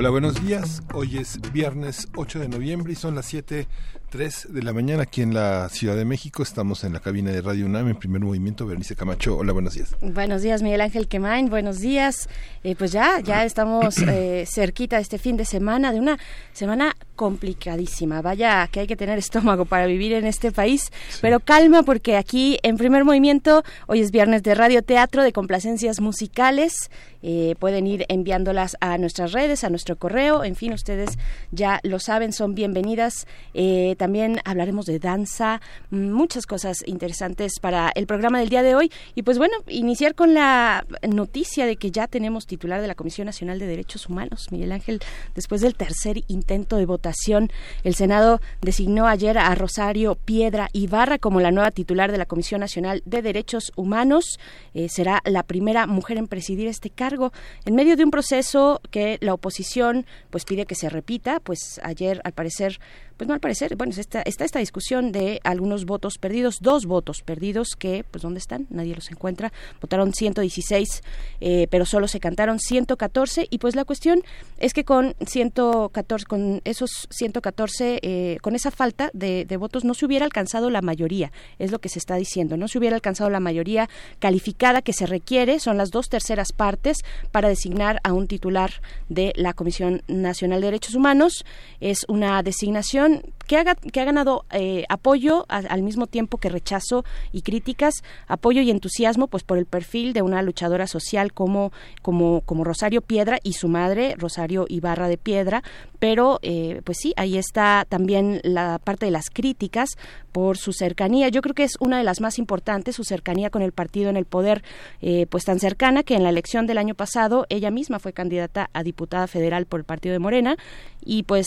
[0.00, 0.84] Hola, buenos días.
[0.94, 3.66] Hoy es viernes 8 de noviembre y son las 7
[4.08, 6.42] 3 de la mañana aquí en la Ciudad de México.
[6.42, 8.66] Estamos en la cabina de Radio UNAM en primer movimiento.
[8.66, 9.94] Bernice Camacho, hola, buenos días.
[10.00, 11.50] Buenos días, Miguel Ángel Quemain.
[11.50, 12.28] Buenos días.
[12.64, 16.18] Eh, pues ya, ya estamos eh, cerquita de este fin de semana, de una
[16.52, 18.22] semana complicadísima.
[18.22, 20.90] Vaya que hay que tener estómago para vivir en este país.
[21.20, 26.00] Pero calma, porque aquí en primer movimiento, hoy es viernes de radio teatro, de complacencias
[26.00, 26.90] musicales.
[27.20, 30.44] Eh, pueden ir enviándolas a nuestras redes, a nuestro correo.
[30.44, 31.18] En fin, ustedes
[31.50, 33.26] ya lo saben, son bienvenidas.
[33.54, 35.60] Eh, también hablaremos de danza,
[35.90, 38.90] muchas cosas interesantes para el programa del día de hoy.
[39.14, 43.26] Y pues bueno, iniciar con la noticia de que ya tenemos titular de la Comisión
[43.26, 45.00] Nacional de Derechos Humanos, Miguel Ángel,
[45.34, 47.50] después del tercer intento de votación,
[47.84, 52.60] el Senado designó ayer a Rosario Piedra Ibarra como la nueva titular de la Comisión
[52.60, 54.38] Nacional de Derechos Humanos.
[54.74, 57.32] Eh, será la primera mujer en presidir este cargo
[57.64, 62.20] en medio de un proceso que la oposición pues pide que se repita, pues ayer
[62.24, 62.78] al parecer
[63.18, 67.22] pues no al parecer, bueno, está, está esta discusión de algunos votos perdidos, dos votos
[67.22, 68.66] perdidos que, pues ¿dónde están?
[68.70, 69.52] Nadie los encuentra.
[69.80, 71.02] Votaron 116,
[71.40, 74.22] eh, pero solo se cantaron 114 y pues la cuestión
[74.58, 79.94] es que con 114, con esos 114, eh, con esa falta de, de votos no
[79.94, 83.30] se hubiera alcanzado la mayoría, es lo que se está diciendo, no se hubiera alcanzado
[83.30, 86.98] la mayoría calificada que se requiere, son las dos terceras partes
[87.32, 88.70] para designar a un titular
[89.08, 91.44] de la Comisión Nacional de Derechos Humanos.
[91.80, 96.50] Es una designación don't que ha, que ha ganado eh, apoyo al mismo tiempo que
[96.50, 97.94] rechazo y críticas,
[98.26, 101.72] apoyo y entusiasmo, pues por el perfil de una luchadora social como,
[102.02, 105.62] como, como Rosario Piedra y su madre, Rosario Ibarra de Piedra,
[105.98, 109.96] pero eh, pues sí, ahí está también la parte de las críticas
[110.30, 111.30] por su cercanía.
[111.30, 114.18] Yo creo que es una de las más importantes, su cercanía con el partido en
[114.18, 114.62] el poder,
[115.00, 118.68] eh, pues tan cercana que en la elección del año pasado ella misma fue candidata
[118.74, 120.56] a diputada federal por el partido de Morena
[121.02, 121.46] y pues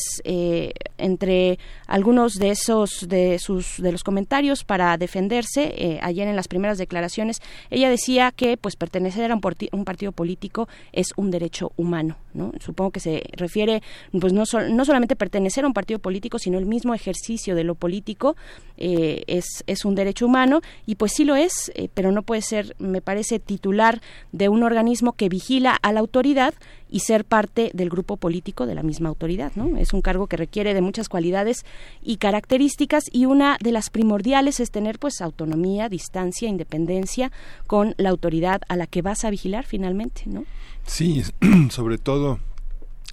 [0.98, 1.60] entre
[1.92, 6.78] algunos de esos de sus de los comentarios para defenderse eh, ayer en las primeras
[6.78, 12.54] declaraciones ella decía que pues pertenecer a un, partido político es un derecho humano no
[12.62, 13.84] supongo que se refiere
[14.18, 17.76] pues no no solamente pertenecer a un partido político sino el mismo ejercicio de lo
[17.76, 18.38] político
[18.84, 22.42] eh, es es un derecho humano y pues sí lo es eh, pero no puede
[22.42, 26.56] ser me parece titular de un organismo que vigila a la autoridad
[26.92, 29.54] y ser parte del grupo político de la misma autoridad.
[29.56, 29.78] ¿no?
[29.78, 31.66] Es un cargo que requiere de muchas cualidades
[32.02, 37.32] y características y una de las primordiales es tener pues autonomía, distancia, independencia
[37.66, 40.24] con la autoridad a la que vas a vigilar finalmente.
[40.26, 40.44] ¿no?
[40.86, 41.24] Sí,
[41.70, 42.40] sobre todo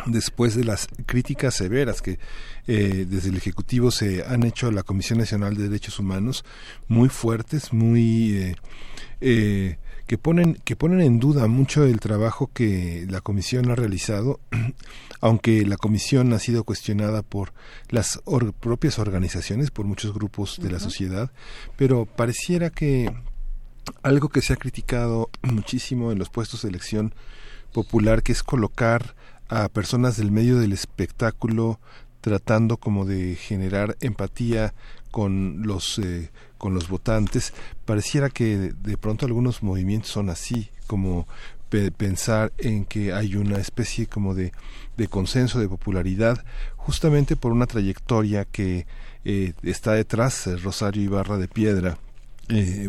[0.06, 2.18] después de las críticas severas que
[2.66, 6.44] eh, desde el Ejecutivo se han hecho a la Comisión Nacional de Derechos Humanos,
[6.86, 8.36] muy fuertes, muy...
[8.36, 8.56] Eh,
[9.20, 14.40] eh, que ponen que ponen en duda mucho el trabajo que la comisión ha realizado
[15.20, 17.52] aunque la comisión ha sido cuestionada por
[17.90, 18.22] las
[18.58, 21.30] propias organizaciones por muchos grupos de la sociedad
[21.76, 23.12] pero pareciera que
[24.02, 27.14] algo que se ha criticado muchísimo en los puestos de elección
[27.74, 29.14] popular que es colocar
[29.48, 31.80] a personas del medio del espectáculo
[32.20, 34.74] tratando como de generar empatía
[35.10, 37.54] con los eh, con los votantes.
[37.84, 41.26] Pareciera que de, pronto algunos movimientos son así como
[41.96, 44.52] pensar en que hay una especie como de,
[44.96, 46.42] de consenso de popularidad
[46.76, 48.86] justamente por una trayectoria que
[49.24, 51.98] eh, está detrás eh, Rosario Ibarra de Piedra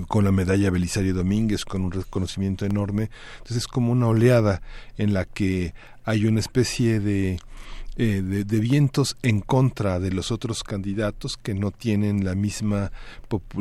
[0.08, 3.10] con la medalla Belisario Domínguez, con un reconocimiento enorme.
[3.40, 4.62] Entonces es como una oleada
[4.98, 5.74] en la que
[6.06, 7.40] hay una especie de
[8.02, 12.94] eh, de, vientos en contra de los otros candidatos que no tienen la misma,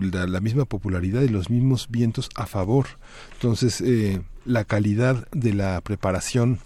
[0.00, 2.86] la misma popularidad y los mismos vientos a favor.
[3.32, 6.60] Entonces, eh, la calidad de la preparación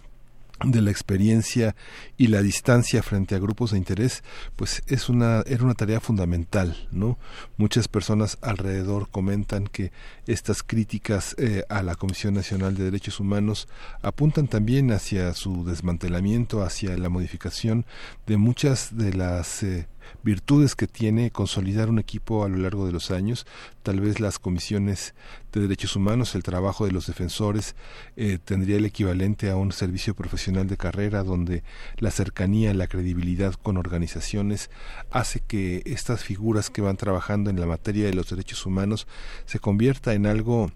[0.64, 1.75] de la experiencia
[2.17, 4.23] y la distancia frente a grupos de interés,
[4.56, 7.19] pues es una era una tarea fundamental, ¿no?
[7.56, 9.93] Muchas personas alrededor comentan que
[10.26, 13.69] estas críticas eh, a la Comisión Nacional de Derechos Humanos
[14.03, 17.85] apuntan también hacia su desmantelamiento, hacia la modificación
[18.26, 19.87] de muchas de las eh,
[20.22, 23.46] virtudes que tiene consolidar un equipo a lo largo de los años.
[23.82, 25.14] Tal vez las comisiones
[25.52, 27.75] de derechos humanos, el trabajo de los defensores,
[28.16, 31.62] eh, tendría el equivalente a un servicio profesional de carrera donde
[31.99, 34.70] la cercanía, la credibilidad con organizaciones
[35.10, 39.06] hace que estas figuras que van trabajando en la materia de los derechos humanos
[39.46, 40.70] se convierta en algo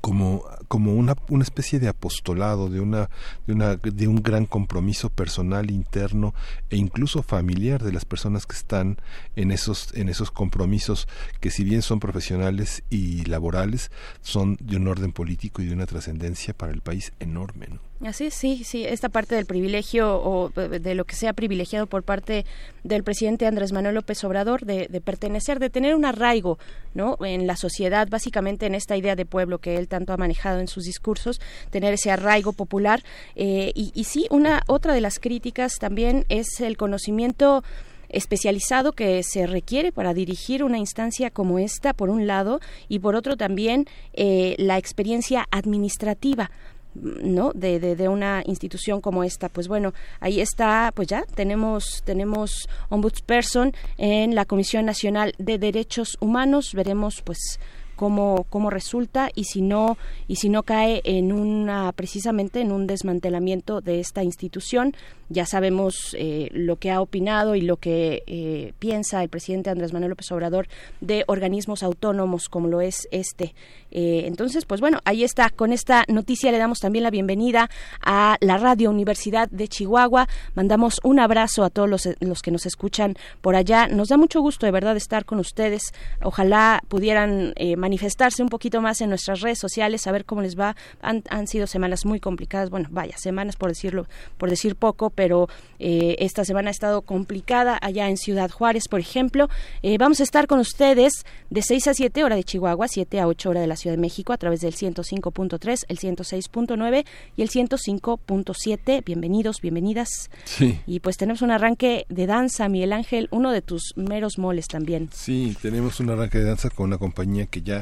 [0.00, 3.10] como, como una, una especie de apostolado, de, una,
[3.46, 6.34] de, una, de un gran compromiso personal, interno
[6.70, 8.98] e incluso familiar de las personas que están
[9.36, 11.08] en esos, en esos compromisos
[11.40, 13.90] que si bien son profesionales y laborales,
[14.20, 17.68] son de un orden político y de una trascendencia para el país enorme.
[17.70, 17.80] ¿no?
[18.02, 22.44] Así sí, sí, esta parte del privilegio o de lo que sea privilegiado por parte
[22.82, 26.58] del presidente Andrés Manuel López Obrador de, pertenecer, de tener un arraigo,
[26.92, 27.16] ¿no?
[27.24, 30.68] En la sociedad, básicamente en esta idea de pueblo que él tanto ha manejado en
[30.68, 33.02] sus discursos, tener ese arraigo popular.
[33.36, 37.62] Eh, y, y sí, una otra de las críticas también es el conocimiento
[38.08, 43.16] especializado que se requiere para dirigir una instancia como esta, por un lado, y por
[43.16, 46.50] otro también eh, la experiencia administrativa
[46.94, 49.48] no de, de, una institución como esta.
[49.48, 56.16] Pues bueno ahí está pues ya tenemos tenemos ombudsperson en la comisión nacional de derechos
[56.20, 56.72] humanos.
[56.74, 57.58] Veremos pues
[57.96, 59.96] cómo, cómo resulta y si no
[60.28, 64.94] y si no cae en una precisamente en un desmantelamiento de esta institución.
[65.30, 69.92] Ya sabemos eh, lo que ha opinado y lo que eh, piensa el presidente Andrés
[69.92, 70.68] Manuel López Obrador
[71.00, 73.54] de organismos autónomos como lo es este.
[73.90, 75.50] Eh, entonces pues bueno ahí está.
[75.50, 77.70] Con esta noticia le damos también la bienvenida
[78.04, 80.28] a la radio Universidad de Chihuahua.
[80.54, 83.88] Mandamos un abrazo a todos los, los que nos escuchan por allá.
[83.88, 85.92] Nos da mucho gusto de verdad estar con ustedes.
[86.22, 87.54] Ojalá pudieran
[87.84, 90.74] manifestarse un poquito más en nuestras redes sociales, saber cómo les va.
[91.02, 94.06] Han, han sido semanas muy complicadas, bueno, vaya, semanas por decirlo,
[94.38, 99.00] por decir poco, pero eh, esta semana ha estado complicada allá en Ciudad Juárez, por
[99.00, 99.50] ejemplo.
[99.82, 103.26] Eh, vamos a estar con ustedes de 6 a 7 hora de Chihuahua, 7 a
[103.26, 107.04] 8 hora de la Ciudad de México a través del 105.3, el 106.9
[107.36, 109.04] y el 105.7.
[109.04, 110.08] Bienvenidos, bienvenidas.
[110.44, 110.80] Sí.
[110.86, 115.10] Y pues tenemos un arranque de danza, Miguel Ángel, uno de tus meros moles también.
[115.12, 117.73] Sí, tenemos un arranque de danza con una compañía que ya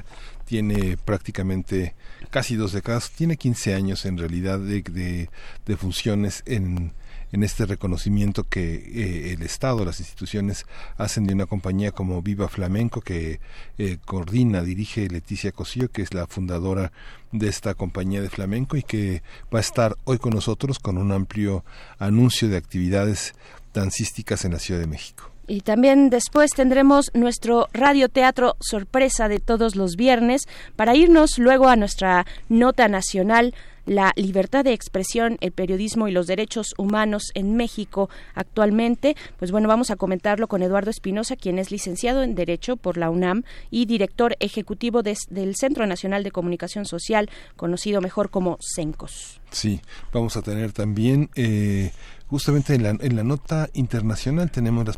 [0.45, 1.95] tiene prácticamente
[2.31, 5.29] casi dos décadas, tiene 15 años en realidad de,
[5.77, 6.93] funciones en,
[7.33, 10.67] en este reconocimiento que eh, el Estado, las instituciones
[10.99, 13.41] hacen de una compañía como Viva Flamenco que
[13.79, 16.93] eh, coordina, dirige Leticia Cosío, que es la fundadora
[17.33, 19.23] de esta compañía de flamenco y que
[19.53, 21.65] va a estar hoy con nosotros con un amplio
[21.99, 23.35] anuncio de actividades
[23.73, 25.32] dancísticas en la Ciudad de México.
[25.47, 30.43] Y también después tendremos nuestro radioteatro sorpresa de todos los viernes
[30.77, 33.55] para irnos luego a nuestra nota nacional
[33.87, 39.17] la libertad de expresión, el periodismo y los derechos humanos en México actualmente.
[39.39, 43.11] Pues bueno, vamos a comentarlo con Eduardo Espinosa, quien es licenciado en Derecho por la
[43.11, 49.41] UNAM y director ejecutivo del Centro Nacional de Comunicación Social, conocido mejor como CENCOS.
[49.51, 49.81] Sí,
[50.13, 51.91] vamos a tener también eh,
[52.33, 54.97] justamente en la, en la nota internacional tenemos las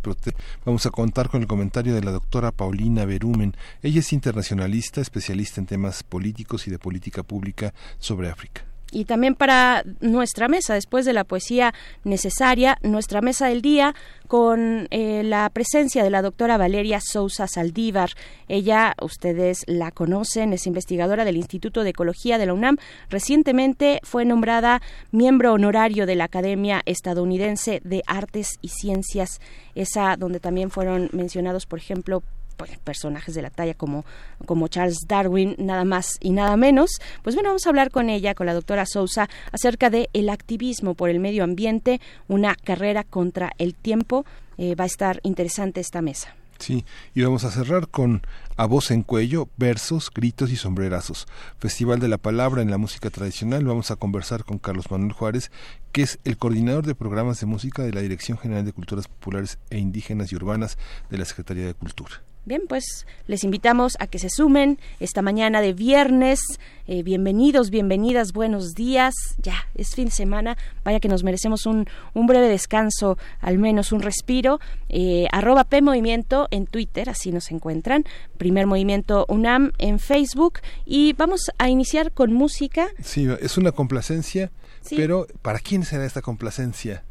[0.65, 3.57] vamos a contar con el comentario de la doctora Paulina Berumen.
[3.83, 9.35] Ella es internacionalista, especialista en temas políticos y de política pública sobre África y también
[9.35, 11.75] para nuestra mesa, después de la poesía
[12.05, 13.94] necesaria, nuestra mesa del día
[14.29, 18.11] con eh, la presencia de la doctora Valeria Sousa Saldívar.
[18.49, 22.76] Ella, ustedes la conocen, es investigadora del Instituto de Ecología de la UNAM.
[23.11, 24.81] Recientemente fue nombrada
[25.11, 29.40] miembro honorario de la Academia Estadounidense de Artes y Ciencias,
[29.75, 32.23] esa donde también fueron mencionados, por ejemplo,
[32.56, 34.04] pues, personajes de la talla como,
[34.46, 36.90] como Charles Darwin, nada más y nada menos.
[37.23, 40.94] Pues bueno, vamos a hablar con ella, con la doctora Sousa, acerca de el activismo
[40.94, 44.25] por el medio ambiente, una carrera contra el tiempo.
[44.56, 46.34] Eh, va a estar interesante esta mesa.
[46.58, 46.84] Sí,
[47.14, 48.23] y vamos a cerrar con
[48.56, 51.26] A Voz en Cuello, Versos, Gritos y Sombrerazos.
[51.58, 53.64] Festival de la Palabra en la Música Tradicional.
[53.64, 55.50] Vamos a conversar con Carlos Manuel Juárez,
[55.92, 59.58] que es el coordinador de programas de música de la Dirección General de Culturas Populares
[59.70, 60.78] e Indígenas y Urbanas
[61.11, 62.23] de la Secretaría de Cultura.
[62.47, 66.41] Bien, pues les invitamos a que se sumen esta mañana de viernes.
[66.87, 69.15] Eh, bienvenidos, bienvenidas, buenos días.
[69.39, 70.59] Ya, es fin de semana.
[70.85, 74.61] Vaya que nos merecemos un, un breve descanso, al menos un respiro.
[74.91, 78.05] Eh, arroba P Movimiento en Twitter, así nos encuentran.
[78.37, 80.59] Primer Movimiento UNAM en Facebook.
[80.85, 82.89] Y vamos a iniciar con música.
[83.03, 84.53] Sí, es una complacencia,
[84.91, 87.05] pero ¿para quién será esta complacencia?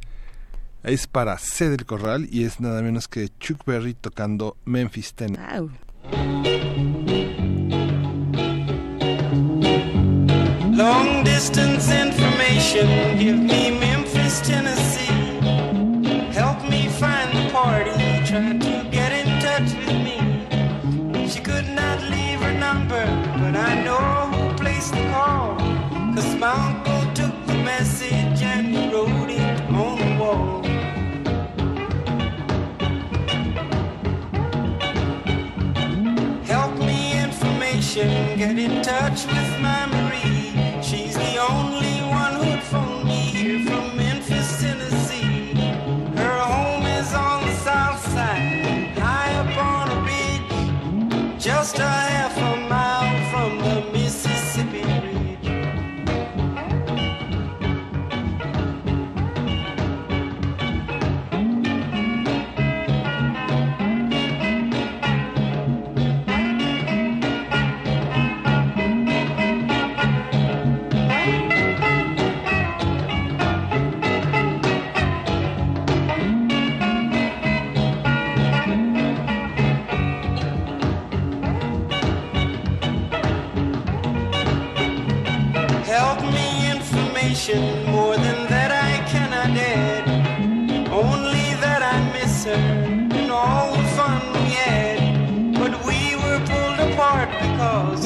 [0.84, 5.42] es para C del Corral y es nada menos que Chuck Berry tocando Memphis, Tennessee.
[5.58, 5.72] Wow.
[10.76, 15.14] Long distance information, give me Memphis, Tennessee.
[16.34, 17.92] Help me find the party,
[18.26, 21.28] tried to get in touch with me.
[21.30, 23.06] She could not leave her number,
[23.40, 25.56] but I know who placed the call.
[26.16, 26.36] Cause
[37.96, 40.13] information, get in touch with my Marie.
[87.34, 90.88] More than that I cannot add.
[90.90, 95.58] Only that I miss her and all the fun we had.
[95.58, 98.06] But we were pulled apart because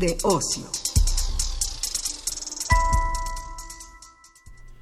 [0.00, 0.64] de ocio.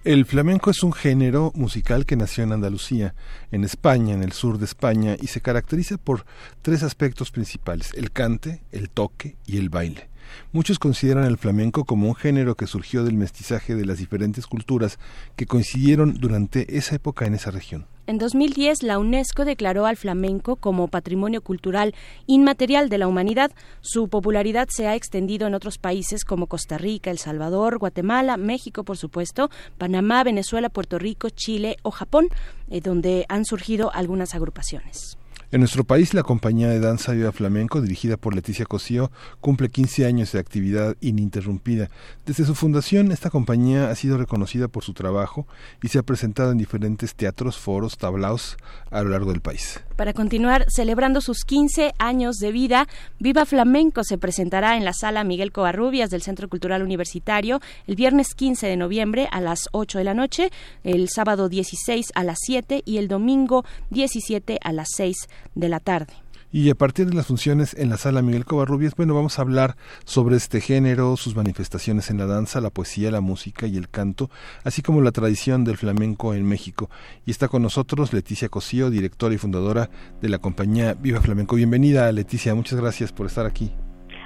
[0.04, 3.14] El flamenco es un género musical que nació en Andalucía,
[3.50, 6.24] en España, en el sur de España, y se caracteriza por
[6.62, 10.08] tres aspectos principales, el cante, el toque y el baile.
[10.52, 14.98] Muchos consideran el flamenco como un género que surgió del mestizaje de las diferentes culturas
[15.36, 17.86] que coincidieron durante esa época en esa región.
[18.08, 21.94] En 2010, la UNESCO declaró al flamenco como patrimonio cultural
[22.26, 23.50] inmaterial de la humanidad.
[23.82, 28.82] Su popularidad se ha extendido en otros países como Costa Rica, El Salvador, Guatemala, México,
[28.82, 32.28] por supuesto, Panamá, Venezuela, Puerto Rico, Chile o Japón,
[32.70, 35.18] eh, donde han surgido algunas agrupaciones.
[35.50, 40.04] En nuestro país, la compañía de danza Viva Flamenco, dirigida por Leticia Cosío, cumple 15
[40.04, 41.88] años de actividad ininterrumpida.
[42.26, 45.46] Desde su fundación, esta compañía ha sido reconocida por su trabajo
[45.82, 48.58] y se ha presentado en diferentes teatros, foros, tablaos
[48.90, 49.80] a lo largo del país.
[49.98, 52.86] Para continuar celebrando sus 15 años de vida,
[53.18, 58.36] Viva Flamenco se presentará en la sala Miguel Covarrubias del Centro Cultural Universitario el viernes
[58.36, 60.52] 15 de noviembre a las 8 de la noche,
[60.84, 65.16] el sábado 16 a las 7 y el domingo 17 a las 6
[65.56, 66.12] de la tarde.
[66.50, 69.76] Y a partir de las funciones en la sala Miguel Covarrubias, bueno, vamos a hablar
[70.04, 74.30] sobre este género, sus manifestaciones en la danza, la poesía, la música y el canto,
[74.64, 76.88] así como la tradición del flamenco en México.
[77.26, 79.90] Y está con nosotros Leticia Cosío, directora y fundadora
[80.22, 81.56] de la compañía Viva Flamenco.
[81.56, 83.70] Bienvenida, Leticia, muchas gracias por estar aquí.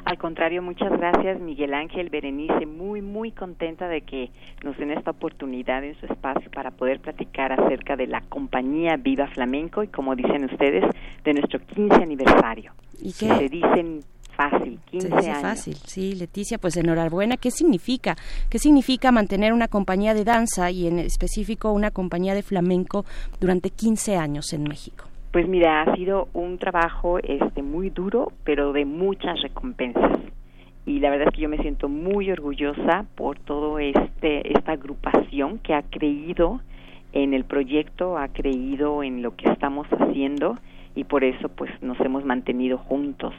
[0.05, 4.31] Al contrario, muchas gracias Miguel Ángel Berenice, muy muy contenta de que
[4.65, 9.29] nos den esta oportunidad en su espacio para poder platicar acerca de la compañía Viva
[9.29, 10.85] Flamenco y como dicen ustedes,
[11.25, 12.73] de nuestro 15 aniversario.
[13.01, 13.35] ¿Y que qué?
[13.37, 14.01] se dicen
[14.37, 15.43] fácil, 15 Se dice años.
[15.43, 17.37] fácil, sí, Leticia, pues enhorabuena.
[17.37, 18.17] ¿Qué significa?
[18.51, 23.05] ¿Qué significa mantener una compañía de danza y en específico una compañía de flamenco
[23.41, 25.12] durante 15 años en México?
[25.33, 30.19] Pues mira, ha sido un trabajo este muy duro, pero de muchas recompensas.
[30.85, 35.59] Y la verdad es que yo me siento muy orgullosa por todo este esta agrupación
[35.61, 36.61] que ha creído
[37.15, 40.59] en el proyecto, ha creído en lo que estamos haciendo
[40.95, 43.33] y por eso pues nos hemos mantenido juntos,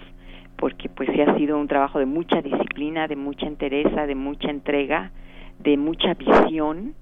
[0.55, 4.49] porque pues sí ha sido un trabajo de mucha disciplina, de mucha entereza, de mucha
[4.49, 5.11] entrega,
[5.59, 6.95] de mucha visión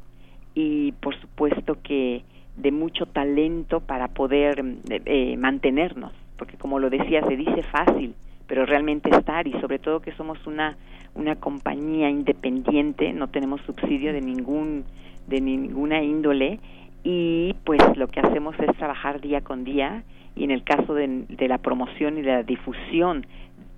[0.54, 2.24] y por supuesto que
[2.58, 8.15] de mucho talento para poder eh, eh, mantenernos, porque como lo decía, se dice fácil,
[8.48, 10.77] pero realmente estar y sobre todo que somos una
[11.13, 14.86] una compañía independiente, no tenemos subsidio de ningún
[15.27, 16.60] de ninguna índole
[17.03, 20.03] y pues lo que hacemos es trabajar día con día
[20.36, 23.25] y en el caso de, de la promoción y de la difusión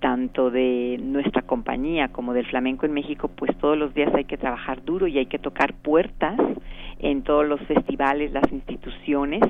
[0.03, 4.35] tanto de nuestra compañía como del flamenco en México, pues todos los días hay que
[4.37, 6.37] trabajar duro y hay que tocar puertas
[6.99, 9.41] en todos los festivales, las instituciones,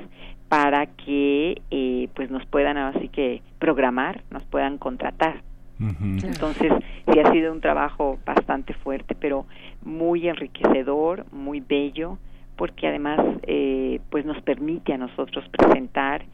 [0.48, 5.42] para que eh, pues nos puedan así que programar, nos puedan contratar.
[5.80, 6.72] Entonces,
[7.12, 9.46] sí ha sido un trabajo bastante fuerte, pero
[9.82, 12.16] muy enriquecedor, muy bello,
[12.54, 16.24] porque además eh, pues nos permite a nosotros presentar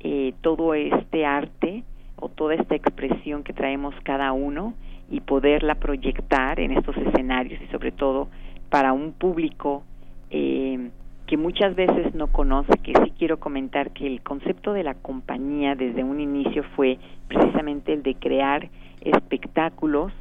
[0.00, 1.82] eh, todo este arte
[2.20, 4.74] o toda esta expresión que traemos cada uno
[5.10, 8.28] y poderla proyectar en estos escenarios y sobre todo
[8.68, 9.82] para un público
[10.30, 10.90] eh,
[11.26, 15.74] que muchas veces no conoce, que sí quiero comentar que el concepto de la compañía
[15.74, 16.98] desde un inicio fue
[17.28, 18.68] precisamente el de crear
[19.00, 20.12] espectáculos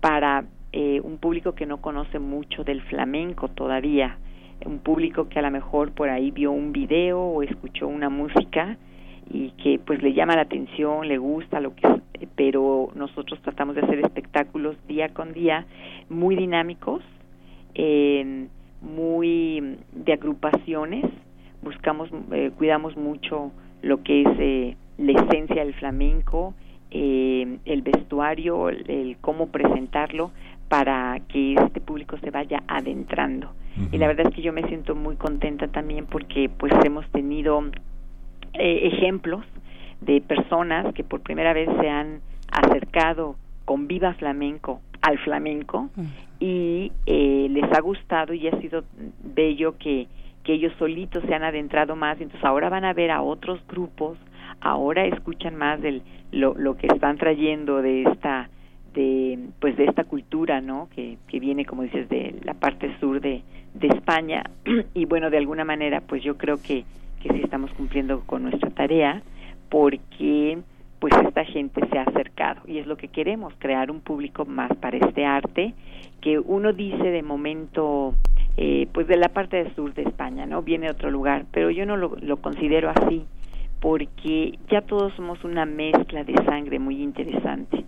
[0.00, 4.18] para eh, un público que no conoce mucho del flamenco todavía,
[4.64, 8.76] un público que a lo mejor por ahí vio un video o escuchó una música
[9.30, 11.86] y que pues le llama la atención, le gusta lo que
[12.34, 15.66] pero nosotros tratamos de hacer espectáculos día con día
[16.08, 17.02] muy dinámicos
[17.74, 18.48] eh,
[18.80, 21.04] muy de agrupaciones,
[21.62, 23.50] buscamos, eh, cuidamos mucho
[23.82, 26.54] lo que es eh, la esencia del flamenco,
[26.90, 30.30] eh, el vestuario, el, cómo presentarlo
[30.68, 33.52] para que este público se vaya adentrando.
[33.92, 37.62] Y la verdad es que yo me siento muy contenta también porque pues hemos tenido
[38.54, 39.44] ejemplos
[40.00, 45.90] de personas que por primera vez se han acercado con Viva Flamenco al flamenco
[46.40, 48.84] y eh, les ha gustado y ha sido
[49.22, 50.08] bello que,
[50.44, 54.18] que ellos solitos se han adentrado más, entonces ahora van a ver a otros grupos,
[54.60, 56.02] ahora escuchan más del,
[56.32, 58.48] lo, lo que están trayendo de esta
[58.94, 63.20] de pues de esta cultura no que, que viene como dices de la parte sur
[63.20, 63.42] de,
[63.74, 64.44] de España.
[64.94, 66.84] Y bueno de alguna manera pues yo creo que
[67.20, 69.22] que sí estamos cumpliendo con nuestra tarea
[69.68, 70.58] porque
[70.98, 74.74] pues esta gente se ha acercado y es lo que queremos, crear un público más
[74.76, 75.74] para este arte
[76.20, 78.14] que uno dice de momento
[78.56, 80.62] eh, pues de la parte del sur de España, ¿no?
[80.62, 83.24] Viene de otro lugar, pero yo no lo, lo considero así
[83.80, 87.84] porque ya todos somos una mezcla de sangre muy interesante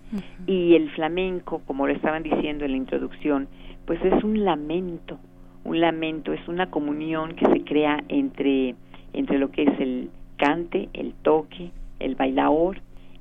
[0.47, 3.47] y el flamenco, como lo estaban diciendo en la introducción,
[3.85, 5.19] pues es un lamento,
[5.63, 8.75] un lamento, es una comunión que se crea entre
[9.13, 12.77] entre lo que es el cante, el toque, el bailaor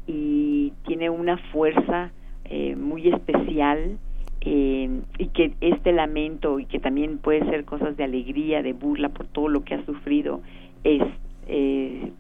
[0.07, 2.11] y tiene una fuerza
[2.45, 3.99] eh, muy especial
[4.41, 9.11] eh, y que este lamento y que también puede ser cosas de alegría, de burla
[9.11, 10.41] por todo lo que ha sufrido
[10.83, 11.03] es
[11.47, 12.11] eh,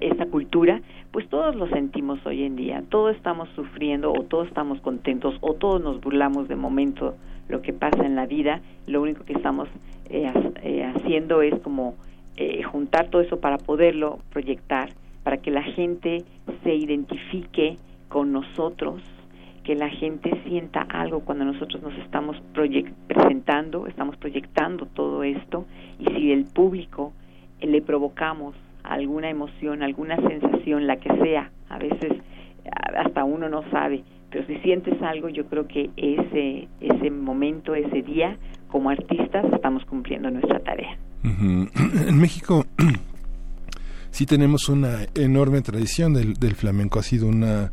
[0.00, 4.80] esta cultura, pues todos lo sentimos hoy en día, todos estamos sufriendo o todos estamos
[4.80, 7.16] contentos o todos nos burlamos de momento
[7.48, 9.68] lo que pasa en la vida, lo único que estamos
[10.94, 11.94] haciendo es como
[12.70, 14.90] juntar todo eso para poderlo proyectar
[15.24, 16.22] para que la gente
[16.62, 19.02] se identifique con nosotros,
[19.64, 22.36] que la gente sienta algo cuando nosotros nos estamos
[23.08, 25.64] presentando, estamos proyectando todo esto,
[25.98, 27.12] y si el público
[27.60, 32.12] eh, le provocamos alguna emoción, alguna sensación, la que sea, a veces
[32.94, 38.02] hasta uno no sabe, pero si sientes algo, yo creo que ese, ese momento, ese
[38.02, 38.36] día,
[38.68, 40.98] como artistas, estamos cumpliendo nuestra tarea.
[41.24, 42.66] En México
[44.10, 46.98] sí tenemos una enorme tradición del, del flamenco.
[46.98, 47.72] Ha sido una,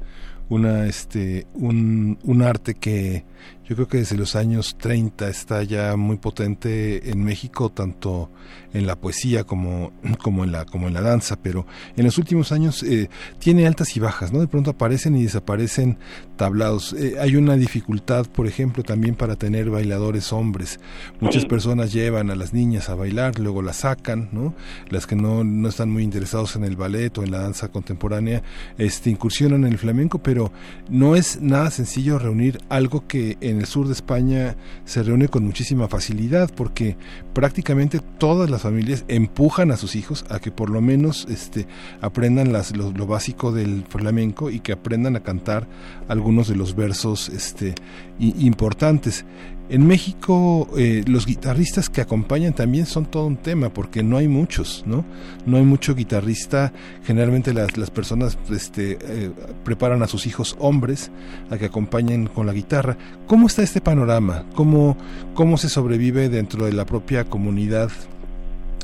[0.50, 3.26] una este, un, un arte que
[3.72, 8.30] yo creo que desde los años 30 está ya muy potente en México, tanto
[8.74, 12.52] en la poesía como, como, en, la, como en la danza, pero en los últimos
[12.52, 14.40] años eh, tiene altas y bajas, ¿no?
[14.40, 15.98] De pronto aparecen y desaparecen
[16.36, 16.94] tablados.
[16.94, 20.80] Eh, hay una dificultad, por ejemplo, también para tener bailadores hombres.
[21.20, 24.54] Muchas personas llevan a las niñas a bailar, luego las sacan, ¿no?
[24.90, 28.44] Las que no, no están muy interesados en el ballet o en la danza contemporánea,
[28.78, 30.52] este, incursionan en el flamenco, pero
[30.90, 35.46] no es nada sencillo reunir algo que en el sur de España se reúne con
[35.46, 36.98] muchísima facilidad porque
[37.34, 41.68] prácticamente todas las familias empujan a sus hijos a que por lo menos este,
[42.02, 45.68] aprendan las, lo, básico del flamenco y que aprendan a cantar
[46.08, 47.76] algunos de los versos este,
[48.20, 49.26] importantes.
[49.72, 54.28] En México eh, los guitarristas que acompañan también son todo un tema porque no hay
[54.28, 55.06] muchos, ¿no?
[55.46, 56.74] No hay mucho guitarrista.
[57.06, 59.32] Generalmente las, las personas este, eh,
[59.64, 61.10] preparan a sus hijos hombres
[61.50, 62.98] a que acompañen con la guitarra.
[63.28, 64.44] ¿Cómo está este panorama?
[64.56, 64.98] ¿Cómo,
[65.36, 67.92] cómo se sobrevive dentro de la propia comunidad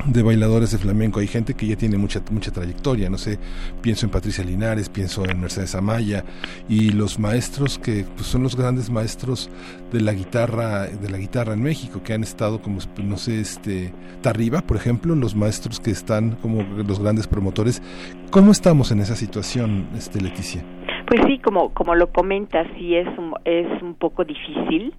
[0.05, 1.19] de bailadores de flamenco.
[1.19, 3.39] Hay gente que ya tiene mucha mucha trayectoria, no sé,
[3.81, 6.23] pienso en Patricia Linares, pienso en Mercedes Amaya
[6.69, 9.49] y los maestros que pues, son los grandes maestros
[9.91, 13.93] de la guitarra de la guitarra en México que han estado como no sé, este
[14.21, 17.81] Tarriba, por ejemplo, los maestros que están como los grandes promotores.
[18.31, 20.63] ¿Cómo estamos en esa situación, este Leticia?
[21.07, 24.93] Pues sí, como como lo comentas, sí es un, es un poco difícil.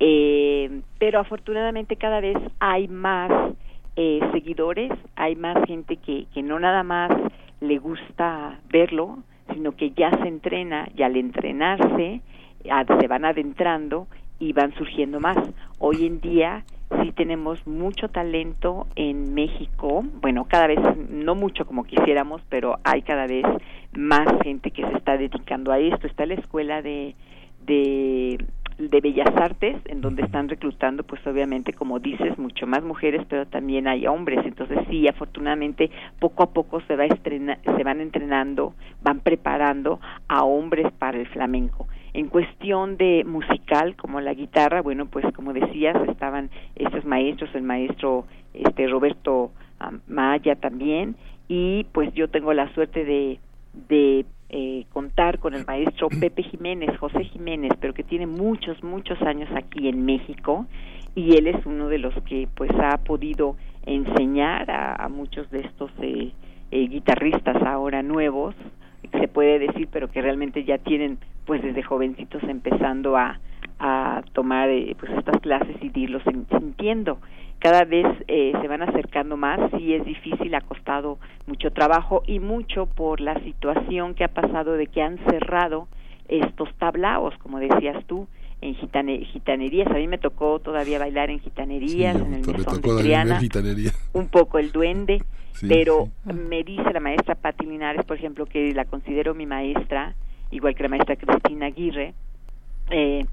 [0.00, 3.30] Eh, pero afortunadamente cada vez hay más
[3.96, 7.10] eh, seguidores, hay más gente que, que no nada más
[7.60, 9.18] le gusta verlo,
[9.52, 12.20] sino que ya se entrena y al entrenarse
[13.00, 14.06] se van adentrando
[14.38, 15.36] y van surgiendo más.
[15.78, 16.64] Hoy en día
[17.02, 20.78] sí tenemos mucho talento en México, bueno, cada vez
[21.08, 23.44] no mucho como quisiéramos, pero hay cada vez
[23.92, 26.06] más gente que se está dedicando a esto.
[26.06, 27.14] Está la escuela de,
[27.66, 28.44] de,
[28.78, 33.46] de Bellas Artes, en donde están reclutando, pues obviamente, como dices, mucho más mujeres, pero
[33.46, 34.44] también hay hombres.
[34.44, 40.92] Entonces sí, afortunadamente, poco a poco se, va se van entrenando, van preparando a hombres
[40.98, 41.86] para el flamenco.
[42.12, 47.62] En cuestión de musical, como la guitarra, bueno, pues como decías, estaban estos maestros, el
[47.62, 49.50] maestro este Roberto
[50.06, 51.16] Maya también,
[51.48, 53.40] y pues yo tengo la suerte de,
[53.88, 54.24] de
[54.56, 59.48] eh, contar con el maestro Pepe Jiménez, José Jiménez, pero que tiene muchos, muchos años
[59.56, 60.66] aquí en México,
[61.16, 65.90] y él es uno de los que pues ha podido enseñar a, muchos de estos
[66.00, 66.30] eh,
[66.70, 68.54] eh, guitarristas ahora nuevos,
[69.10, 73.40] se puede decir, pero que realmente ya tienen pues desde jovencitos empezando a,
[74.34, 77.18] tomar eh, pues estas clases y irlos sintiendo.
[77.64, 82.38] Cada vez eh, se van acercando más, sí es difícil, ha costado mucho trabajo y
[82.38, 85.88] mucho por la situación que ha pasado de que han cerrado
[86.28, 88.28] estos tablaos, como decías tú,
[88.60, 89.86] en gitanerías.
[89.90, 93.40] A mí me tocó todavía bailar en gitanerías, en el mesón de Triana,
[94.12, 95.24] un poco el duende,
[95.66, 100.14] pero me dice la maestra Pati Linares, por ejemplo, que la considero mi maestra,
[100.50, 102.12] igual que la maestra Cristina Aguirre,
[102.90, 103.24] eh,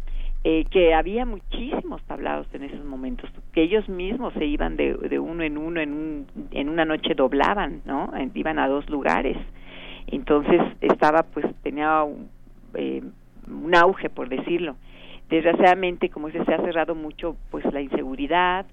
[0.43, 5.19] eh, que había muchísimos tablados en esos momentos, que ellos mismos se iban de, de
[5.19, 8.11] uno en uno, en, un, en una noche doblaban, ¿no?
[8.33, 9.37] Iban a dos lugares.
[10.07, 12.29] Entonces estaba, pues, tenía un,
[12.73, 13.03] eh,
[13.47, 14.75] un auge, por decirlo.
[15.29, 18.65] Desgraciadamente, como dice, se ha cerrado mucho, pues, la inseguridad,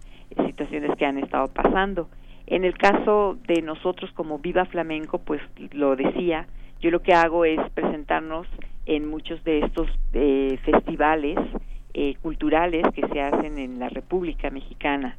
[0.47, 2.09] situaciones que han estado pasando.
[2.47, 5.41] En el caso de nosotros como Viva Flamenco, pues
[5.73, 6.47] lo decía,
[6.81, 8.47] yo lo que hago es presentarnos
[8.87, 11.39] en muchos de estos eh, festivales
[11.95, 15.17] eh, culturales que se hacen en la República Mexicana.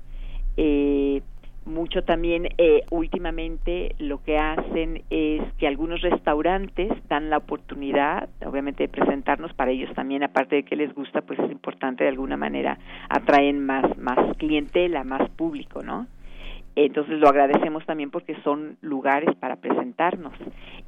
[0.57, 1.21] Eh,
[1.65, 2.47] mucho también
[2.89, 9.69] últimamente lo que hacen es que algunos restaurantes dan la oportunidad obviamente de presentarnos para
[9.69, 13.95] ellos también aparte de que les gusta pues es importante de alguna manera atraen más
[13.99, 16.07] más clientela más público no
[16.85, 20.33] entonces lo agradecemos también porque son lugares para presentarnos.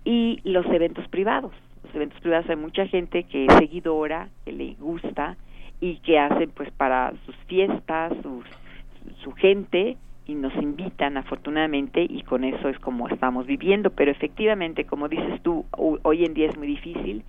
[0.04, 1.52] Y los eventos privados.
[1.84, 5.38] Los eventos privados hay mucha gente que es seguidora, que le gusta
[5.80, 8.46] y que hacen pues para sus fiestas, sus,
[9.24, 13.90] su gente y nos invitan afortunadamente y con eso es como estamos viviendo.
[13.90, 17.24] Pero efectivamente, como dices tú, hoy en día es muy difícil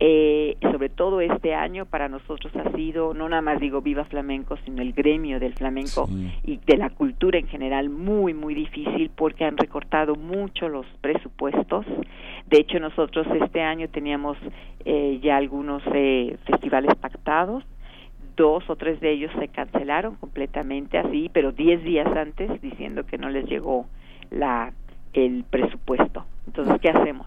[0.00, 4.56] eh, sobre todo este año para nosotros ha sido, no nada más digo viva flamenco,
[4.64, 6.08] sino el gremio del flamenco
[6.44, 11.84] y de la cultura en general muy, muy difícil porque han recortado mucho los presupuestos.
[12.46, 14.38] De hecho, nosotros este año teníamos
[14.84, 17.64] eh, ya algunos eh, festivales pactados,
[18.36, 23.18] dos o tres de ellos se cancelaron completamente así, pero diez días antes diciendo que
[23.18, 23.86] no les llegó
[24.30, 24.72] la
[25.12, 26.24] el presupuesto.
[26.46, 27.26] Entonces, ¿qué hacemos?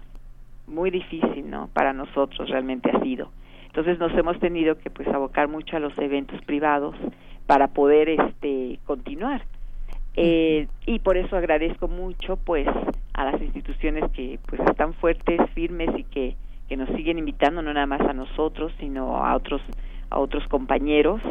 [0.66, 1.68] Muy difícil, ¿no?
[1.72, 3.30] Para nosotros realmente ha sido.
[3.66, 6.94] Entonces nos hemos tenido que pues abocar mucho a los eventos privados
[7.46, 9.42] para poder este continuar.
[10.14, 12.68] Eh, y por eso agradezco mucho pues
[13.14, 16.36] a las instituciones que pues están fuertes, firmes y que,
[16.68, 19.62] que nos siguen invitando no nada más a nosotros, sino a otros
[20.10, 21.22] a otros compañeros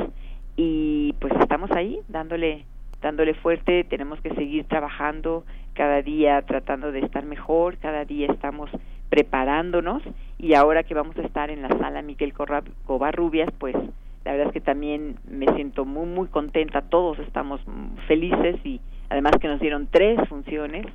[0.55, 2.65] y pues estamos ahí dándole
[3.01, 8.69] dándole fuerte, tenemos que seguir trabajando cada día tratando de estar mejor, cada día estamos
[9.11, 10.01] preparándonos
[10.39, 13.75] y ahora que vamos a estar en la sala Miguel Covarrubias, pues
[14.23, 17.59] la verdad es que también me siento muy muy contenta, todos estamos
[18.07, 20.85] felices y además que nos dieron tres funciones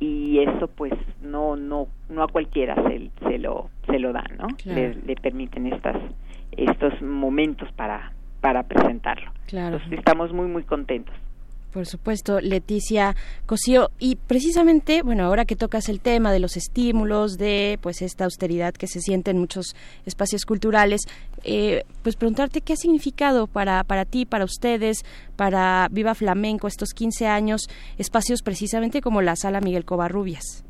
[0.00, 4.48] y eso pues no no no a cualquiera se, se lo se lo dan, ¿no?
[4.64, 5.96] Le, le, permiten estas
[6.50, 9.30] estos momentos para para presentarlo.
[9.46, 9.76] Claro.
[9.76, 11.14] Entonces estamos muy muy contentos.
[11.72, 13.14] Por supuesto, Leticia
[13.46, 13.88] Cosío.
[13.98, 18.74] Y precisamente, bueno, ahora que tocas el tema de los estímulos, de pues esta austeridad
[18.74, 21.00] que se siente en muchos espacios culturales,
[21.44, 25.02] eh, pues preguntarte qué ha significado para, para ti, para ustedes,
[25.36, 30.64] para Viva Flamenco estos 15 años, espacios precisamente como la Sala Miguel Covarrubias.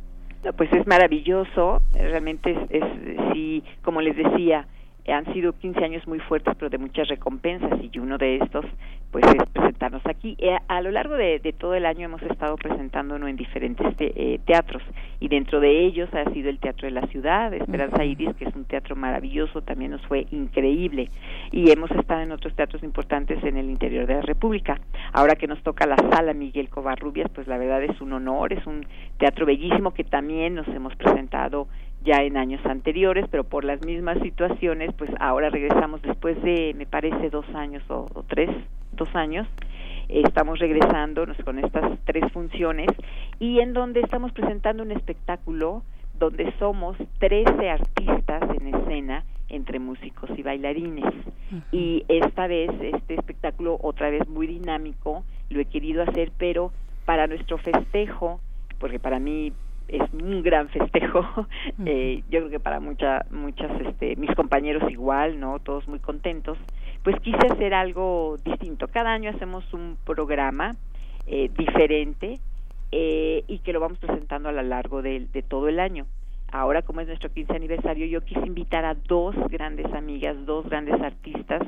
[0.56, 2.84] Pues es maravilloso, realmente es, es
[3.32, 4.66] sí, como les decía,
[5.08, 8.64] han sido 15 años muy fuertes, pero de muchas recompensas, y uno de estos,
[9.10, 10.36] pues, es presentarnos aquí.
[10.38, 14.82] Eh, a lo largo de, todo el año hemos estado presentándonos en diferentes eh, teatros,
[15.18, 18.54] y dentro de ellos ha sido el Teatro de la Ciudad, Esperanza Iris, que es
[18.54, 21.10] un teatro maravilloso, también nos fue increíble,
[21.50, 24.80] y hemos estado en otros teatros importantes en el interior de la República.
[25.12, 28.66] Ahora que nos toca la sala Miguel Covarrubias, pues la verdad es un honor, es
[28.66, 28.86] un
[29.18, 31.68] teatro bellísimo que también nos hemos presentado
[32.04, 36.86] ya en años anteriores, pero por las mismas situaciones, pues ahora regresamos después de, me
[36.86, 38.50] parece, dos años o, o tres,
[38.92, 39.46] dos años,
[40.08, 42.88] estamos regresando con estas tres funciones
[43.38, 45.82] y en donde estamos presentando un espectáculo
[46.18, 51.12] donde somos 13 artistas en escena entre músicos y bailarines.
[51.70, 56.72] Y esta vez, este espectáculo, otra vez muy dinámico, lo he querido hacer, pero
[57.04, 58.40] para nuestro festejo,
[58.78, 59.52] porque para mí
[59.88, 61.24] es un gran festejo,
[61.86, 65.58] eh, yo creo que para muchas, muchas, este, mis compañeros igual, ¿no?
[65.58, 66.58] Todos muy contentos
[67.02, 68.88] pues quise hacer algo distinto.
[68.88, 70.76] Cada año hacemos un programa
[71.26, 72.38] eh, diferente
[72.92, 76.06] eh, y que lo vamos presentando a lo largo de, todo el año.
[76.52, 81.00] Ahora, como es nuestro 15 aniversario, yo quise invitar a dos grandes amigas, dos grandes
[81.00, 81.62] artistas,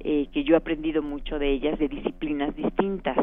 [0.00, 3.16] eh, que yo he aprendido mucho de ellas, de disciplinas distintas.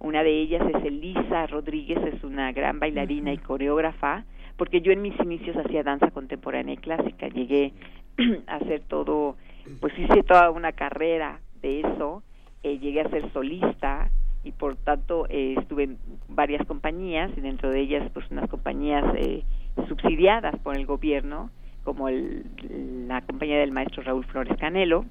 [0.00, 4.24] Una de ellas es Elisa Rodríguez, es una gran bailarina y coreógrafa,
[4.56, 7.28] porque yo en mis inicios hacía danza contemporánea y clásica.
[7.28, 7.72] Llegué
[8.46, 9.36] a hacer todo
[9.80, 12.22] pues hice toda una carrera de eso,
[12.62, 14.10] eh, llegué a ser solista
[14.44, 19.04] y por tanto eh, estuve en varias compañías y dentro de ellas pues unas compañías
[19.16, 19.42] eh,
[19.88, 21.50] subsidiadas por el gobierno
[21.84, 22.46] como el,
[23.08, 25.04] la compañía del maestro Raúl Flores Canelo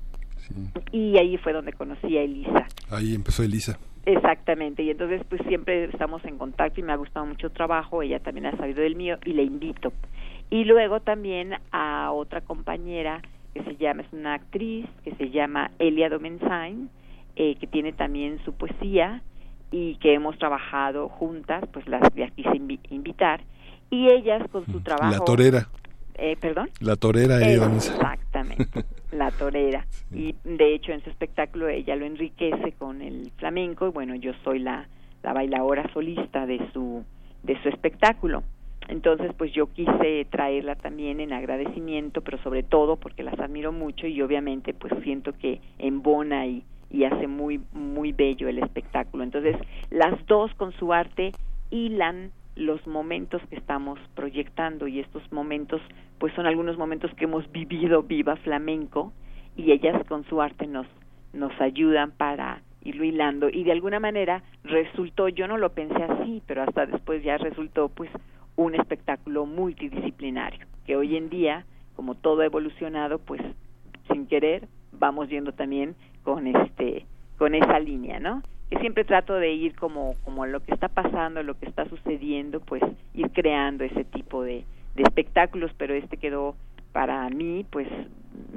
[0.92, 2.68] y ahí fue donde conocí a Elisa.
[2.90, 3.78] Ahí empezó Elisa.
[4.06, 8.02] Exactamente, y entonces pues siempre estamos en contacto y me ha gustado mucho el trabajo,
[8.02, 9.92] ella también ha sabido del mío y le invito.
[10.50, 13.22] Y luego también a otra compañera
[13.54, 16.90] que se llama, es una actriz que se llama Elia Domensain,
[17.36, 19.22] eh, que tiene también su poesía
[19.72, 22.02] y que hemos trabajado juntas, pues las,
[22.36, 22.56] quise
[22.90, 23.42] invitar,
[23.90, 25.12] y ellas con su trabajo...
[25.12, 25.68] La torera.
[26.16, 26.70] Eh, ¿Perdón?
[26.80, 29.86] La torera, Elia Exactamente, la torera.
[30.14, 34.34] Y de hecho en su espectáculo ella lo enriquece con el flamenco y bueno, yo
[34.44, 34.88] soy la,
[35.24, 37.04] la bailadora solista de su,
[37.44, 38.44] de su espectáculo.
[38.88, 44.08] Entonces, pues yo quise traerla también en agradecimiento, pero sobre todo porque las admiro mucho
[44.08, 49.24] y obviamente pues siento que embona y, y hace muy muy bello el espectáculo.
[49.24, 49.58] Entonces,
[49.90, 51.34] las dos con su arte
[51.70, 55.82] hilan los momentos que estamos proyectando y estos momentos
[56.20, 59.14] pues son algunos momentos que hemos vivido viva flamenco
[59.56, 60.88] y ellas con su arte nos
[61.34, 66.42] nos ayudan para irlo hilando y de alguna manera resultó yo no lo pensé así
[66.48, 68.10] pero hasta después ya resultó pues
[68.58, 71.66] un espectáculo multidisciplinario, que hoy en día,
[71.96, 73.40] como todo ha evolucionado, pues
[74.12, 77.06] sin querer vamos yendo también con este
[77.38, 78.42] con esa línea, ¿no?
[78.80, 82.84] Siempre trato de ir como como lo que está pasando, lo que está sucediendo, pues
[83.14, 86.56] ir creando ese tipo de, de espectáculos, pero este quedó
[86.92, 87.88] para mí, pues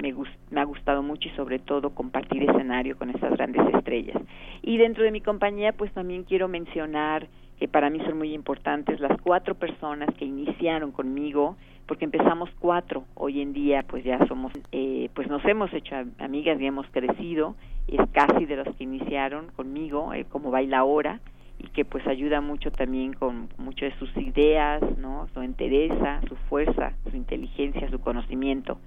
[0.01, 0.13] me,
[0.49, 4.21] me ha gustado mucho y sobre todo compartir escenario con esas grandes estrellas.
[4.61, 7.27] Y dentro de mi compañía, pues también quiero mencionar
[7.59, 11.57] que para mí son muy importantes, las cuatro personas que iniciaron conmigo,
[11.91, 16.57] porque empezamos cuatro, hoy en día pues ya somos, eh, pues nos hemos hecho amigas
[16.61, 21.19] y hemos crecido, es casi de los que iniciaron conmigo eh, como bailaora
[21.59, 25.27] y que pues ayuda mucho también con mucho de sus ideas, ¿no?
[25.33, 28.77] Su entereza, su fuerza, su inteligencia, su conocimiento.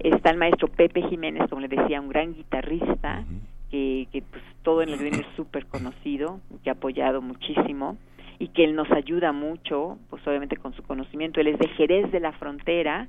[0.00, 3.22] Está el maestro Pepe Jiménez, como le decía, un gran guitarrista,
[3.70, 7.98] que, que pues todo en el gremio es súper conocido, que ha apoyado muchísimo
[8.38, 11.40] y que él nos ayuda mucho, pues obviamente con su conocimiento.
[11.40, 13.08] Él es de Jerez de la Frontera,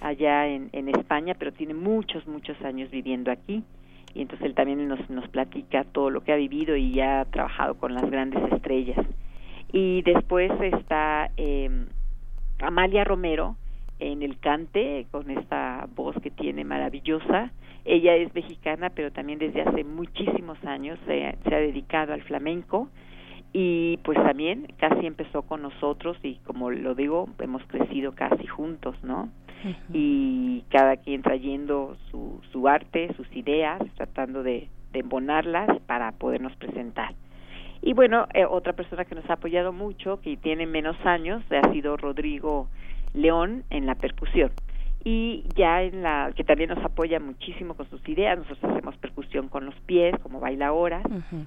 [0.00, 3.62] allá en, en España, pero tiene muchos, muchos años viviendo aquí.
[4.14, 7.24] Y entonces él también nos, nos platica todo lo que ha vivido y ya ha
[7.26, 8.98] trabajado con las grandes estrellas.
[9.72, 11.86] Y después está eh,
[12.60, 13.56] Amalia Romero
[13.98, 17.52] en el cante, con esta voz que tiene maravillosa.
[17.84, 22.88] Ella es mexicana, pero también desde hace muchísimos años se, se ha dedicado al flamenco
[23.52, 28.96] y pues también casi empezó con nosotros y como lo digo hemos crecido casi juntos
[29.02, 29.28] no
[29.92, 36.54] y cada quien trayendo su, su arte sus ideas tratando de, de embonarlas para podernos
[36.56, 37.14] presentar.
[37.82, 41.72] Y bueno eh, otra persona que nos ha apoyado mucho que tiene menos años ha
[41.72, 42.68] sido Rodrigo
[43.14, 44.52] León en la percusión
[45.02, 49.48] y ya en la que también nos apoya muchísimo con sus ideas nosotros hacemos percusión
[49.48, 51.02] con los pies como baila ahora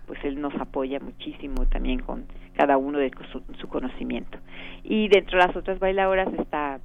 [0.07, 3.11] pues él nos apoya muchísimo también con cada uno de
[3.59, 4.37] su, conocimiento.
[4.83, 6.79] Y dentro de las otras bailadoras está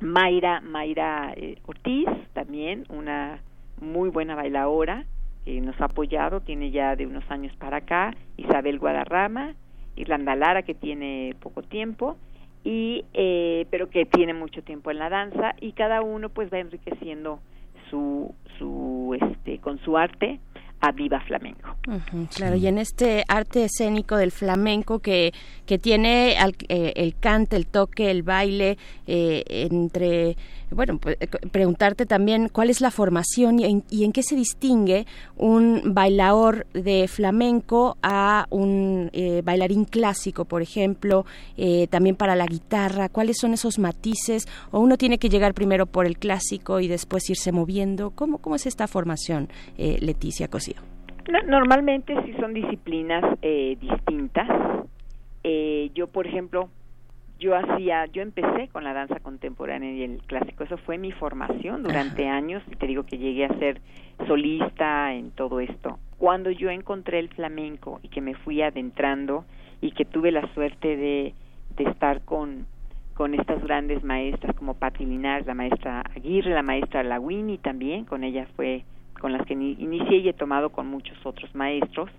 [0.00, 3.40] Mayra Mayra eh, Ortiz también una
[3.80, 5.04] muy buena bailadora
[5.44, 9.54] que nos ha apoyado tiene ya de unos años para acá Isabel Guadarrama
[9.96, 12.16] Irlanda Lara que tiene poco tiempo
[12.64, 16.58] y eh, pero que tiene mucho tiempo en la danza y cada uno pues va
[16.58, 17.40] enriqueciendo
[17.90, 20.38] su su este con su arte
[20.82, 21.76] a Viva Flamenco.
[22.34, 25.32] Claro, y en este arte escénico del flamenco que,
[25.64, 30.36] que tiene al- eh, el cante, el toque, el baile, eh, entre,
[30.70, 34.34] bueno, pues, eh, preguntarte también cuál es la formación y en, y en qué se
[34.34, 41.24] distingue un bailador de flamenco a un eh, bailarín clásico, por ejemplo,
[41.56, 45.86] eh, también para la guitarra, cuáles son esos matices, o uno tiene que llegar primero
[45.86, 50.71] por el clásico y después irse moviendo, ¿cómo, cómo es esta formación, eh, Leticia Cosío?
[51.30, 54.48] No, normalmente sí son disciplinas eh, distintas.
[55.44, 56.68] Eh, yo, por ejemplo,
[57.38, 61.82] yo hacía, yo empecé con la danza contemporánea y el clásico, eso fue mi formación
[61.82, 63.80] durante años, y te digo que llegué a ser
[64.28, 65.98] solista en todo esto.
[66.18, 69.44] Cuando yo encontré el flamenco y que me fui adentrando
[69.80, 71.34] y que tuve la suerte de,
[71.76, 72.66] de estar con,
[73.14, 78.22] con estas grandes maestras como Patti Linares, la maestra Aguirre, la maestra Lawini también, con
[78.22, 78.84] ella fue
[79.22, 82.10] con las que ni- inicié y he tomado con muchos otros maestros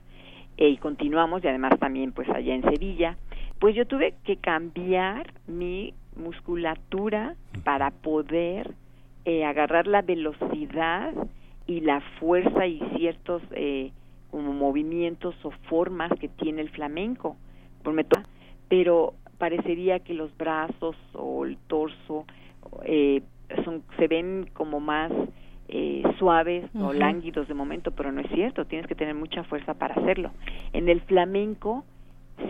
[0.56, 3.18] eh, y continuamos y además también pues allá en Sevilla,
[3.60, 7.36] pues yo tuve que cambiar mi musculatura
[7.66, 8.74] para poder
[9.26, 11.12] eh, agarrar la velocidad
[11.68, 13.92] y la fuerza y ciertos eh,
[14.32, 17.36] como movimientos o formas que tiene el flamenco.
[18.70, 22.26] Pero parecería que los brazos o el torso
[22.86, 23.22] eh,
[23.66, 25.12] son, se ven como más
[25.76, 29.74] eh, suaves o lánguidos de momento, pero no es cierto, tienes que tener mucha fuerza
[29.74, 30.30] para hacerlo.
[30.72, 31.84] En el flamenco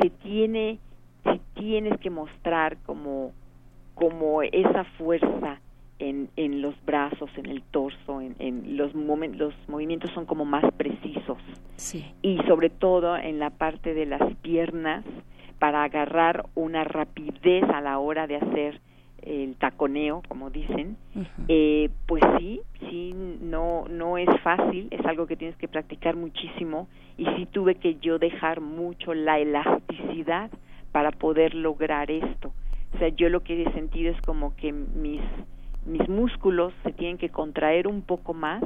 [0.02, 0.80] se tiene,
[1.24, 3.32] se tienes que mostrar como,
[3.96, 5.62] como esa fuerza
[6.00, 10.44] en, en los brazos, en el torso, en, en los, momen- los movimientos son como
[10.44, 11.38] más precisos
[11.78, 12.04] Sí.
[12.22, 15.06] y sobre todo en la parte de las piernas
[15.60, 18.82] para agarrar una rapidez a la hora de hacer
[19.26, 20.98] el taconeo, como dicen,
[21.48, 26.88] eh, pues sí, sí, no, no es fácil, es algo que tienes que practicar muchísimo
[27.18, 30.52] y sí tuve que yo dejar mucho la elasticidad
[30.92, 32.54] para poder lograr esto.
[32.94, 35.22] O sea, yo lo que he sentido es como que mis,
[35.86, 38.64] mis músculos se tienen que contraer un poco más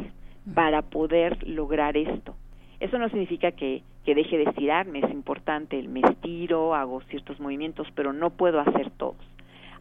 [0.54, 2.36] para poder lograr esto.
[2.80, 7.88] Eso no significa que, que deje de estirarme, es importante, me estiro, hago ciertos movimientos,
[7.96, 9.18] pero no puedo hacer todos.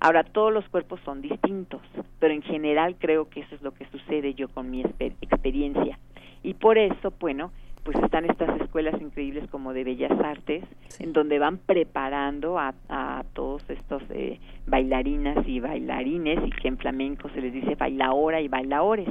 [0.00, 1.80] Ahora, todos los cuerpos son distintos,
[2.18, 5.98] pero en general creo que eso es lo que sucede yo con mi exper- experiencia.
[6.42, 7.50] Y por eso, bueno,
[7.82, 11.04] pues están estas escuelas increíbles como de Bellas Artes, Sí.
[11.04, 16.78] en donde van preparando a, a todos estos eh, bailarinas y bailarines, y que en
[16.78, 19.08] flamenco se les dice bailaora y bailaores.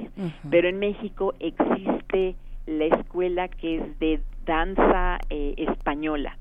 [0.49, 2.35] Pero en México existe
[2.67, 6.37] la escuela que es de danza eh, española,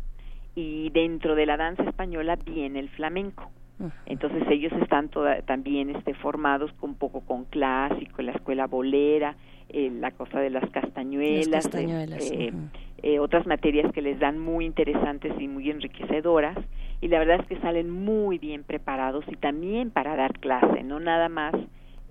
[0.56, 3.50] y dentro de la danza española viene el flamenco.
[4.06, 9.36] Entonces ellos están toda- también este, formados un poco con clásico, la escuela bolera,
[9.68, 12.52] eh, la cosa de las castañuelas, Las eh, castañuelas, eh,
[13.02, 16.56] eh, otras materias que les dan muy interesantes y muy enriquecedoras.
[17.00, 21.00] Y la verdad es que salen muy bien preparados y también para dar clase, no
[21.00, 21.54] nada más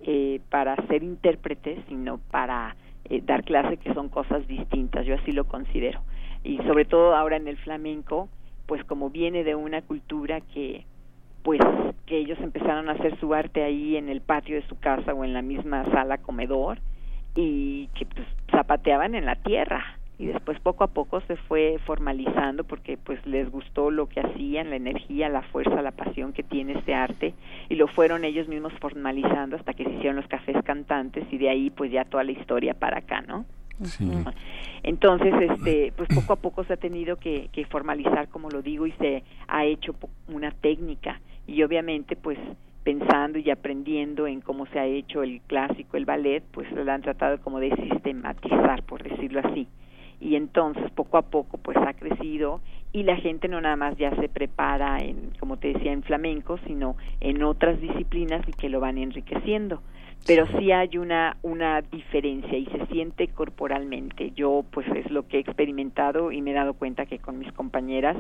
[0.06, 2.76] eh, para ser intérpretes, sino para
[3.10, 6.02] eh, dar clase que son cosas distintas, yo así lo considero.
[6.44, 8.28] Y sobre todo ahora en el flamenco,
[8.66, 10.86] pues como viene de una cultura que
[11.44, 11.62] pues
[12.06, 15.24] que ellos empezaron a hacer su arte ahí en el patio de su casa o
[15.24, 16.80] en la misma sala comedor
[17.36, 22.64] y que pues zapateaban en la tierra y después poco a poco se fue formalizando
[22.64, 26.74] porque pues les gustó lo que hacían, la energía, la fuerza, la pasión que tiene
[26.74, 27.34] este arte
[27.68, 31.50] y lo fueron ellos mismos formalizando hasta que se hicieron los cafés cantantes y de
[31.50, 33.46] ahí pues ya toda la historia para acá, ¿no?
[33.84, 34.10] Sí.
[34.84, 38.86] Entonces, este, pues poco a poco se ha tenido que, que formalizar, como lo digo,
[38.86, 39.96] y se ha hecho
[40.28, 41.20] una técnica.
[41.48, 42.38] Y obviamente, pues
[42.84, 47.02] pensando y aprendiendo en cómo se ha hecho el clásico, el ballet, pues lo han
[47.02, 49.68] tratado como de sistematizar, por decirlo así.
[50.20, 52.62] Y entonces, poco a poco, pues ha crecido
[52.94, 56.60] y la gente no nada más ya se prepara en, como te decía, en flamenco,
[56.66, 59.82] sino en otras disciplinas y que lo van enriqueciendo
[60.26, 64.32] pero sí hay una una diferencia y se siente corporalmente.
[64.32, 67.52] Yo pues es lo que he experimentado y me he dado cuenta que con mis
[67.54, 68.16] compañeras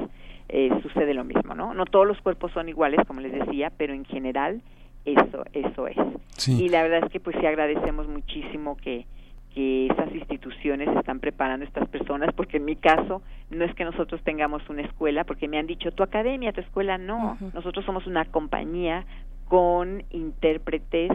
[0.50, 1.74] eh, sucede lo mismo, ¿no?
[1.74, 4.62] No todos los cuerpos son iguales, como les decía, pero en general
[5.06, 5.98] eso eso es.
[6.38, 6.64] Sí.
[6.64, 9.06] Y la verdad es que pues sí agradecemos muchísimo que
[9.54, 13.22] que esas instituciones están preparando a estas personas, porque en mi caso
[13.52, 16.98] no es que nosotros tengamos una escuela, porque me han dicho tu academia, tu escuela,
[16.98, 19.06] no, nosotros somos una compañía
[19.48, 21.12] con intérpretes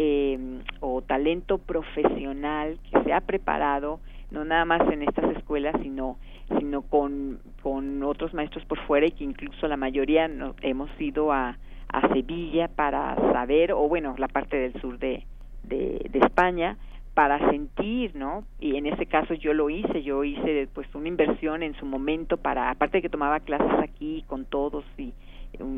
[0.00, 0.38] eh,
[0.78, 3.98] o talento profesional que se ha preparado
[4.30, 6.18] no nada más en estas escuelas sino
[6.56, 11.32] sino con, con otros maestros por fuera y que incluso la mayoría no, hemos ido
[11.32, 15.24] a, a Sevilla para saber o bueno la parte del sur de,
[15.64, 16.76] de, de España
[17.14, 18.44] para sentir, ¿no?
[18.60, 22.36] Y en ese caso yo lo hice, yo hice pues una inversión en su momento
[22.36, 25.12] para, aparte de que tomaba clases aquí con todos y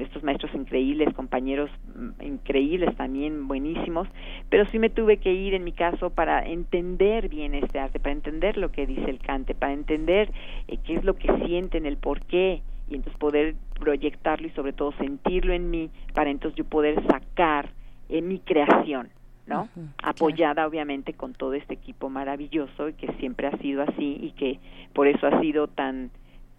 [0.01, 4.09] estos maestros increíbles, compañeros mm, increíbles también, buenísimos,
[4.49, 8.13] pero sí me tuve que ir en mi caso para entender bien este arte, para
[8.13, 10.33] entender lo que dice el cante, para entender
[10.69, 14.73] eh, qué es lo que sienten, el por qué, y entonces poder proyectarlo y sobre
[14.73, 17.71] todo sentirlo en mí, para entonces yo poder sacar
[18.09, 19.09] en mi creación,
[19.47, 19.69] ¿no?
[20.03, 24.59] Apoyada obviamente con todo este equipo maravilloso y que siempre ha sido así y que
[24.93, 26.11] por eso ha sido tan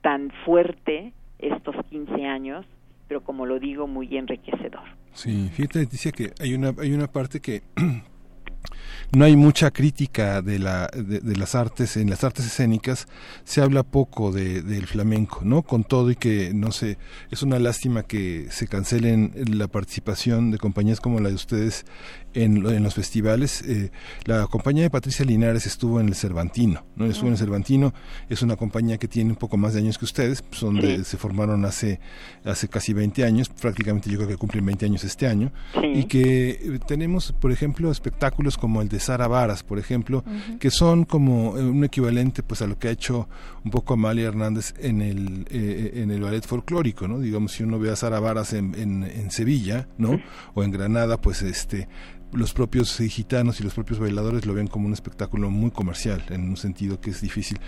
[0.01, 2.65] tan fuerte estos 15 años
[3.11, 4.83] pero como lo digo, muy enriquecedor.
[5.13, 7.61] Sí, fíjate, dice que hay una, hay una parte que
[9.11, 13.09] no hay mucha crítica de, la, de, las artes, en las artes escénicas
[13.43, 15.61] se habla poco de, del flamenco, ¿no?
[15.61, 16.97] Con todo y que, no sé,
[17.31, 21.85] es una lástima que se cancelen la participación de compañías como la de ustedes
[22.33, 23.61] en, en los festivales.
[23.67, 23.91] Eh,
[24.25, 27.05] la compañía de Patricia Linares estuvo en el Cervantino, ¿no?
[27.05, 27.93] Estuvo en el Cervantino,
[28.29, 31.17] es una compañía que tiene un poco más de años que ustedes, son de, se
[31.17, 31.99] formaron hace,
[32.45, 35.51] hace casi 20 años, prácticamente yo creo que cumplen 20 años este año,
[35.83, 40.23] y que eh, tenemos, por ejemplo, espectáculos como el de Sara Varas, por ejemplo,
[40.59, 43.27] que son como eh, un equivalente pues a lo que ha hecho
[43.63, 47.19] un poco Amalia Hernández en el, en el ballet folclórico, ¿no?
[47.19, 50.19] Digamos, si uno ve a Sara Varas en, en, en Sevilla, ¿no?
[50.53, 51.87] O en Granada, pues este
[52.33, 56.49] los propios gitanos y los propios bailadores lo ven como un espectáculo muy comercial, en
[56.49, 57.59] un sentido que es difícil.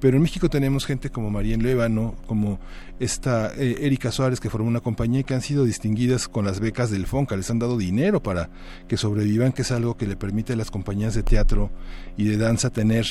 [0.00, 2.60] Pero en México tenemos gente como María Lévano, como
[3.00, 6.60] esta eh, Erika Suárez, que formó una compañía y que han sido distinguidas con las
[6.60, 8.50] becas del FONCA, les han dado dinero para
[8.88, 11.70] que sobrevivan, que es algo que le permite a las compañías de teatro
[12.16, 13.06] y de danza tener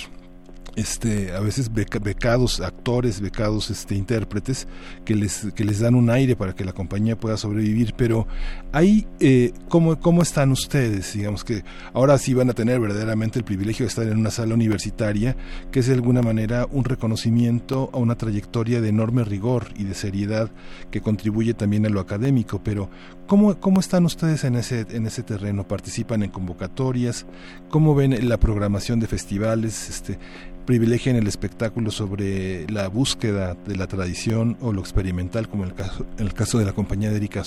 [0.76, 4.68] este a veces becados actores becados este intérpretes
[5.06, 7.94] que les que les dan un aire para que la compañía pueda sobrevivir.
[7.96, 8.28] Pero
[8.72, 11.64] ahí eh, cómo cómo están ustedes digamos que
[11.94, 15.36] ahora sí van a tener verdaderamente el privilegio de estar en una sala universitaria
[15.72, 19.94] que es de alguna manera un reconocimiento a una trayectoria de enorme rigor y de
[19.94, 20.50] seriedad
[20.90, 22.62] que contribuye también a lo académico.
[22.64, 22.90] Pero
[23.32, 27.26] cómo cómo están ustedes en ese en ese terreno participan en convocatorias
[27.70, 30.20] cómo ven la programación de festivales este
[30.66, 36.06] privilegian el espectáculo sobre la búsqueda de la tradición o lo experimental, como el caso,
[36.20, 37.42] el caso de la compañía de Erika,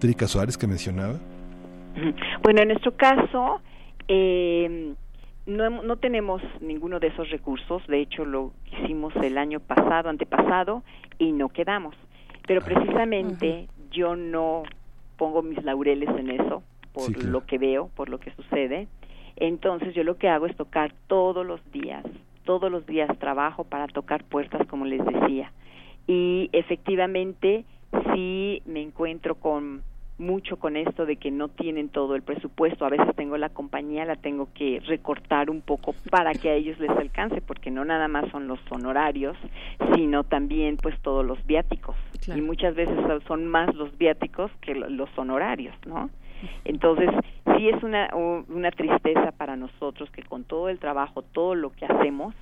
[0.00, 1.14] de Suárez que mencionaba?
[2.42, 3.60] Bueno, en nuestro caso,
[4.08, 4.94] eh,
[5.46, 10.82] no, no tenemos ninguno de esos recursos, de hecho lo hicimos el año pasado, antepasado,
[11.18, 11.94] y no quedamos.
[12.46, 12.64] Pero ah.
[12.66, 14.64] precisamente yo no
[15.16, 18.88] pongo mis laureles en eso, por lo que veo, por lo que sucede.
[19.36, 22.04] Entonces yo lo que hago es tocar todos los días,
[22.44, 25.52] todos los días trabajo para tocar puertas, como les decía.
[26.06, 27.64] Y efectivamente
[28.12, 29.82] sí me encuentro con
[30.18, 32.84] mucho con esto de que no tienen todo el presupuesto.
[32.84, 36.78] A veces tengo la compañía, la tengo que recortar un poco para que a ellos
[36.78, 39.36] les alcance, porque no nada más son los honorarios,
[39.94, 41.96] sino también pues todos los viáticos.
[42.34, 42.96] Y muchas veces
[43.26, 46.10] son más los viáticos que los honorarios, ¿no?
[46.64, 47.10] Entonces,
[47.56, 51.86] sí es una, una tristeza para nosotros que con todo el trabajo, todo lo que
[51.86, 52.34] hacemos,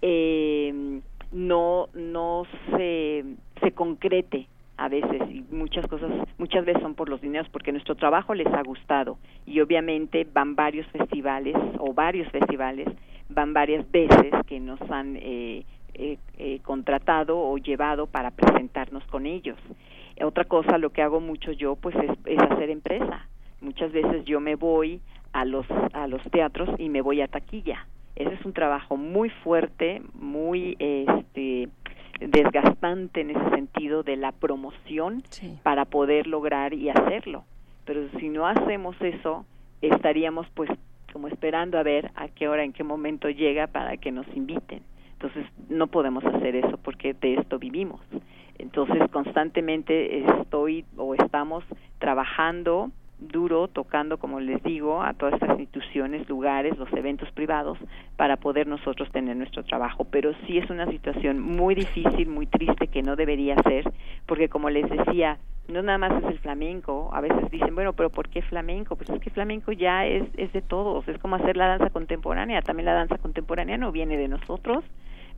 [0.00, 1.00] eh,
[1.32, 3.24] no, no se,
[3.60, 4.46] se concrete
[4.76, 8.46] a veces y muchas cosas muchas veces son por los dineros porque nuestro trabajo les
[8.46, 9.18] ha gustado.
[9.46, 12.88] Y obviamente van varios festivales o varios festivales
[13.28, 15.64] van varias veces que nos han eh,
[15.94, 19.58] eh, eh contratado o llevado para presentarnos con ellos.
[20.22, 21.96] Otra cosa lo que hago mucho yo pues
[22.26, 23.26] es hacer empresa.
[23.60, 25.00] Muchas veces yo me voy
[25.32, 27.86] a los a los teatros y me voy a taquilla.
[28.14, 31.68] Ese es un trabajo muy fuerte muy este
[32.28, 35.22] desgastante en ese sentido de la promoción
[35.62, 37.44] para poder lograr y hacerlo.
[37.84, 39.44] Pero si no hacemos eso
[39.80, 40.70] estaríamos pues
[41.12, 44.82] como esperando a ver a qué hora en qué momento llega para que nos inviten.
[45.12, 48.00] Entonces no podemos hacer eso porque de esto vivimos.
[48.58, 51.64] Entonces constantemente estoy o estamos
[51.98, 52.90] trabajando
[53.28, 57.78] duro tocando, como les digo, a todas estas instituciones, lugares, los eventos privados,
[58.16, 60.04] para poder nosotros tener nuestro trabajo.
[60.04, 63.90] Pero sí es una situación muy difícil, muy triste, que no debería ser,
[64.26, 68.10] porque como les decía, no nada más es el flamenco, a veces dicen, bueno, pero
[68.10, 68.96] ¿por qué flamenco?
[68.96, 72.62] Pues es que flamenco ya es, es de todos, es como hacer la danza contemporánea,
[72.62, 74.84] también la danza contemporánea no viene de nosotros,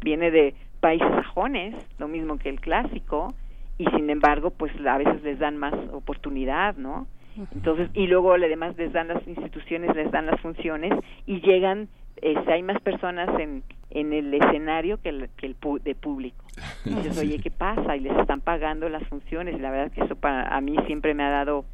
[0.00, 3.34] viene de países sajones, lo mismo que el clásico,
[3.78, 7.06] y sin embargo, pues a veces les dan más oportunidad, ¿no?
[7.36, 10.92] Entonces, y luego además les dan las instituciones, les dan las funciones
[11.26, 11.88] y llegan,
[12.22, 16.44] este, hay más personas en, en el escenario que el, que el de público.
[16.84, 17.96] Entonces, oye, ¿qué pasa?
[17.96, 19.60] Y les están pagando las funciones.
[19.60, 21.64] La verdad que eso para a mí siempre me ha dado,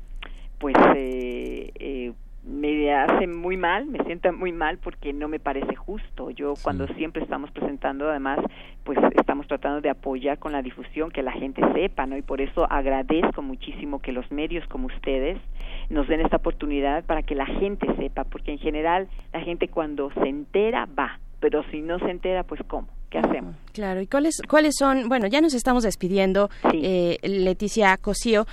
[0.58, 5.74] pues, eh, eh, me hace muy mal, me sienta muy mal porque no me parece
[5.76, 6.30] justo.
[6.30, 8.38] Yo cuando siempre estamos presentando, además,
[8.84, 12.16] pues estamos tratando de apoyar con la difusión, que la gente sepa, ¿no?
[12.16, 15.38] Y por eso agradezco muchísimo que los medios como ustedes
[15.90, 20.10] nos den esta oportunidad para que la gente sepa, porque en general la gente cuando
[20.12, 22.88] se entera va, pero si no se entera, pues ¿cómo?
[23.10, 23.56] ¿Qué hacemos?
[23.72, 25.08] Claro, ¿y cuáles, cuáles son?
[25.08, 28.46] Bueno, ya nos estamos despidiendo, eh, Leticia Cosío,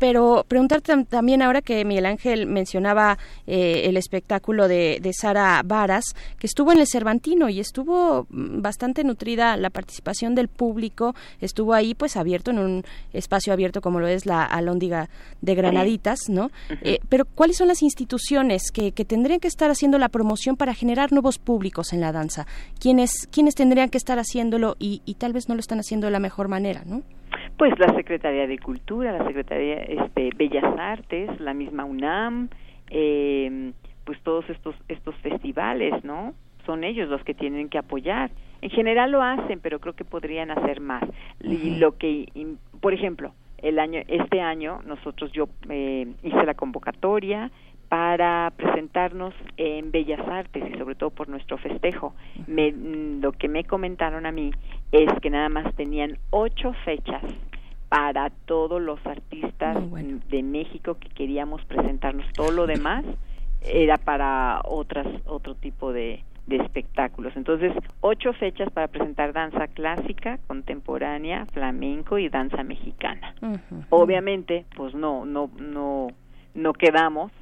[0.00, 6.16] pero preguntarte también ahora que Miguel Ángel mencionaba eh, el espectáculo de, de, Sara Varas,
[6.38, 11.74] que estuvo en el Cervantino y estuvo mm, bastante nutrida la participación del público, estuvo
[11.74, 15.10] ahí pues abierto en un espacio abierto como lo es la Alóndiga
[15.42, 16.50] de Granaditas, ¿no?
[16.80, 20.72] Eh, pero ¿cuáles son las instituciones que, que, tendrían que estar haciendo la promoción para
[20.72, 22.46] generar nuevos públicos en la danza?
[22.78, 26.12] ¿Quiénes, quiénes tendrían que estar haciéndolo y, y tal vez no lo están haciendo de
[26.12, 27.02] la mejor manera, ¿no?
[27.56, 32.48] Pues la Secretaría de Cultura, la Secretaría este, Bellas Artes, la misma UNAM,
[32.90, 33.72] eh,
[34.04, 36.34] pues todos estos estos festivales, ¿no?
[36.66, 38.30] Son ellos los que tienen que apoyar.
[38.62, 41.04] En general lo hacen, pero creo que podrían hacer más.
[41.42, 42.28] Y lo que,
[42.80, 47.50] por ejemplo, el año este año nosotros yo eh, hice la convocatoria
[47.88, 52.14] para presentarnos en Bellas Artes y sobre todo por nuestro festejo.
[52.46, 54.52] Me, lo que me comentaron a mí
[54.92, 57.22] es que nada más tenían ocho fechas
[57.88, 59.76] para todos los artistas
[60.28, 62.24] de México que queríamos presentarnos.
[62.34, 63.04] Todo lo demás
[63.62, 67.32] era para otras otro tipo de, de espectáculos.
[67.36, 73.34] Entonces, ocho fechas para presentar danza clásica, contemporánea, flamenco y danza mexicana.
[73.90, 76.08] Obviamente, pues no, no, no,
[76.54, 77.32] no quedamos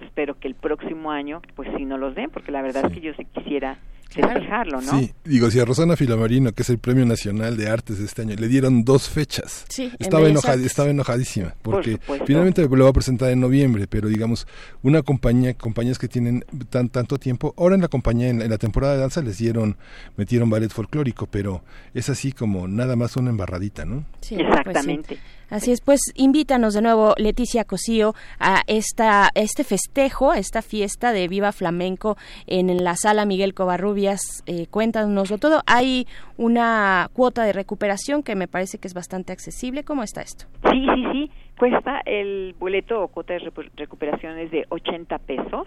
[0.00, 3.00] espero que el próximo año pues sí no los den porque la verdad es que
[3.00, 3.78] yo sí quisiera
[4.08, 4.98] festejarlo, ¿no?
[4.98, 8.22] Sí, digo, si a Rosana Filomarino, que es el Premio Nacional de Artes de este
[8.22, 12.94] año, le dieron dos fechas, sí, estaba, enojada, estaba enojadísima, porque finalmente lo va a
[12.94, 14.46] presentar en noviembre, pero digamos,
[14.82, 18.94] una compañía, compañías que tienen tan, tanto tiempo, ahora en la compañía, en la, temporada
[18.94, 19.76] de danza les dieron,
[20.16, 21.62] metieron ballet folclórico, pero
[21.94, 24.04] es así como nada más una embarradita, ¿no?
[24.20, 25.16] Sí, Exactamente.
[25.16, 30.60] Pues Así es, pues invítanos de nuevo, Leticia Cosío, a esta, este festejo, a esta
[30.60, 32.16] fiesta de Viva Flamenco
[32.48, 33.54] en la sala Miguel
[33.96, 34.44] Covarrubias.
[34.46, 35.62] Eh, cuéntanoslo todo.
[35.66, 39.84] Hay una cuota de recuperación que me parece que es bastante accesible.
[39.84, 40.46] ¿Cómo está esto?
[40.70, 41.30] Sí, sí, sí.
[41.58, 45.66] Cuesta el boleto o cuota de recuperación es de 80 pesos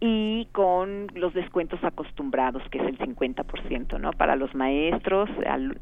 [0.00, 4.12] y con los descuentos acostumbrados, que es el 50%, ¿no?
[4.12, 5.28] Para los maestros,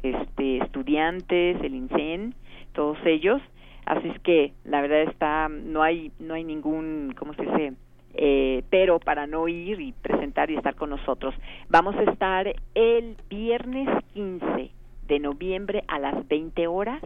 [0.03, 2.35] este, estudiantes, el INSEN
[2.73, 3.41] todos ellos
[3.85, 7.73] así es que la verdad está no hay no hay ningún cómo se dice
[8.13, 11.33] eh, pero para no ir y presentar y estar con nosotros.
[11.69, 14.71] Vamos a estar el viernes 15
[15.07, 17.01] de noviembre a las 20 horas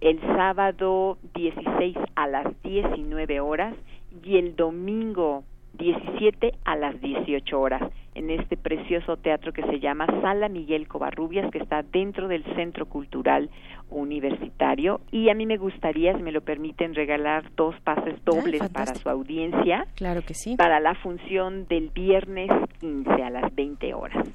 [0.00, 3.74] el sábado 16 a las 19 horas
[4.22, 5.44] y el domingo
[5.78, 7.82] 17 a las 18 horas
[8.14, 12.86] en este precioso teatro que se llama Sala Miguel Covarrubias, que está dentro del Centro
[12.86, 13.50] Cultural
[13.90, 15.00] Universitario.
[15.10, 19.08] Y a mí me gustaría, si me lo permiten, regalar dos pases dobles para su
[19.08, 19.86] audiencia.
[19.94, 20.56] Claro que sí.
[20.56, 22.50] Para la función del viernes
[22.80, 24.26] 15 a las 20 horas.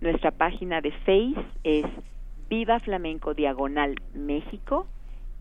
[0.00, 1.84] Nuestra página de Face es
[2.50, 4.88] Viva Flamenco Diagonal México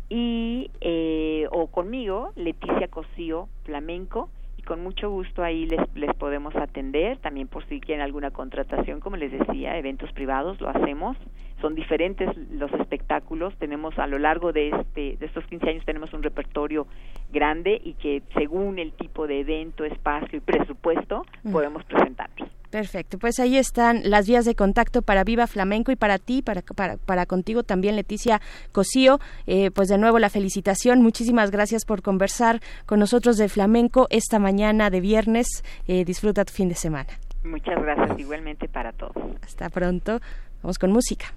[0.10, 6.55] y eh, o conmigo Leticia Cosío Flamenco y con mucho gusto ahí les, les podemos
[6.55, 11.18] atender también por si quieren alguna contratación como les decía eventos privados lo hacemos
[11.62, 16.14] son diferentes los espectáculos tenemos a lo largo de este de estos 15 años tenemos
[16.14, 16.88] un repertorio
[17.32, 23.39] grande y que según el tipo de evento espacio y presupuesto podemos presentarnos Perfecto, pues
[23.39, 27.26] ahí están las vías de contacto para Viva Flamenco y para ti, para, para, para
[27.26, 28.41] contigo también, Leticia
[28.72, 29.20] Cosío.
[29.47, 34.38] Eh, pues de nuevo la felicitación, muchísimas gracias por conversar con nosotros de flamenco esta
[34.38, 35.47] mañana de viernes.
[35.88, 37.10] Eh, disfruta tu fin de semana.
[37.43, 39.16] Muchas gracias igualmente para todos.
[39.41, 40.20] Hasta pronto,
[40.62, 41.34] vamos con música.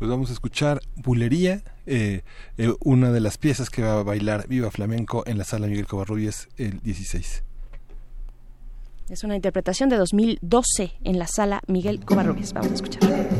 [0.00, 2.22] Pues vamos a escuchar Bulería, eh,
[2.82, 6.48] una de las piezas que va a bailar Viva Flamenco en la sala Miguel Covarrubias
[6.56, 7.42] el 16.
[9.10, 12.54] Es una interpretación de 2012 en la sala Miguel Covarrubias.
[12.54, 13.39] Vamos a escuchar.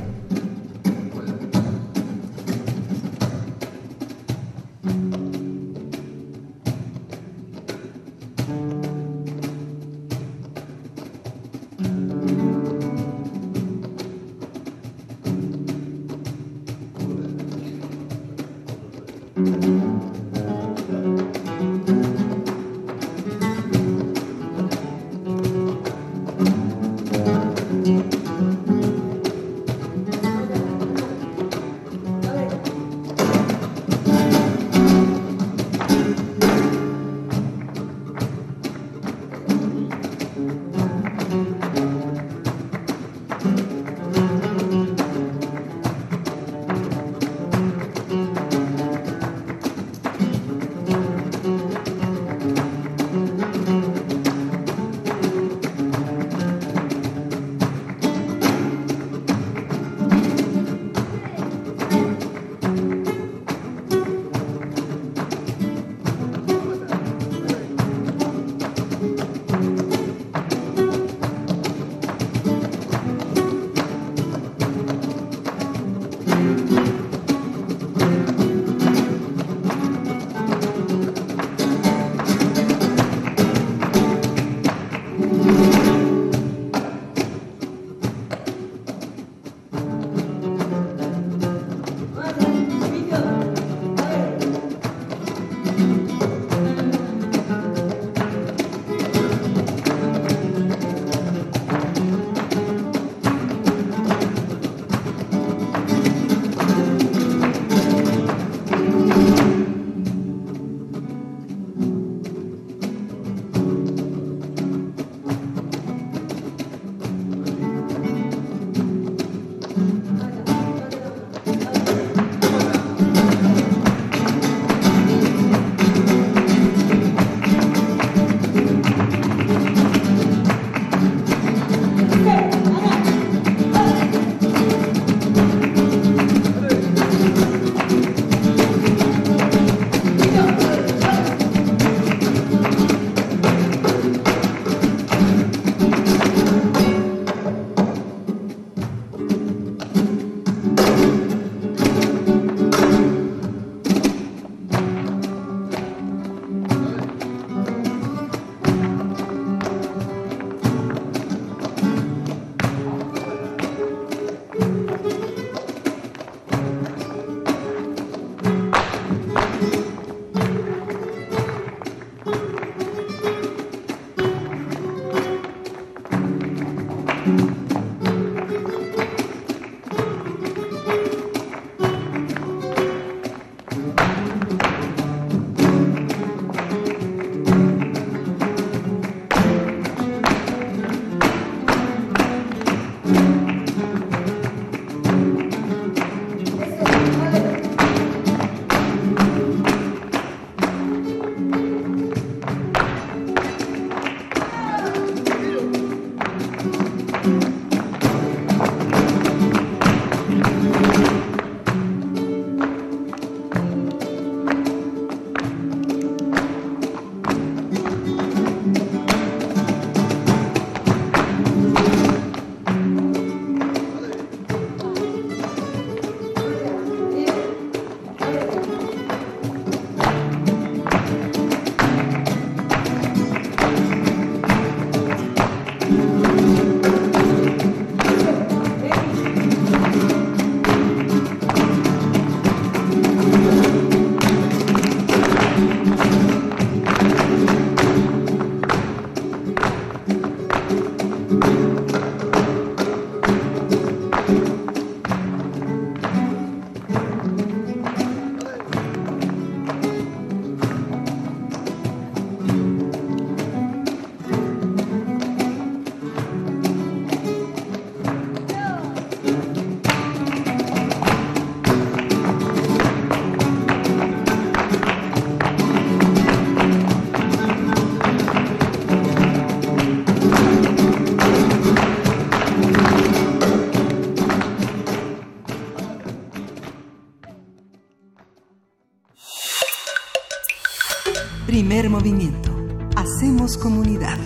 [291.81, 292.51] Primer movimiento.
[292.95, 294.19] Hacemos comunidad.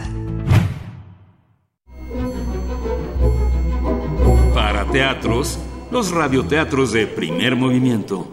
[4.52, 5.60] Para teatros,
[5.92, 8.28] los radioteatros de primer movimiento.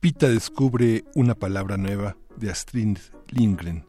[0.00, 2.98] Pita descubre una palabra nueva de Astrid
[3.28, 3.86] Lindgren.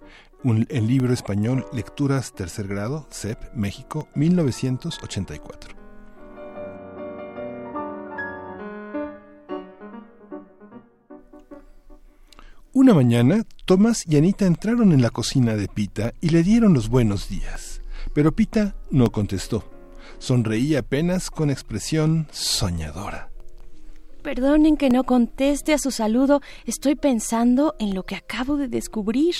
[0.48, 5.76] El libro español Lecturas Tercer Grado, CEP, México, 1984.
[12.72, 16.88] Una mañana, Tomás y Anita entraron en la cocina de Pita y le dieron los
[16.88, 17.82] buenos días.
[18.14, 19.70] Pero Pita no contestó.
[20.18, 23.32] Sonreía apenas con expresión soñadora.
[24.24, 26.42] Perdonen que no conteste a su saludo.
[26.66, 29.36] Estoy pensando en lo que acabo de descubrir.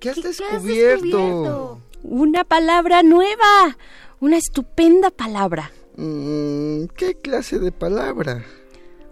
[0.00, 1.80] ¿Qué has descubierto?
[2.02, 3.76] Una palabra nueva.
[4.18, 5.70] Una estupenda palabra.
[5.96, 8.42] Mm, ¿Qué clase de palabra?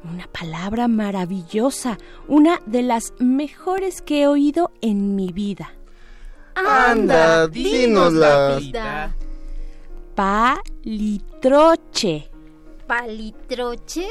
[0.03, 1.99] Una palabra maravillosa.
[2.27, 5.75] Una de las mejores que he oído en mi vida.
[6.55, 8.57] Anda, dínosla.
[8.59, 9.15] Pita.
[10.15, 11.11] Palitroche.
[12.87, 14.09] ¿Palitroche?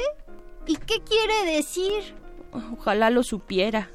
[0.66, 2.14] ¿Y qué quiere decir?
[2.52, 3.90] Ojalá lo supiera.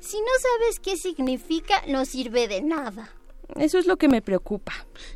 [0.00, 3.10] Si no sabes qué significa, no sirve de nada.
[3.56, 4.72] Eso es lo que me preocupa.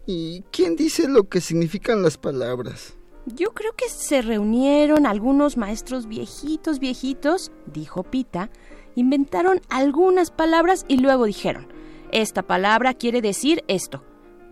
[0.07, 2.95] ¿Y quién dice lo que significan las palabras?
[3.27, 8.51] Yo creo que se reunieron algunos maestros viejitos, viejitos, dijo Pita,
[8.95, 11.69] inventaron algunas palabras y luego dijeron,
[12.11, 14.03] esta palabra quiere decir esto.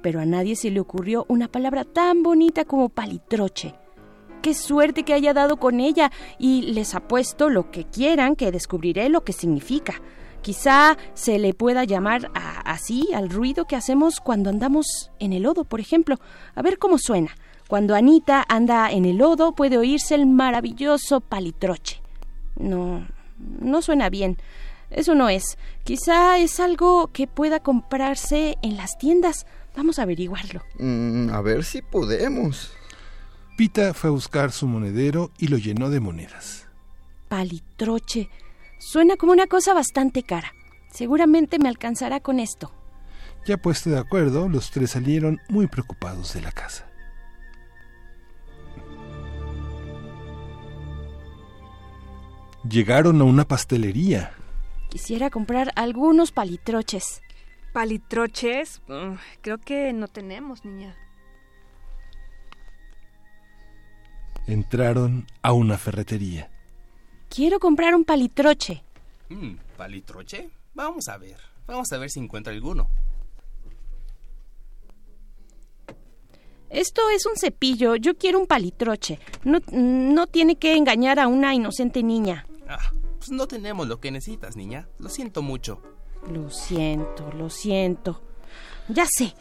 [0.03, 3.75] Pero a nadie se le ocurrió una palabra tan bonita como palitroche.
[4.47, 9.09] Qué suerte que haya dado con ella y les apuesto lo que quieran que descubriré
[9.09, 10.01] lo que significa.
[10.40, 12.30] Quizá se le pueda llamar
[12.64, 16.20] así al ruido que hacemos cuando andamos en el lodo, por ejemplo.
[16.55, 17.34] A ver cómo suena.
[17.66, 22.01] Cuando Anita anda en el lodo puede oírse el maravilloso palitroche.
[22.55, 23.05] No,
[23.59, 24.36] no suena bien.
[24.90, 25.59] Eso no es.
[25.82, 29.44] Quizá es algo que pueda comprarse en las tiendas.
[29.76, 30.62] Vamos a averiguarlo.
[30.78, 32.76] Mm, a ver si podemos.
[33.57, 36.67] Pita fue a buscar su monedero y lo llenó de monedas.
[37.29, 38.29] Palitroche.
[38.79, 40.53] Suena como una cosa bastante cara.
[40.93, 42.71] Seguramente me alcanzará con esto.
[43.47, 46.87] Ya puesto de acuerdo, los tres salieron muy preocupados de la casa.
[52.69, 54.33] Llegaron a una pastelería.
[54.91, 57.23] Quisiera comprar algunos palitroches.
[57.73, 60.95] Palitroches, mm, creo que no tenemos, niña.
[64.47, 66.51] Entraron a una ferretería.
[67.28, 68.82] Quiero comprar un palitroche.
[69.28, 70.51] Mm, ¿Palitroche?
[70.74, 71.36] Vamos a ver.
[71.66, 72.88] Vamos a ver si encuentra alguno.
[76.70, 77.97] Esto es un cepillo.
[77.97, 79.18] Yo quiero un palitroche.
[79.44, 82.47] No, no tiene que engañar a una inocente niña.
[82.68, 84.88] Ah, pues no tenemos lo que necesitas, niña.
[84.99, 85.82] Lo siento mucho.
[86.30, 88.22] Lo siento, lo siento.
[88.88, 89.34] Ya sé.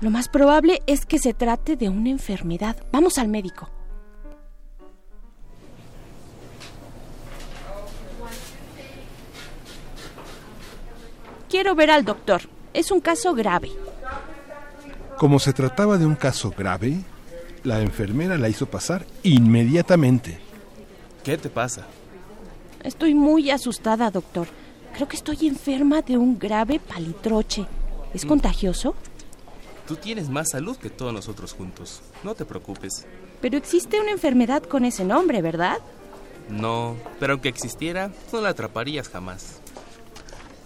[0.00, 2.76] Lo más probable es que se trate de una enfermedad.
[2.92, 3.70] Vamos al médico.
[11.52, 12.40] Quiero ver al doctor.
[12.72, 13.70] Es un caso grave.
[15.18, 16.96] Como se trataba de un caso grave,
[17.62, 20.38] la enfermera la hizo pasar inmediatamente.
[21.22, 21.86] ¿Qué te pasa?
[22.82, 24.46] Estoy muy asustada, doctor.
[24.94, 27.66] Creo que estoy enferma de un grave palitroche.
[28.14, 28.94] ¿Es contagioso?
[29.86, 32.00] Tú tienes más salud que todos nosotros juntos.
[32.24, 33.04] No te preocupes.
[33.42, 35.76] Pero existe una enfermedad con ese nombre, ¿verdad?
[36.48, 39.60] No, pero aunque existiera, no la atraparías jamás.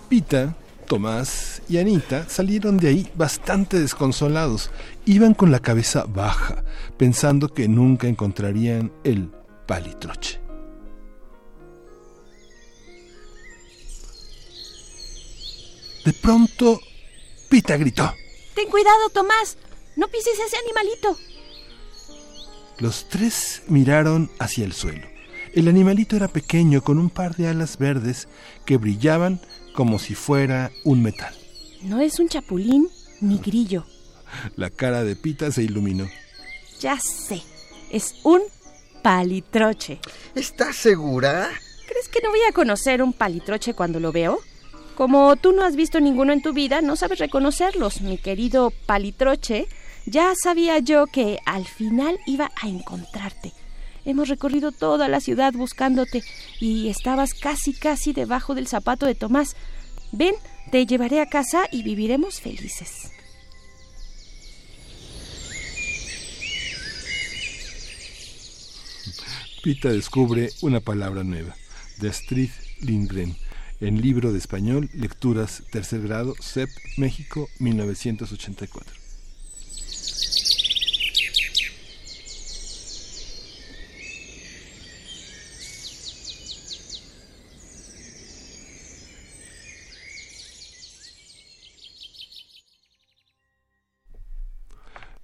[0.08, 0.54] Pita,
[0.86, 4.70] Tomás y Anita salieron de ahí bastante desconsolados.
[5.04, 6.64] Iban con la cabeza baja,
[6.96, 9.30] pensando que nunca encontrarían el
[9.66, 10.40] palitroche.
[16.04, 16.80] De pronto,
[17.48, 18.12] Pita gritó.
[18.54, 19.58] Ten cuidado, Tomás.
[19.96, 21.16] No pises ese animalito.
[22.78, 25.06] Los tres miraron hacia el suelo.
[25.52, 28.28] El animalito era pequeño con un par de alas verdes
[28.66, 29.40] que brillaban
[29.76, 31.32] como si fuera un metal.
[31.82, 32.88] No es un chapulín
[33.20, 33.86] ni grillo.
[34.56, 36.08] La cara de Pita se iluminó.
[36.80, 37.42] Ya sé.
[37.90, 38.40] Es un
[39.02, 40.00] palitroche.
[40.34, 41.48] ¿Estás segura?
[41.86, 44.40] ¿Crees que no voy a conocer un palitroche cuando lo veo?
[44.96, 49.68] Como tú no has visto ninguno en tu vida, no sabes reconocerlos, mi querido palitroche.
[50.06, 53.52] Ya sabía yo que al final iba a encontrarte.
[54.06, 56.22] Hemos recorrido toda la ciudad buscándote
[56.60, 59.56] y estabas casi, casi debajo del zapato de Tomás.
[60.12, 60.36] Ven,
[60.70, 63.10] te llevaré a casa y viviremos felices.
[69.64, 71.56] Pita descubre una palabra nueva,
[71.98, 72.50] de Astrid
[72.80, 73.36] Lindgren,
[73.80, 78.95] en Libro de Español, Lecturas, Tercer Grado, CEP, México, 1984.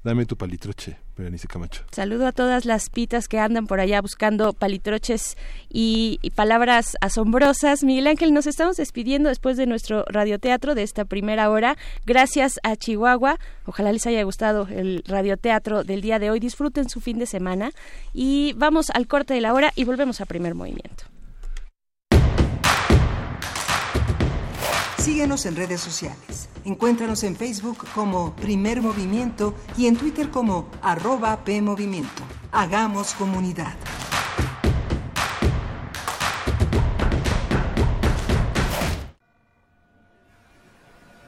[0.04, 1.84] Dame tu palitroche, Berenice Camacho.
[1.92, 5.36] Saludo a todas las pitas que andan por allá buscando palitroches
[5.68, 7.84] y, palabras asombrosas.
[7.84, 11.76] Miguel Ángel, nos estamos despidiendo después de nuestro radioteatro de esta primera hora.
[12.04, 13.38] Gracias a Chihuahua.
[13.64, 16.40] Ojalá les haya gustado el radioteatro del día de hoy.
[16.40, 17.70] Disfruten su fin de semana
[18.12, 21.11] y vamos al corte de la hora y volvemos a primer movimiento.
[25.02, 26.48] Síguenos en redes sociales.
[26.64, 32.22] Encuéntranos en Facebook como Primer Movimiento y en Twitter como arroba PMovimiento.
[32.52, 33.74] Hagamos comunidad.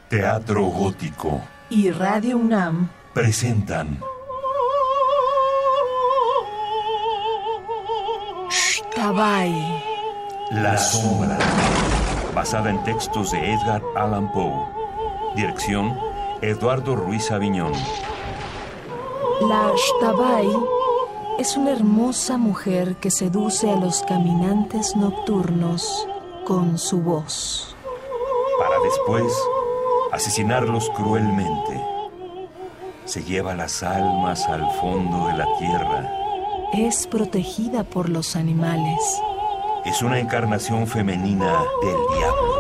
[0.09, 3.99] Teatro Gótico y Radio UNAM presentan
[8.95, 9.53] Tabay.
[10.53, 11.37] La Sombra,
[12.35, 14.67] basada en textos de Edgar Allan Poe.
[15.37, 15.97] Dirección,
[16.41, 17.73] Eduardo Ruiz Aviñón.
[19.49, 20.49] La Shtabai
[21.39, 26.09] es una hermosa mujer que seduce a los caminantes nocturnos
[26.45, 27.75] con su voz.
[28.59, 29.33] Para después
[30.13, 31.83] asesinarlos cruelmente.
[33.05, 36.11] Se lleva las almas al fondo de la tierra.
[36.73, 39.21] Es protegida por los animales.
[39.85, 42.55] Es una encarnación femenina del diablo.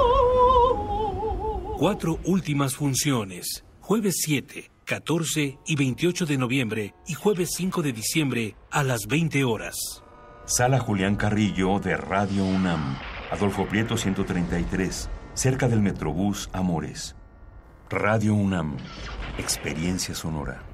[1.78, 3.64] Cuatro últimas funciones.
[3.80, 9.42] Jueves 7, 14 y 28 de noviembre y jueves 5 de diciembre a las 20
[9.44, 10.02] horas.
[10.44, 12.98] Sala Julián Carrillo de Radio UNAM.
[13.30, 17.16] Adolfo Prieto 133, cerca del Metrobús Amores.
[17.88, 18.76] Radio UNAM.
[19.38, 20.73] Experiencia sonora.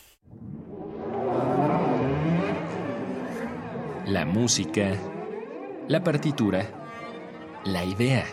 [4.05, 4.93] La música,
[5.87, 6.65] la partitura,
[7.63, 8.25] la idea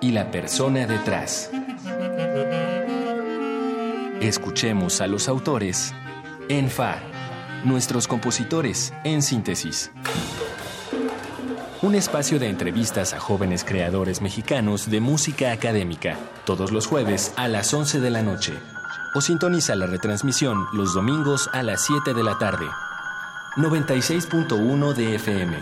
[0.00, 1.50] y la persona detrás.
[4.20, 5.94] Escuchemos a los autores
[6.48, 6.96] en Fa,
[7.64, 9.90] nuestros compositores en síntesis.
[11.80, 17.46] Un espacio de entrevistas a jóvenes creadores mexicanos de música académica, todos los jueves a
[17.46, 18.54] las 11 de la noche.
[19.14, 22.66] O sintoniza la retransmisión los domingos a las 7 de la tarde.
[23.56, 25.56] 96.1 de FM.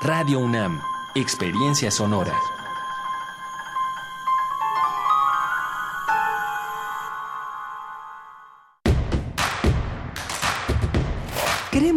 [0.00, 0.80] Radio UNAM,
[1.14, 2.34] Experiencia Sonora.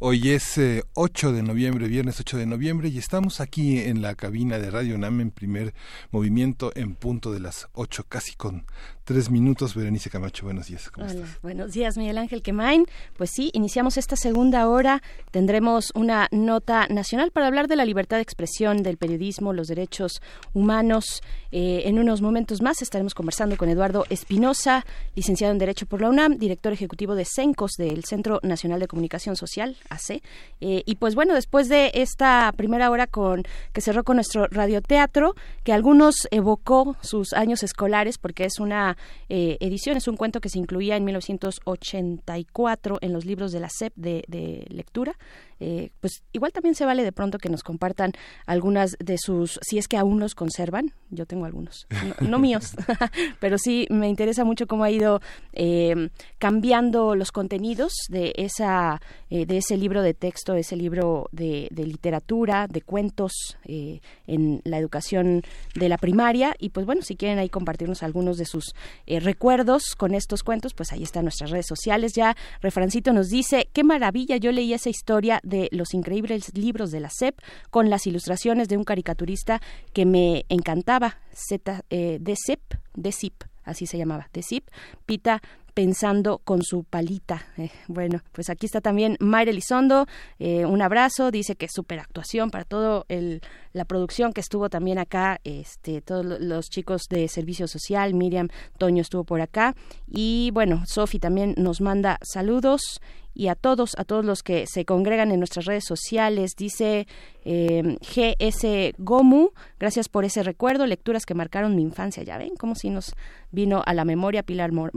[0.00, 4.14] Hoy es eh, 8 de noviembre, viernes 8 de noviembre, y estamos aquí en la
[4.14, 5.74] cabina de Radio NAM en primer
[6.12, 8.64] movimiento en punto de las 8, casi con
[9.08, 9.74] tres minutos.
[9.74, 10.90] Berenice Camacho, buenos días.
[10.90, 11.40] ¿Cómo Hola, estás?
[11.40, 12.84] buenos días, Miguel Ángel Quemain.
[13.16, 15.02] Pues sí, iniciamos esta segunda hora.
[15.30, 20.20] Tendremos una nota nacional para hablar de la libertad de expresión, del periodismo, los derechos
[20.52, 21.22] humanos.
[21.50, 24.84] Eh, en unos momentos más estaremos conversando con Eduardo Espinosa,
[25.16, 29.36] licenciado en Derecho por la UNAM, director ejecutivo de CENCOS, del Centro Nacional de Comunicación
[29.36, 30.22] Social, AC.
[30.60, 35.34] Eh, y pues bueno, después de esta primera hora con que cerró con nuestro radioteatro,
[35.64, 38.96] que algunos evocó sus años escolares, porque es una
[39.28, 43.68] eh, edición, es un cuento que se incluía en 1984 en los libros de la
[43.70, 45.16] SEP de lectura.
[45.60, 48.12] Eh, pues igual también se vale de pronto que nos compartan
[48.46, 51.86] algunas de sus, si es que aún los conservan, yo tengo algunos,
[52.20, 52.74] no, no míos,
[53.40, 55.20] pero sí me interesa mucho cómo ha ido
[55.52, 59.00] eh, cambiando los contenidos de esa,
[59.30, 64.60] eh, de ese libro de texto, ese libro de, de literatura, de cuentos eh, en
[64.64, 65.42] la educación
[65.74, 68.74] de la primaria y pues bueno, si quieren ahí compartirnos algunos de sus
[69.06, 72.12] eh, recuerdos con estos cuentos, pues ahí están nuestras redes sociales.
[72.14, 77.00] Ya Refrancito nos dice, qué maravilla, yo leí esa historia de los increíbles libros de
[77.00, 77.38] la SEP
[77.70, 79.60] con las ilustraciones de un caricaturista
[79.92, 82.60] que me encantaba, Z, eh, de SEP,
[82.94, 84.68] de SIP, así se llamaba, de SIP,
[85.06, 85.42] Pita
[85.74, 87.46] pensando con su palita.
[87.56, 90.06] Eh, bueno, pues aquí está también Mayra Elizondo,
[90.38, 93.42] eh, un abrazo, dice que súper actuación para todo el,
[93.72, 98.48] la producción que estuvo también acá, este, todos lo- los chicos de Servicio Social, Miriam
[98.78, 99.74] Toño estuvo por acá
[100.06, 103.00] y bueno, Sofi también nos manda saludos
[103.34, 106.54] y a todos, a todos los que se congregan en nuestras redes sociales.
[106.56, 107.06] Dice
[107.44, 112.24] eh, GS Gomu, gracias por ese recuerdo, lecturas que marcaron mi infancia.
[112.24, 113.14] Ya ven, como si nos
[113.52, 114.90] vino a la memoria Pilar Mor-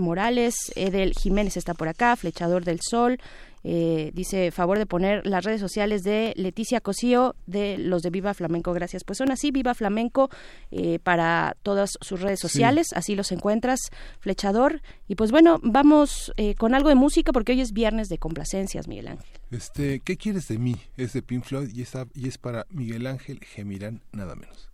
[0.76, 3.20] Edel Jiménez está por acá, Flechador del Sol.
[3.64, 8.34] eh, dice favor de poner las redes sociales de Leticia Cosío de los de Viva
[8.34, 10.32] Flamenco gracias pues son así Viva Flamenco
[10.72, 12.48] eh, para todas sus redes Sí.
[12.48, 13.80] sociales así los encuentras
[14.20, 18.18] Flechador y pues bueno vamos eh, con algo de música porque hoy es viernes de
[18.18, 20.76] complacencias Miguel Ángel Este, ¿qué quieres de mí?
[20.98, 24.72] Es de Pink Floyd y, está, y es para Miguel Ángel Gemirán, nada menos.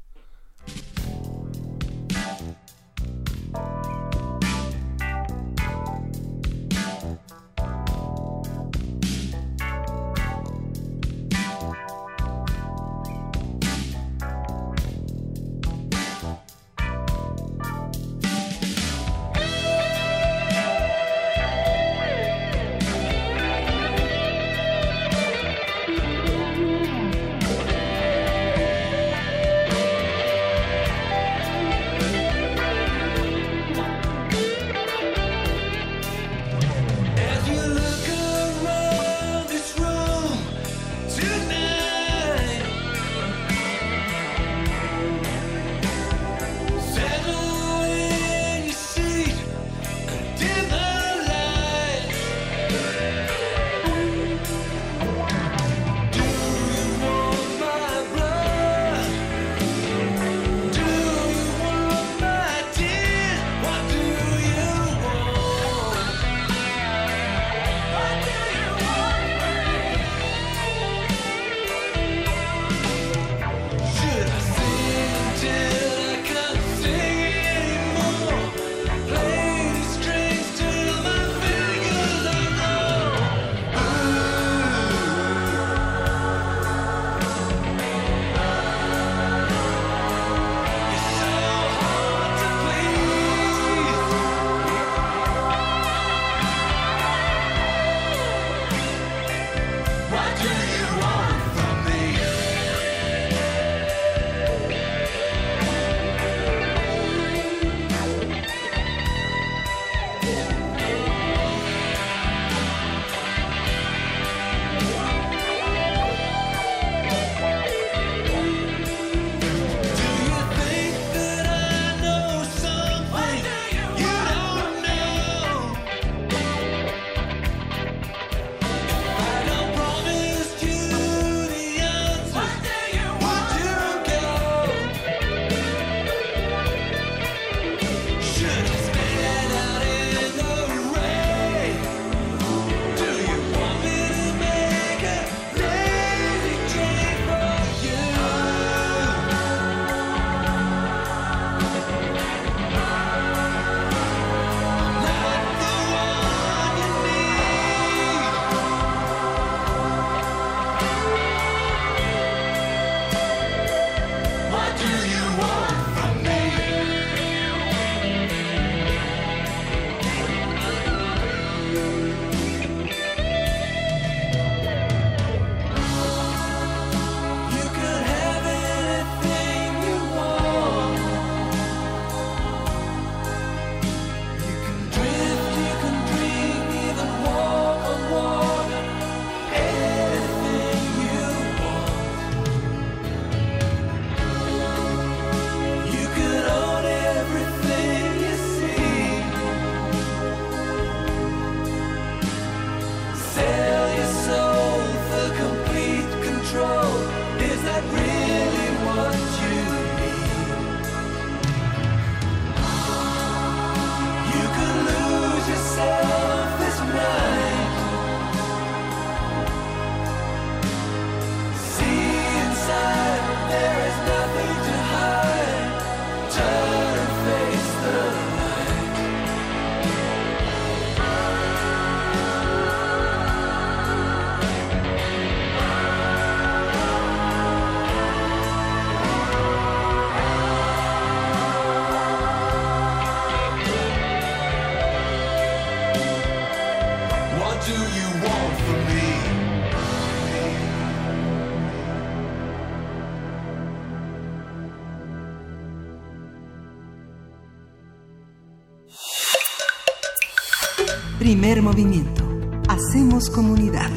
[261.67, 262.23] Movimiento.
[262.69, 263.91] Hacemos comunidad.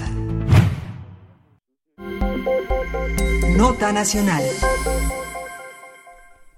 [3.56, 4.42] Nota Nacional.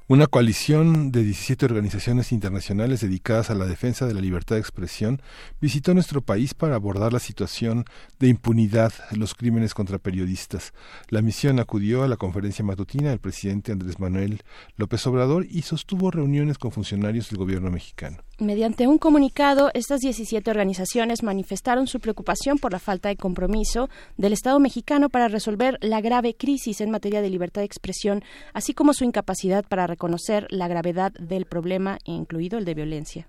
[0.09, 5.21] Una coalición de 17 organizaciones internacionales dedicadas a la defensa de la libertad de expresión
[5.61, 7.85] visitó nuestro país para abordar la situación
[8.19, 10.73] de impunidad, los crímenes contra periodistas.
[11.09, 14.41] La misión acudió a la conferencia matutina del presidente Andrés Manuel
[14.77, 18.25] López Obrador y sostuvo reuniones con funcionarios del gobierno mexicano.
[18.43, 24.33] Mediante un comunicado, estas 17 organizaciones manifestaron su preocupación por la falta de compromiso del
[24.33, 28.95] Estado mexicano para resolver la grave crisis en materia de libertad de expresión, así como
[28.95, 33.29] su incapacidad para reconocer la gravedad del problema, incluido el de violencia.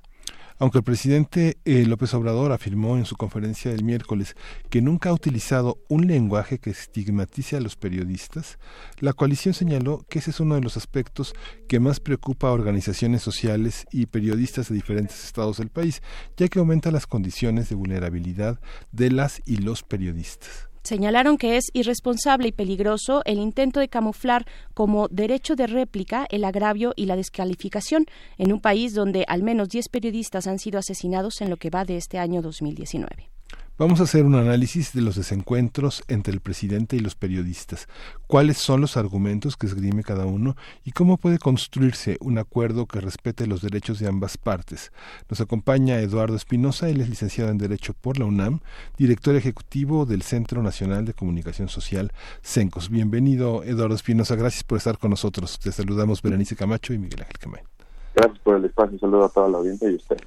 [0.59, 4.35] Aunque el presidente eh, López Obrador afirmó en su conferencia del miércoles
[4.69, 8.59] que nunca ha utilizado un lenguaje que estigmatice a los periodistas,
[8.99, 11.33] la coalición señaló que ese es uno de los aspectos
[11.67, 16.01] que más preocupa a organizaciones sociales y periodistas de diferentes estados del país,
[16.37, 18.59] ya que aumenta las condiciones de vulnerabilidad
[18.91, 20.72] de las y los periodistas.
[20.83, 26.43] Señalaron que es irresponsable y peligroso el intento de camuflar como derecho de réplica el
[26.43, 28.05] agravio y la descalificación
[28.37, 31.85] en un país donde al menos 10 periodistas han sido asesinados en lo que va
[31.85, 33.32] de este año 2019.
[33.75, 37.87] Vamos a hacer un análisis de los desencuentros entre el presidente y los periodistas,
[38.27, 40.55] cuáles son los argumentos que esgrime cada uno
[40.85, 44.91] y cómo puede construirse un acuerdo que respete los derechos de ambas partes.
[45.27, 48.59] Nos acompaña Eduardo Espinosa, él es licenciado en Derecho por la UNAM,
[48.95, 52.11] director ejecutivo del Centro Nacional de Comunicación Social,
[52.43, 52.91] CENCOS.
[52.91, 55.57] Bienvenido, Eduardo Espinosa, gracias por estar con nosotros.
[55.57, 57.65] Te saludamos Berenice Camacho y Miguel Ángel Camacho.
[58.13, 60.17] Gracias por el espacio, saludo a toda la audiencia y a usted.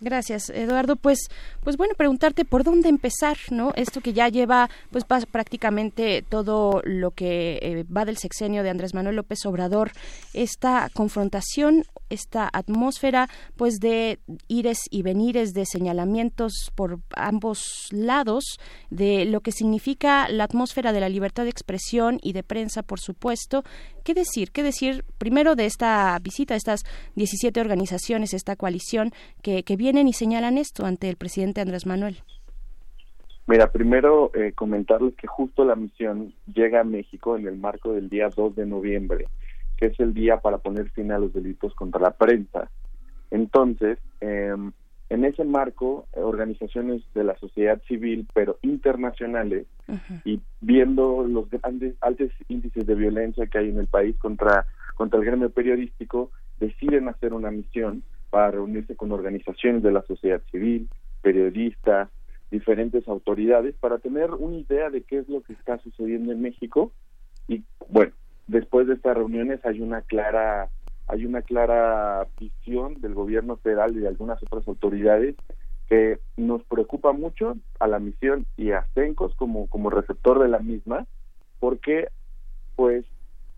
[0.00, 0.96] Gracias, Eduardo.
[0.96, 1.18] Pues,
[1.64, 3.72] pues bueno, preguntarte por dónde empezar, ¿no?
[3.76, 8.94] Esto que ya lleva, pues prácticamente todo lo que eh, va del sexenio de Andrés
[8.94, 9.92] Manuel López Obrador,
[10.34, 18.58] esta confrontación, esta atmósfera, pues de ires y venires, de señalamientos por ambos lados,
[18.90, 23.00] de lo que significa la atmósfera de la libertad de expresión y de prensa, por
[23.00, 23.62] supuesto.
[24.04, 24.52] ¿Qué decir?
[24.52, 26.84] ¿Qué decir primero de esta visita, estas
[27.14, 32.22] 17 organizaciones, esta coalición que, que vienen y señalan esto ante el presidente Andrés Manuel?
[33.48, 38.08] Mira, primero eh, comentarles que justo la misión llega a México en el marco del
[38.08, 39.26] día 2 de noviembre,
[39.76, 42.70] que es el día para poner fin a los delitos contra la prensa.
[43.30, 44.54] Entonces, eh,
[45.08, 49.66] en ese marco, organizaciones de la sociedad civil, pero internacionales,
[50.24, 54.66] y viendo los grandes, altos índices de violencia que hay en el país contra,
[54.96, 60.42] contra el gremio periodístico, deciden hacer una misión para reunirse con organizaciones de la sociedad
[60.50, 60.88] civil,
[61.22, 62.08] periodistas,
[62.50, 66.92] diferentes autoridades, para tener una idea de qué es lo que está sucediendo en México.
[67.46, 68.12] Y bueno,
[68.46, 70.68] después de estas reuniones hay una clara
[71.08, 75.36] hay una clara visión del gobierno federal y de algunas otras autoridades
[75.88, 80.58] que nos preocupa mucho a la misión y a CENCOS como, como receptor de la
[80.58, 81.06] misma,
[81.60, 82.08] porque
[82.74, 83.04] pues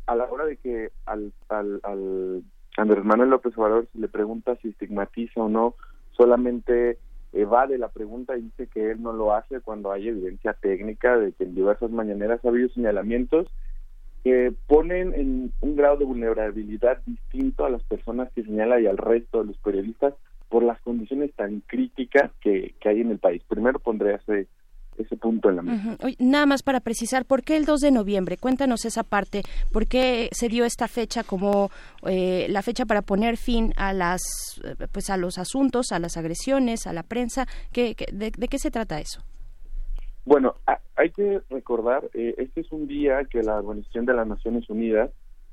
[0.07, 2.43] a la hora de que al, al, al
[2.77, 5.75] Andrés Manuel López Obrador se le pregunta si estigmatiza o no,
[6.13, 6.99] solamente
[7.33, 11.33] evade la pregunta y dice que él no lo hace cuando hay evidencia técnica de
[11.33, 13.49] que en diversas mañaneras ha habido señalamientos
[14.29, 18.99] que ponen en un grado de vulnerabilidad distinto a las personas que señala y al
[18.99, 20.13] resto de los periodistas
[20.51, 23.43] por las condiciones tan críticas que, que hay en el país.
[23.49, 24.47] Primero pondré ese,
[24.99, 25.97] ese punto en la mesa.
[26.19, 28.37] nada más para precisar, ¿por qué el 2 de noviembre?
[28.37, 29.43] Cuéntanos esa parte.
[29.73, 31.71] ¿Por qué se dio esta fecha como
[32.07, 34.21] eh, la fecha para poner fin a las,
[34.93, 37.47] pues a los asuntos, a las agresiones, a la prensa?
[37.73, 39.23] ¿Qué, de, qué se trata eso?
[40.29, 40.57] Bueno,
[40.95, 45.11] hay que recordar, eh, este es un día que la Organización de las Naciones Unidas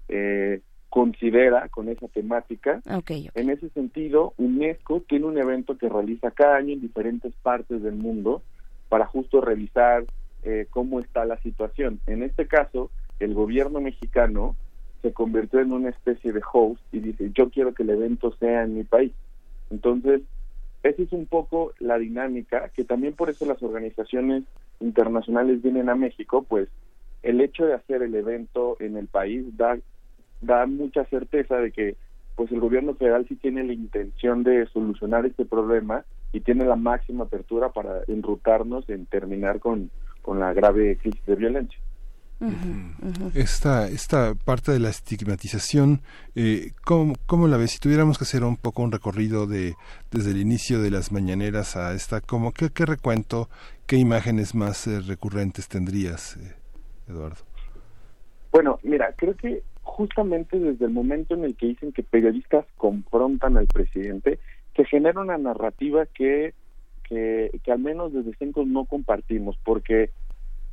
[0.10, 2.82] eh, considera con esa temática.
[3.36, 7.96] En ese sentido, UNESCO tiene un evento que realiza cada año en diferentes partes del
[7.96, 8.42] mundo
[8.90, 10.04] para justo revisar
[10.44, 12.02] eh, cómo está la situación.
[12.06, 12.92] En este caso,
[13.22, 14.58] el gobierno mexicano
[15.02, 18.64] se convirtió en una especie de host y dice, yo quiero que el evento sea
[18.64, 19.14] en mi país.
[19.70, 20.22] Entonces,
[20.84, 24.44] esa es un poco la dinámica, que también por eso las organizaciones
[24.80, 26.70] internacionales vienen a México, pues
[27.24, 29.78] el hecho de hacer el evento en el país da,
[30.42, 31.96] da mucha certeza de que
[32.36, 36.76] pues el gobierno federal sí tiene la intención de solucionar este problema y tiene la
[36.76, 39.90] máxima apertura para enrutarnos en terminar con,
[40.22, 41.80] con la grave crisis de violencia.
[43.34, 46.02] Esta, esta parte de la estigmatización,
[46.36, 47.72] eh, ¿cómo, ¿cómo, la ves?
[47.72, 49.76] Si tuviéramos que hacer un poco un recorrido de
[50.12, 53.48] desde el inicio de las mañaneras a esta, como ¿qué, qué recuento,
[53.88, 56.56] qué imágenes más eh, recurrentes tendrías, eh,
[57.08, 57.38] Eduardo?
[58.52, 63.56] Bueno, mira, creo que justamente desde el momento en el que dicen que periodistas confrontan
[63.56, 64.40] al presidente,
[64.76, 66.54] se genera una narrativa que,
[67.04, 70.10] que, que al menos desde Cinco no compartimos, porque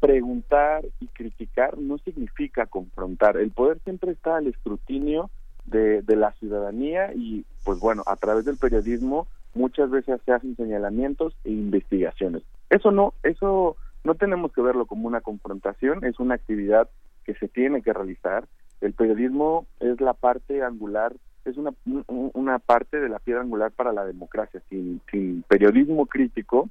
[0.03, 3.37] preguntar y criticar no significa confrontar.
[3.37, 5.31] El poder siempre está al escrutinio
[5.65, 10.57] de, de, la ciudadanía y, pues bueno, a través del periodismo muchas veces se hacen
[10.57, 12.43] señalamientos e investigaciones.
[12.69, 16.91] Eso no, eso no tenemos que verlo como una confrontación, es una actividad
[17.25, 18.49] que se tiene que realizar.
[18.81, 21.15] El periodismo es la parte angular,
[21.45, 21.73] es una,
[22.09, 24.61] una parte de la piedra angular para la democracia.
[24.69, 26.69] Sin, sin periodismo crítico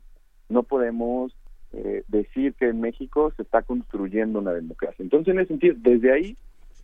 [0.49, 1.33] no podemos
[1.73, 5.03] eh, decir que en México se está construyendo una democracia.
[5.03, 6.37] Entonces, en ese sentido, desde ahí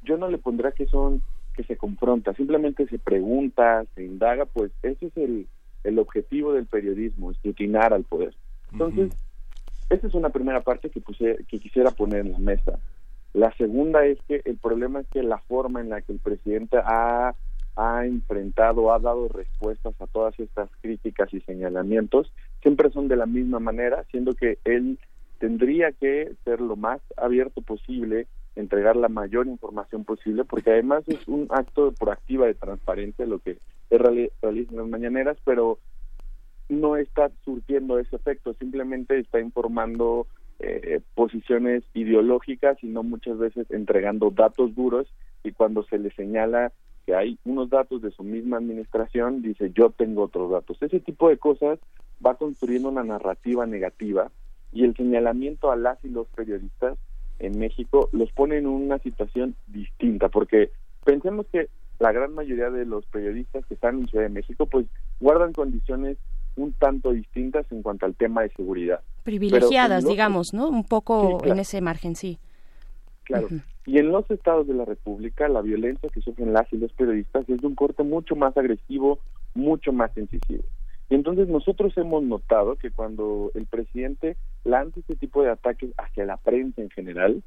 [0.04, 1.22] yo no le pondrá que son
[1.56, 5.48] que se confronta, simplemente se pregunta, se indaga, pues ese es el,
[5.84, 8.36] el objetivo del periodismo, escrutinar al poder.
[8.72, 9.12] Entonces,
[9.90, 12.80] esa es una primera parte que, puse, que quisiera poner en la mesa.
[13.34, 16.78] La segunda es que el problema es que la forma en la que el presidente
[16.78, 17.34] ha
[17.78, 23.28] ha enfrentado, ha dado respuestas a todas estas críticas y señalamientos, siempre son de la
[23.28, 24.98] misma manera, siendo que él
[25.38, 28.26] tendría que ser lo más abierto posible,
[28.56, 33.60] entregar la mayor información posible, porque además es un acto proactiva de transparencia lo que
[33.92, 35.78] es realiza en las mañaneras, pero
[36.70, 40.26] no está surtiendo ese efecto, simplemente está informando
[40.60, 45.08] eh, posiciones ideológicas y no muchas veces entregando datos duros
[45.44, 46.74] y cuando se le señala
[47.08, 50.78] que hay unos datos de su misma administración, dice yo tengo otros datos.
[50.82, 51.80] Ese tipo de cosas
[52.24, 54.30] va construyendo una narrativa negativa
[54.74, 56.98] y el señalamiento a las y los periodistas
[57.40, 60.72] en México los pone en una situación distinta, porque
[61.06, 61.70] pensemos que
[62.00, 64.86] la gran mayoría de los periodistas que están en Ciudad de México pues
[65.22, 66.18] guardan condiciones
[66.58, 69.00] un tanto distintas en cuanto al tema de seguridad.
[69.24, 70.68] Privilegiadas, digamos, ¿no?
[70.68, 72.38] Un poco en ese margen, sí.
[73.28, 73.50] Claro.
[73.86, 77.48] Y en los estados de la República, la violencia que sufren las y los periodistas
[77.50, 79.20] es de un corte mucho más agresivo,
[79.54, 80.64] mucho más incisivo.
[81.10, 86.26] Y entonces nosotros hemos notado que cuando el presidente lanza este tipo de ataques hacia
[86.26, 87.44] la prensa en general,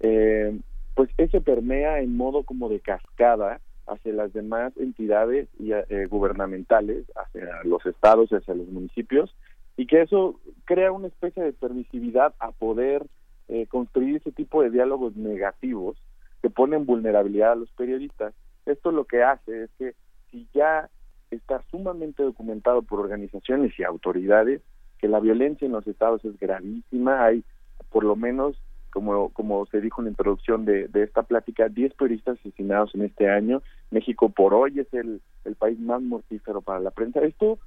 [0.00, 0.56] eh,
[0.94, 7.06] pues eso permea en modo como de cascada hacia las demás entidades y, eh, gubernamentales,
[7.16, 9.34] hacia los estados y hacia los municipios,
[9.76, 13.04] y que eso crea una especie de permisividad a poder
[13.48, 15.96] eh, construir ese tipo de diálogos negativos
[16.42, 18.34] que ponen vulnerabilidad a los periodistas.
[18.66, 19.94] Esto lo que hace es que
[20.30, 20.88] si ya
[21.30, 24.62] está sumamente documentado por organizaciones y autoridades
[24.98, 27.44] que la violencia en los estados es gravísima, hay
[27.90, 28.60] por lo menos,
[28.92, 33.02] como, como se dijo en la introducción de, de esta plática, 10 periodistas asesinados en
[33.02, 33.62] este año.
[33.90, 37.20] México por hoy es el, el país más mortífero para la prensa.
[37.20, 37.58] Esto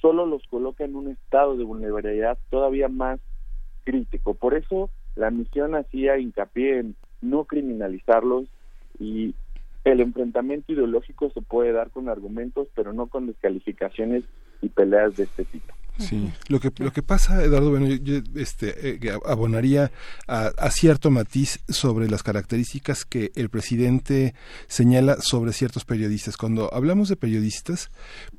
[0.00, 3.20] solo los coloca en un estado de vulnerabilidad todavía más
[3.84, 4.34] crítico.
[4.34, 8.46] Por eso la misión hacía hincapié en no criminalizarlos
[8.98, 9.34] y
[9.84, 14.24] el enfrentamiento ideológico se puede dar con argumentos, pero no con descalificaciones
[14.60, 15.74] y peleas de este tipo.
[16.08, 19.92] Sí, lo que, lo que pasa, Eduardo, bueno, yo, este, eh, abonaría
[20.26, 24.34] a, a, cierto matiz sobre las características que el presidente
[24.68, 26.36] señala sobre ciertos periodistas.
[26.36, 27.90] Cuando hablamos de periodistas,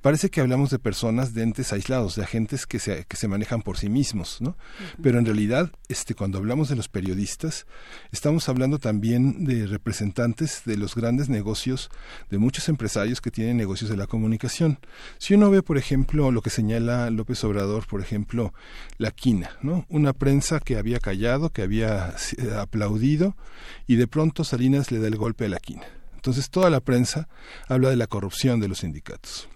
[0.01, 3.61] parece que hablamos de personas, de entes aislados, de agentes que se, que se manejan
[3.61, 4.49] por sí mismos, ¿no?
[4.49, 4.99] Uh -huh.
[5.01, 7.65] Pero en realidad, este, cuando hablamos de los periodistas,
[8.11, 11.89] estamos hablando también de representantes de los grandes negocios,
[12.29, 14.79] de muchos empresarios que tienen negocios de la comunicación.
[15.17, 17.52] Si uno ve, por ejemplo, lo que señala López Obrador,
[17.87, 18.53] por ejemplo,
[18.97, 19.85] la quina, ¿no?
[19.89, 23.35] Una prensa que había callado, que había eh, aplaudido
[23.87, 25.85] y de pronto Salinas le da el golpe a la quina.
[26.15, 27.27] Entonces toda la prensa
[27.67, 29.49] habla de la corrupción de los sindicatos.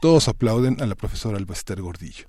[0.00, 2.26] Todos aplauden a la profesora Albester Gordillo.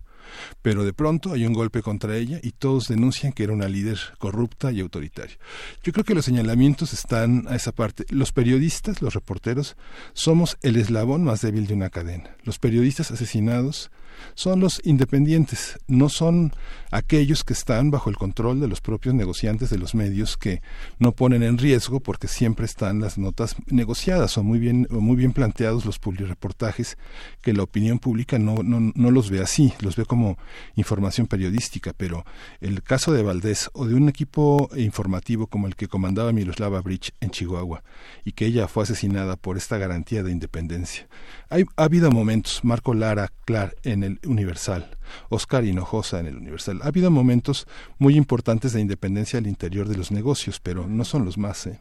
[0.61, 3.99] Pero de pronto hay un golpe contra ella y todos denuncian que era una líder
[4.17, 5.37] corrupta y autoritaria.
[5.83, 8.05] Yo creo que los señalamientos están a esa parte.
[8.09, 9.75] Los periodistas, los reporteros,
[10.13, 12.35] somos el eslabón más débil de una cadena.
[12.43, 13.91] Los periodistas asesinados
[14.33, 16.53] son los independientes, no son
[16.91, 20.61] aquellos que están bajo el control de los propios negociantes de los medios que
[20.99, 25.15] no ponen en riesgo porque siempre están las notas negociadas o muy bien, o muy
[25.15, 26.97] bien planteados los publireportajes
[27.41, 30.37] que la opinión pública no, no, no los ve así, los ve como
[30.75, 32.25] información periodística, pero
[32.61, 37.13] el caso de Valdés o de un equipo informativo como el que comandaba Miroslava Bridge
[37.19, 37.83] en Chihuahua
[38.23, 41.07] y que ella fue asesinada por esta garantía de independencia.
[41.49, 44.89] Hay, ha habido momentos, Marco Lara Clar en el Universal,
[45.29, 47.67] Oscar Hinojosa en el Universal, ha habido momentos
[47.97, 51.67] muy importantes de independencia al interior de los negocios, pero no son los más.
[51.67, 51.79] ¿eh?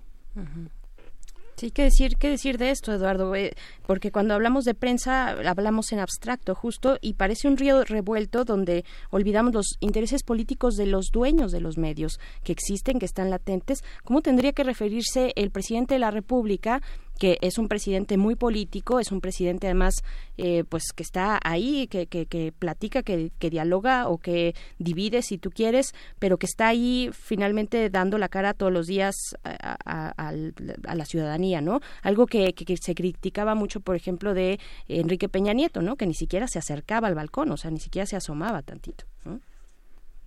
[1.57, 3.33] Sí, ¿qué decir, qué decir de esto, Eduardo?
[3.37, 3.55] Eh,
[3.87, 8.85] porque cuando hablamos de prensa hablamos en abstracto, justo, y parece un río revuelto donde
[9.11, 13.85] olvidamos los intereses políticos de los dueños de los medios que existen, que están latentes.
[14.03, 16.83] ¿Cómo tendría que referirse el presidente de la República
[17.19, 19.95] que es un presidente muy político, es un presidente además
[20.37, 25.23] eh, pues que está ahí, que, que, que platica, que, que, dialoga o que divide
[25.23, 29.15] si tú quieres, pero que está ahí finalmente dando la cara todos los días
[29.45, 31.81] a, a, a, la ciudadanía, ¿no?
[32.03, 34.59] Algo que, que, se criticaba mucho, por ejemplo, de
[34.89, 35.97] Enrique Peña Nieto, ¿no?
[35.97, 39.05] Que ni siquiera se acercaba al balcón, o sea, ni siquiera se asomaba tantito.
[39.25, 39.41] ¿no?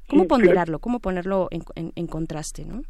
[0.07, 0.80] ¿Cómo ponderarlo?
[0.80, 2.84] ¿Cómo ponerlo en, en, en contraste, no?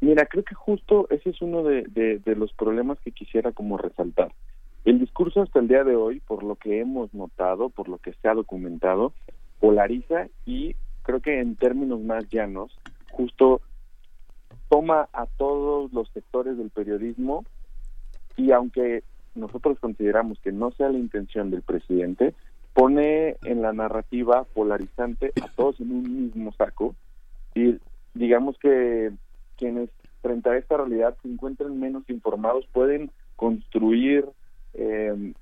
[0.00, 1.82] Mira, creo que justo ese es uno de,
[2.24, 4.32] de, los problemas que quisiera como resaltar.
[4.84, 8.12] El discurso hasta el día de hoy, por lo que hemos notado, por lo que
[8.12, 9.12] se ha documentado,
[9.60, 12.78] polariza y creo que en términos más llanos,
[13.10, 13.60] justo
[14.68, 17.44] toma a todos los sectores del periodismo
[18.36, 19.02] y aunque
[19.34, 22.34] nosotros consideramos que no sea la intención del presidente,
[22.72, 26.94] pone en la narrativa polarizante a todos en un mismo saco
[27.54, 27.78] y
[28.14, 29.10] digamos que
[29.58, 29.90] quienes
[30.22, 34.24] frente a esta realidad se encuentren menos informados pueden construir
[34.74, 35.32] eh,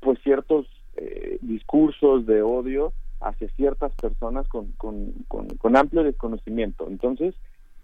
[0.00, 0.66] pues ciertos
[0.96, 6.86] eh, discursos de odio hacia ciertas personas con, con, con, con, amplio desconocimiento.
[6.88, 7.34] Entonces,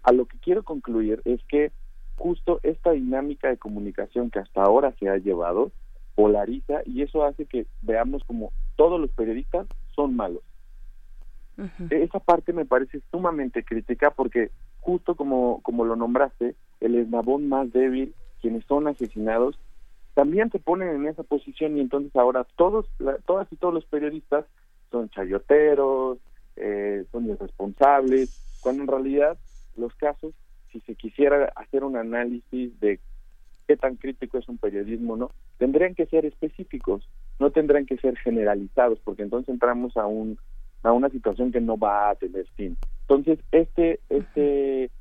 [0.03, 1.71] a lo que quiero concluir es que
[2.15, 5.71] justo esta dinámica de comunicación que hasta ahora se ha llevado
[6.15, 10.41] polariza y eso hace que veamos como todos los periodistas son malos.
[11.57, 11.91] Uh -huh.
[11.91, 14.49] Esa parte me parece sumamente crítica porque
[14.87, 19.59] justo como, como lo nombraste, el eslabón más débil, quienes son asesinados,
[20.13, 23.83] también se ponen en esa posición y entonces ahora todos, la, todas y todos los
[23.83, 24.45] periodistas
[24.89, 26.19] son chayoteros,
[26.55, 29.37] eh, son irresponsables, cuando en realidad
[29.75, 30.33] los casos,
[30.71, 33.01] si se quisiera hacer un análisis de
[33.67, 35.31] qué tan crítico es un periodismo, ¿no?
[35.57, 37.09] Tendrían que ser específicos,
[37.39, 40.39] no tendrán que ser generalizados, porque entonces entramos a un
[40.83, 42.77] a una situación que no va a tener fin.
[43.09, 44.91] Entonces, este, este,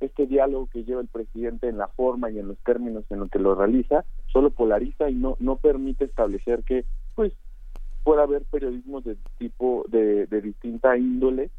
[0.00, 3.30] este diálogo que lleva el presidente en la forma y en los términos en los
[3.30, 7.32] que lo realiza, solo polariza y no, no permite establecer que, pues,
[8.02, 11.50] pueda haber periodismo de tipo, de, de distinta índole,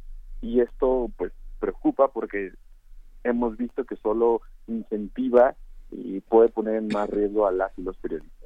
[0.41, 2.51] y esto, pues, preocupa porque
[3.23, 5.55] hemos visto que solo incentiva
[5.89, 8.36] y puede poner en más riesgo a las y los periodistas.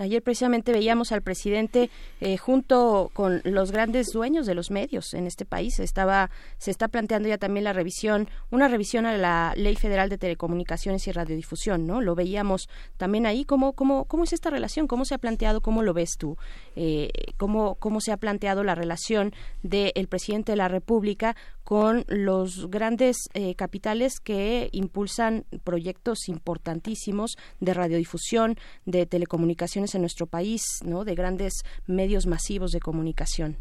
[0.00, 1.90] Ayer precisamente veíamos al presidente
[2.20, 5.78] eh, junto con los grandes dueños de los medios en este país.
[5.80, 10.18] Estaba, se está planteando ya también la revisión, una revisión a la Ley Federal de
[10.18, 12.00] Telecomunicaciones y Radiodifusión, ¿no?
[12.00, 13.44] Lo veíamos también ahí.
[13.44, 14.86] ¿Cómo, cómo, cómo es esta relación?
[14.86, 15.60] ¿Cómo se ha planteado?
[15.60, 16.36] ¿Cómo lo ves tú?
[16.76, 19.32] Eh, ¿cómo, ¿Cómo se ha planteado la relación
[19.62, 21.36] del presidente de la República
[21.68, 29.94] con los grandes eh, capitales que impulsan proyectos importantísimos de radiodifusión, de telecomunicaciones?
[29.94, 31.04] en nuestro país, ¿no?
[31.04, 31.52] De grandes
[31.86, 33.56] medios masivos de comunicación.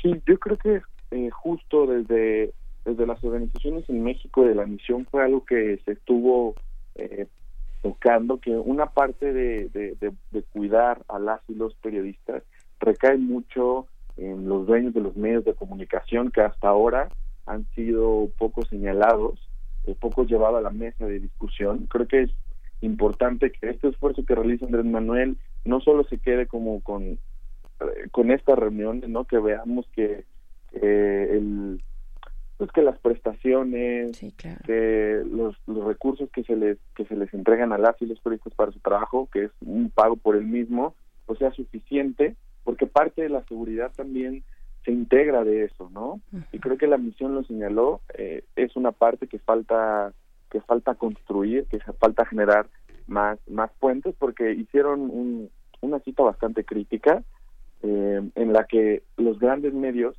[0.00, 2.54] Sí, yo creo que eh, justo desde
[2.86, 6.54] desde las organizaciones en México de la misión fue algo que se estuvo
[6.94, 7.26] eh,
[7.82, 12.44] tocando, que una parte de, de, de, de, cuidar a las y los periodistas
[12.80, 13.88] recae mucho
[14.18, 17.08] en los dueños de los medios de comunicación que hasta ahora
[17.46, 19.48] han sido poco señalados,
[19.86, 21.86] eh, poco llevados a la mesa de discusión.
[21.88, 22.30] Creo que es
[22.80, 27.18] importante que este esfuerzo que realiza Andrés Manuel no solo se quede como con
[28.10, 29.24] con estas reuniones, ¿no?
[29.24, 30.24] Que veamos que
[30.72, 31.82] eh, el
[32.56, 34.58] pues que las prestaciones, sí, claro.
[34.66, 38.18] que los, los recursos que se les que se les entregan a las y los
[38.18, 40.94] periodistas para su trabajo, que es un pago por el mismo,
[41.26, 42.34] pues sea suficiente,
[42.68, 44.44] porque parte de la seguridad también
[44.84, 46.20] se integra de eso, ¿no?
[46.52, 50.12] Y creo que la misión lo señaló, eh, es una parte que falta
[50.50, 52.66] que falta construir, que falta generar
[53.06, 55.50] más más puentes, porque hicieron un,
[55.80, 57.22] una cita bastante crítica
[57.82, 60.14] eh, en la que los grandes medios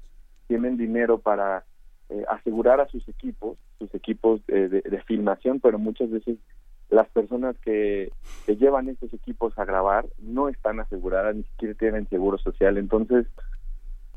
[0.48, 1.66] tienen dinero para
[2.10, 6.40] eh, asegurar a sus equipos, sus equipos de, de, filmación, pero muchas veces
[6.90, 8.12] las personas que,
[8.46, 12.78] que llevan estos equipos a grabar no están aseguradas, ni siquiera tienen seguro social.
[12.78, 13.28] Entonces,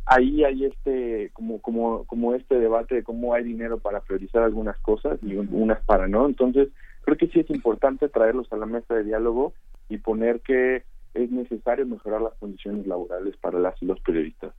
[0.06, 4.78] ahí hay este como como como este debate de cómo hay dinero para priorizar algunas
[4.78, 6.26] cosas y unas para no.
[6.26, 6.68] Entonces
[7.02, 9.52] creo que sí es importante traerlos a la mesa de diálogo
[9.88, 10.84] y poner que
[11.14, 14.52] es necesario mejorar las condiciones laborales para las y los periodistas.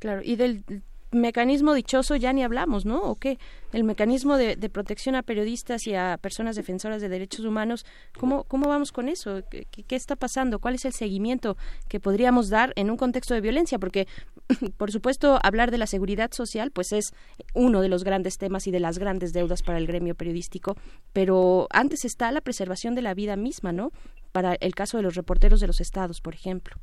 [0.00, 0.64] Claro, y del
[1.12, 3.02] mecanismo dichoso ya ni hablamos, ¿no?
[3.02, 3.38] ¿O qué?
[3.72, 7.84] El mecanismo de, protección a periodistas y a personas defensoras de derechos humanos,
[8.18, 9.42] ¿cómo, cómo vamos con eso?
[9.50, 10.58] ¿Qué, qué- qué está pasando?
[10.58, 11.56] ¿Cuál es el seguimiento
[11.88, 13.78] que podríamos dar en un contexto de violencia?
[13.78, 14.06] Porque,
[14.76, 17.12] por supuesto, hablar de la seguridad social, pues es
[17.54, 20.76] uno de los grandes temas y de las grandes deudas para el gremio periodístico,
[21.12, 23.90] pero antes está la preservación de la vida misma, ¿no?
[24.32, 26.76] Para el caso de los reporteros de los estados, por ejemplo.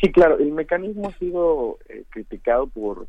[0.00, 3.06] Sí, claro, el mecanismo ha sido eh, criticado por,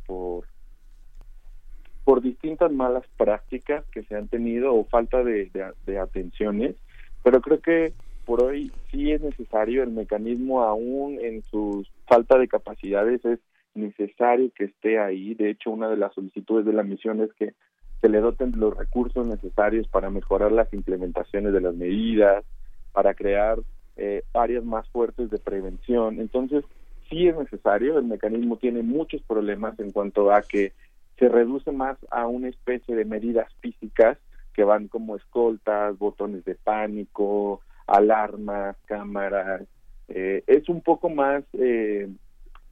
[2.04, 6.76] por distintas malas prácticas que se han tenido o falta de, de- de atenciones,
[7.24, 7.94] pero creo que
[8.26, 13.40] por hoy sí es necesario el mecanismo aún en su falta de capacidades es
[13.76, 15.34] necesario que esté ahí.
[15.36, 17.54] De hecho, una de las solicitudes de la misión es que
[18.02, 22.44] se le doten los recursos necesarios para mejorar las implementaciones de las medidas,
[22.92, 23.60] para crear
[23.98, 26.20] eh, áreas más fuertes de prevención.
[26.20, 26.64] Entonces,
[27.10, 30.74] sí es necesario, el mecanismo tiene muchos problemas en cuanto a que
[31.18, 34.18] se reduce más a una especie de medidas físicas
[34.54, 39.64] que van como escoltas, botones de pánico, alarmas, cámaras.
[40.08, 42.10] Eh, es un poco más eh,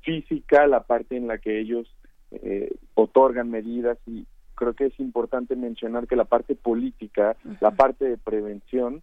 [0.01, 1.87] física la parte en la que ellos
[2.31, 4.25] eh, otorgan medidas y
[4.55, 9.01] creo que es importante mencionar que la parte política, la parte de prevención,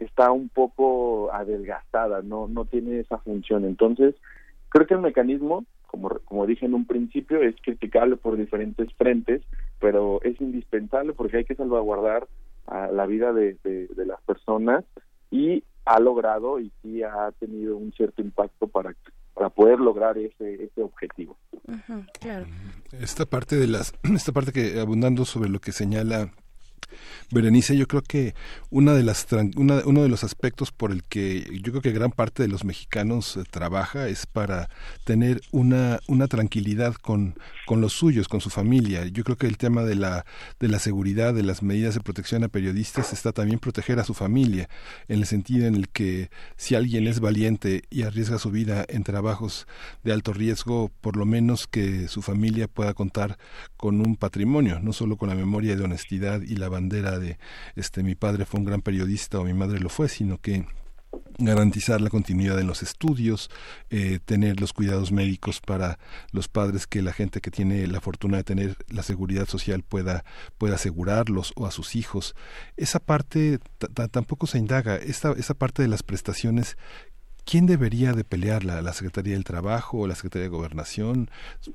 [0.00, 3.64] está un poco adelgazada, no, no tiene esa función.
[3.64, 4.14] Entonces,
[4.68, 9.42] creo que el mecanismo, como, como dije en un principio, es criticable por diferentes frentes,
[9.78, 12.26] pero es indispensable porque hay que salvaguardar
[12.66, 14.84] a la vida de, de, de las personas
[15.30, 18.94] y ha logrado y sí ha tenido un cierto impacto para,
[19.34, 21.36] para poder lograr ese, ese objetivo.
[22.20, 22.46] Claro.
[22.92, 26.30] Esta parte de las, esta parte que abundando sobre lo que señala
[27.30, 28.34] Berenice, yo creo que
[28.70, 29.26] una de las
[29.56, 32.64] una- uno de los aspectos por el que yo creo que gran parte de los
[32.64, 34.68] mexicanos eh, trabaja es para
[35.04, 37.34] tener una una tranquilidad con
[37.66, 39.06] con los suyos, con su familia.
[39.06, 40.24] Yo creo que el tema de la
[40.58, 44.14] de la seguridad, de las medidas de protección a periodistas está también proteger a su
[44.14, 44.68] familia,
[45.06, 49.04] en el sentido en el que si alguien es valiente y arriesga su vida en
[49.04, 49.66] trabajos
[50.02, 53.38] de alto riesgo, por lo menos que su familia pueda contar
[53.76, 57.38] con un patrimonio, no solo con la memoria de honestidad y la bandera de
[57.76, 60.64] este mi padre fue un gran periodista o mi madre lo fue, sino que
[61.38, 63.50] garantizar la continuidad en los estudios,
[63.88, 65.98] eh, tener los cuidados médicos para
[66.32, 70.24] los padres que la gente que tiene la fortuna de tener la seguridad social pueda
[70.58, 72.34] pueda asegurarlos o a sus hijos.
[72.76, 74.96] Esa parte ta- ta- tampoco se indaga.
[74.96, 76.76] Esta esa parte de las prestaciones
[77.50, 78.80] ¿Quién debería de pelearla?
[78.80, 81.30] ¿La Secretaría del Trabajo, la Secretaría de Gobernación,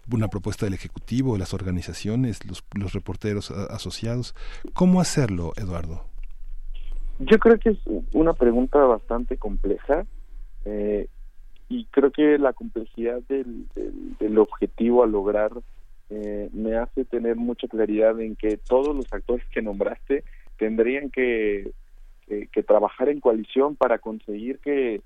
[0.09, 4.35] una propuesta del Ejecutivo, las organizaciones, los, reporteros asociados?
[4.73, 6.05] ¿Cómo hacerlo, Eduardo?
[7.19, 7.79] Yo creo que es
[8.13, 10.05] una pregunta bastante compleja
[10.63, 11.09] eh,
[11.67, 13.67] y creo que la complejidad del,
[14.37, 15.51] objetivo a lograr
[16.09, 20.23] eh, me hace tener mucha claridad en que todos los actores que nombraste
[20.57, 21.73] tendrían que
[22.65, 25.01] trabajar en coalición para conseguir que,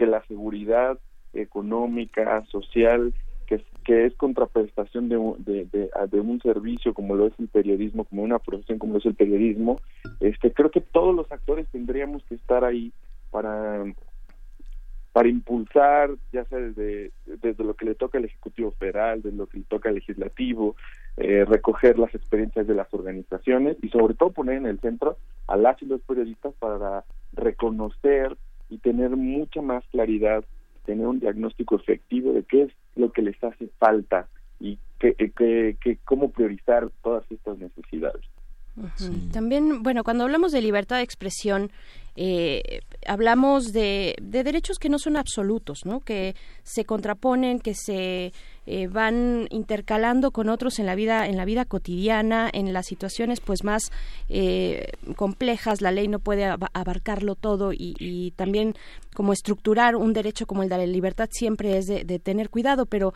[0.00, 0.98] que la seguridad
[1.34, 3.12] económica, social,
[3.46, 3.56] que,
[3.96, 8.78] es- contraprestación de, de, de un servicio como lo es el periodismo, como una profesión
[8.78, 9.78] como lo es el periodismo,
[10.20, 12.92] este creo que todos los actores tendríamos que estar ahí
[13.30, 13.84] para
[15.12, 19.48] para impulsar, ya sea desde, desde lo que le toca al Ejecutivo Federal, desde lo
[19.48, 20.76] que le toca al Legislativo,
[21.16, 25.18] eh, recoger las experiencias de las organizaciones y sobre todo poner en el centro
[25.48, 28.36] a las y los periodistas para reconocer
[28.70, 30.44] y tener mucha más claridad,
[30.86, 34.28] tener un diagnóstico efectivo de qué es lo que les hace falta
[34.58, 38.22] y que, que, que cómo priorizar todas estas necesidades.
[39.32, 41.70] También, bueno, cuando hablamos de libertad de expresión,
[42.16, 46.00] eh, hablamos de, de derechos que no son absolutos, ¿no?
[46.00, 46.34] Que
[46.64, 48.32] se contraponen, que se
[48.66, 53.40] eh, van intercalando con otros en la vida, en la vida cotidiana, en las situaciones,
[53.40, 53.90] pues más
[54.28, 55.80] eh, complejas.
[55.80, 58.74] La ley no puede aba- abarcarlo todo y, y también
[59.14, 62.86] como estructurar un derecho como el de la libertad siempre es de, de tener cuidado,
[62.86, 63.14] pero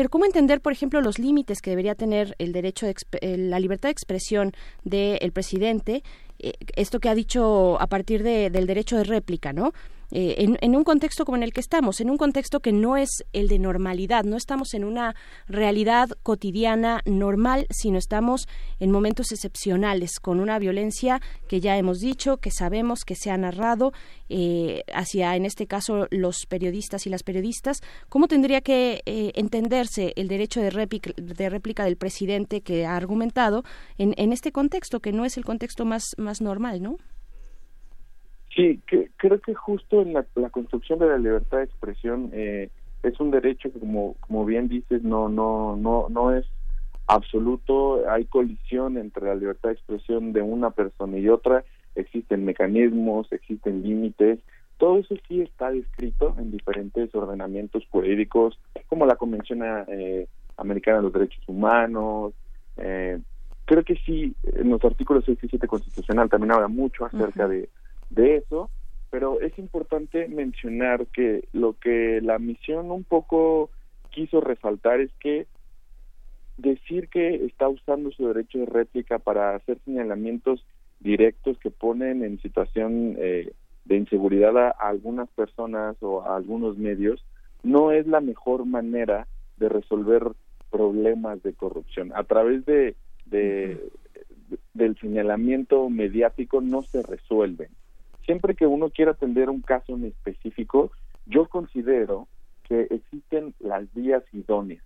[0.00, 3.60] pero ¿cómo entender, por ejemplo, los límites que debería tener el derecho, de eh, la
[3.60, 4.52] libertad de expresión
[4.82, 6.02] del presidente?
[6.38, 9.74] Eh, esto que ha dicho a partir de- del derecho de réplica, ¿no?
[10.10, 13.24] Eh, en, un contexto como en el que estamos, en un contexto que no es
[13.32, 15.14] el de normalidad, no estamos en una
[15.46, 18.48] realidad cotidiana normal, sino estamos
[18.80, 23.36] en momentos excepcionales, con una violencia que ya hemos dicho, que sabemos que se ha
[23.36, 23.92] narrado
[24.28, 27.80] eh, hacia, en este caso, los periodistas y las periodistas.
[28.08, 32.96] ¿Cómo tendría que eh, entenderse el derecho de réplica, de réplica del presidente que ha
[32.96, 33.64] argumentado
[33.98, 36.96] en, en este contexto, que no es el contexto más, más normal, ¿no?
[38.54, 42.70] Sí, que, creo que justo en la, la construcción de la libertad de expresión eh,
[43.02, 46.46] es un derecho que como como bien dices no no no no es
[47.06, 48.08] absoluto.
[48.08, 51.64] Hay colisión entre la libertad de expresión de una persona y otra.
[51.94, 54.40] Existen mecanismos existen límites.
[54.78, 58.58] Todo eso sí está descrito en diferentes ordenamientos jurídicos
[58.88, 62.32] como la convención eh, americana de los derechos humanos.
[62.78, 63.20] Eh,
[63.64, 67.68] creo que sí en los artículos 6 y 7 constitucional también habla mucho acerca de
[68.10, 68.70] de eso
[69.10, 73.70] pero es importante mencionar que lo que la misión un poco
[74.10, 75.46] quiso resaltar es que
[76.56, 80.64] decir que está usando su derecho de réplica para hacer señalamientos
[81.00, 83.52] directos que ponen en situación eh,
[83.84, 87.24] de inseguridad a, algunas personas o a algunos medios
[87.62, 89.26] no es la mejor manera
[89.56, 90.22] de resolver
[90.70, 92.12] problemas de corrupción.
[92.14, 92.94] A través de,
[93.26, 93.90] de
[94.74, 97.68] del señalamiento mediático no se resuelven
[98.30, 100.92] siempre que uno quiera atender un caso en específico,
[101.26, 102.28] yo considero
[102.68, 104.84] que existen las vías idóneas.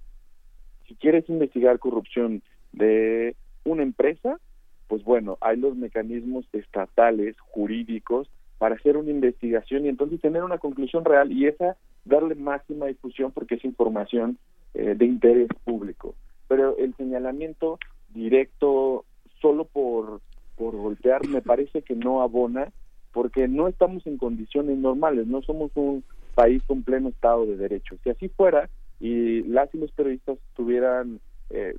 [0.89, 2.41] Si quieres investigar corrupción
[2.73, 4.41] de una empresa,
[4.89, 10.57] pues bueno, hay los mecanismos estatales, jurídicos, para hacer una investigación y entonces tener una
[10.57, 11.77] conclusión real y esa
[12.07, 14.39] darle máxima difusión porque es información
[14.73, 16.15] eh, de interés público.
[16.49, 19.05] Pero el señalamiento directo
[19.43, 20.23] solo por,
[20.57, 22.73] por golpear me parece que no abona
[23.15, 26.03] porque no estamos en condiciones normales, no somos un
[26.35, 27.97] país con pleno estado de derecho.
[28.03, 28.69] Si así fuera
[29.01, 31.21] y las y los periodistas tuvieran
[31.51, 31.77] eh,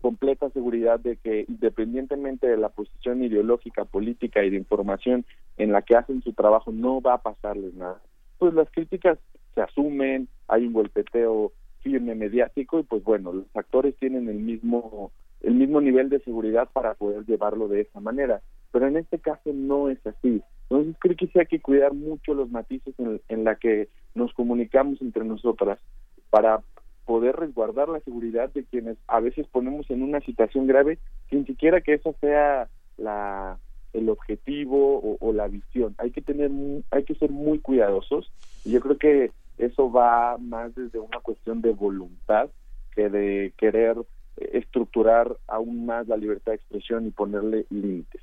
[0.00, 5.26] completa seguridad de que independientemente de la posición ideológica, política y de información
[5.56, 8.00] en la que hacen su trabajo, no va a pasarles nada.
[8.38, 9.18] Pues las críticas
[9.56, 15.10] se asumen, hay un golpeteo firme mediático y pues bueno, los actores tienen el mismo
[15.42, 18.40] el mismo nivel de seguridad para poder llevarlo de esa manera.
[18.76, 20.42] Pero en este caso no es así.
[20.68, 24.34] Entonces creo que sí hay que cuidar mucho los matices en, en la que nos
[24.34, 25.78] comunicamos entre nosotras
[26.28, 26.60] para
[27.06, 30.98] poder resguardar la seguridad de quienes a veces ponemos en una situación grave
[31.30, 33.58] sin siquiera que eso sea la
[33.94, 35.94] el objetivo o, o la visión.
[35.96, 36.50] Hay que tener
[36.90, 38.30] hay que ser muy cuidadosos
[38.62, 42.50] y yo creo que eso va más desde una cuestión de voluntad
[42.94, 43.96] que de querer
[44.36, 48.20] estructurar aún más la libertad de expresión y ponerle límites.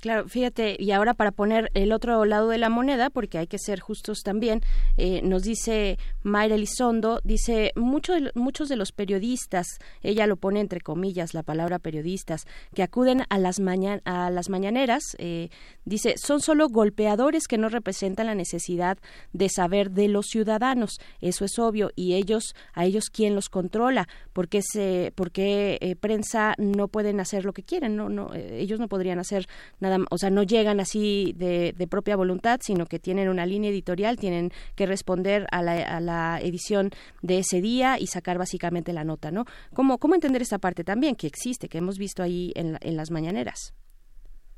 [0.00, 3.58] claro, fíjate, y ahora para poner el otro lado de la moneda, porque hay que
[3.58, 4.60] ser justos también,
[4.96, 9.66] eh, nos dice Mayra Elizondo, dice, mucho muchos de los periodistas,
[10.02, 13.60] ella lo pone entre comillas, la palabra periodistas, que acuden a las,
[14.04, 15.48] a las mañaneras, eh,
[15.84, 18.98] dice, son solo golpeadores que no representan la necesidad
[19.32, 24.06] de saber de los ciudadanos, eso es obvio, y ellos, a ellos, ¿quién los controla?
[24.32, 28.80] porque se, porque eh, prensa no pueden hacer lo que quieren, no, no, eh, ellos
[28.80, 29.46] no podrían hacer
[29.80, 34.16] nada, o sea, no llegan así de, propia voluntad, sino que tienen una línea editorial,
[34.16, 36.90] tienen que responder a la, edición
[37.22, 39.44] de ese día y sacar básicamente la nota, ¿no?
[39.74, 43.10] ¿Cómo, cómo entender esta parte también que existe, que hemos visto ahí en, en las
[43.10, 43.74] mañaneras?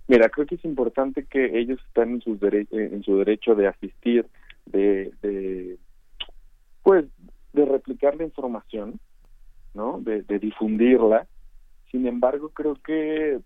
[0.09, 4.27] Mira, creo que es importante que ellos están en, dere en su derecho de asistir,
[4.65, 5.77] de, de,
[6.83, 7.05] pues,
[7.53, 8.99] de replicar la información,
[9.75, 10.01] ¿no?
[10.01, 11.27] De, difundirla.
[11.91, 13.41] Sin embargo, creo que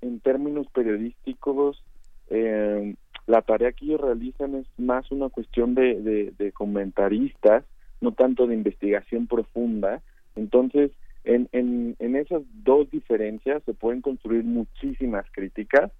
[0.00, 1.82] en términos periodísticos,
[2.28, 2.94] eh,
[3.26, 7.64] la tarea que ellos realizan es más una cuestión de, de, comentaristas,
[8.00, 10.02] no tanto de investigación profunda.
[10.36, 10.90] Entonces,
[11.24, 15.90] en, en, en esas dos diferencias se pueden construir muchísimas críticas.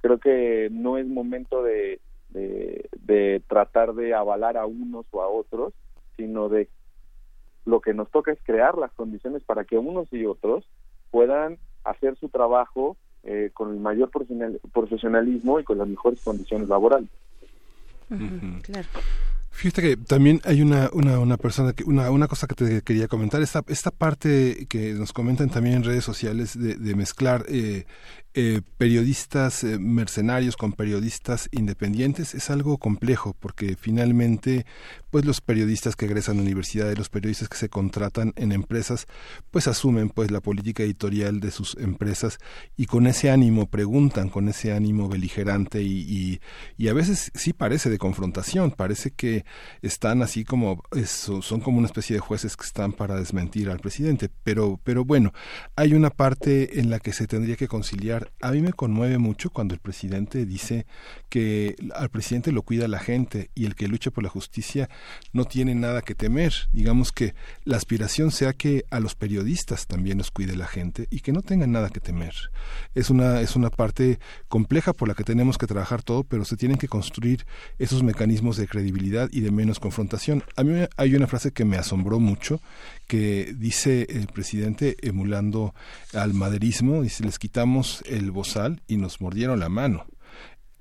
[0.00, 2.00] Creo que no es momento de,
[2.30, 5.74] de, de tratar de avalar a unos o a otros,
[6.16, 6.68] sino de
[7.64, 10.64] lo que nos toca es crear las condiciones para que unos y otros
[11.10, 17.08] puedan hacer su trabajo eh, con el mayor profesionalismo y con las mejores condiciones laborales.
[18.62, 18.88] Claro.
[19.52, 23.08] Fíjate que también hay una, una, una persona, que, una, una cosa que te quería
[23.08, 27.84] comentar, esta, esta parte que nos comentan también en redes sociales de, de mezclar eh,
[28.32, 34.66] eh, periodistas eh, mercenarios con periodistas independientes es algo complejo porque finalmente
[35.10, 39.08] pues los periodistas que egresan a universidades los periodistas que se contratan en empresas
[39.50, 42.38] pues asumen pues la política editorial de sus empresas
[42.76, 46.40] y con ese ánimo preguntan con ese ánimo beligerante y,
[46.78, 49.44] y, a veces sí parece de confrontación parece que
[49.82, 53.80] están así como eso, son como una especie de jueces que están para desmentir al
[53.80, 55.32] presidente pero pero bueno
[55.74, 59.50] hay una parte en la que se tendría que conciliar a mí me conmueve mucho
[59.50, 60.86] cuando el presidente dice
[61.28, 64.88] que al presidente lo cuida la gente y el que lucha por la justicia
[65.32, 66.52] no tienen nada que temer.
[66.72, 67.34] Digamos que
[67.64, 71.42] la aspiración sea que a los periodistas también nos cuide la gente y que no
[71.42, 72.34] tengan nada que temer.
[72.94, 74.18] Es una, es una parte
[74.48, 77.46] compleja por la que tenemos que trabajar todo, pero se tienen que construir
[77.78, 80.42] esos mecanismos de credibilidad y de menos confrontación.
[80.56, 82.60] A mí hay una frase que me asombró mucho,
[83.10, 85.74] que dice el presidente emulando
[86.14, 90.06] al maderismo, dice, les quitamos el bozal y nos mordieron la mano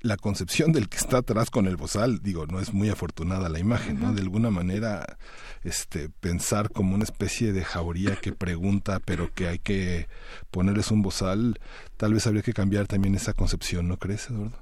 [0.04, 3.60] la concepción del que está atrás con el bozal, digo, no es muy afortunada la
[3.60, 4.14] imagen, ¿no?
[4.14, 5.18] De alguna manera,
[5.66, 10.06] este, pensar como una especie de jauría que pregunta, pero que hay que
[10.52, 11.56] ponerles un bozal,
[11.98, 14.58] tal vez habría que cambiar también esa concepción, ¿no crees, Eduardo?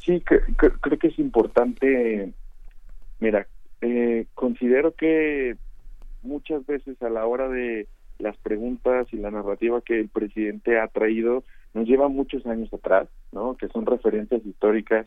[0.00, 2.32] Sí, creo que es importante,
[3.20, 3.46] mira,
[3.80, 5.56] eh, considero que
[6.24, 7.86] muchas veces a la hora de
[8.18, 11.44] las preguntas y la narrativa que el presidente ha traído
[11.74, 13.56] nos lleva muchos años atrás, ¿no?
[13.56, 15.06] Que son referencias históricas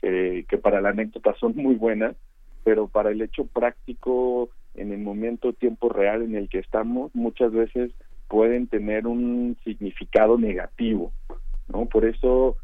[0.00, 2.16] que, para la anécdota son muy buenas,
[2.64, 7.52] pero para el hecho práctico en el momento tiempo real en el que estamos muchas
[7.52, 7.92] veces
[8.28, 11.12] pueden tener un significado negativo,
[11.68, 11.86] ¿no?
[11.86, 12.56] Por eso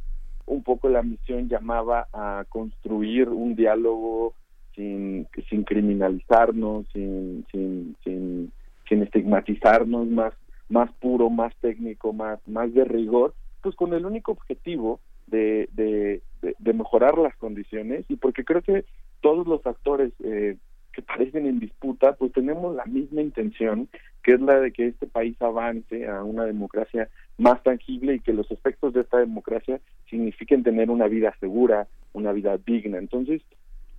[0.46, 4.34] un poco la misión llamaba a construir un diálogo
[4.74, 8.52] sin, sin criminalizarnos, sin, sin, sin,
[8.88, 10.34] sin estigmatizarnos, más,
[10.68, 16.22] más puro, más técnico, más, más de rigor, pues con el único objetivo de, de,
[16.58, 18.84] de, mejorar las condiciones y porque creo que
[19.20, 20.56] todos los actores eh,
[20.92, 23.88] que parecen en disputa, pues tenemos la misma intención,
[24.22, 28.32] que es la de que este país avance a una democracia más tangible y que
[28.32, 32.98] los efectos de esta democracia signifiquen tener una vida segura, una vida digna.
[32.98, 33.42] Entonces,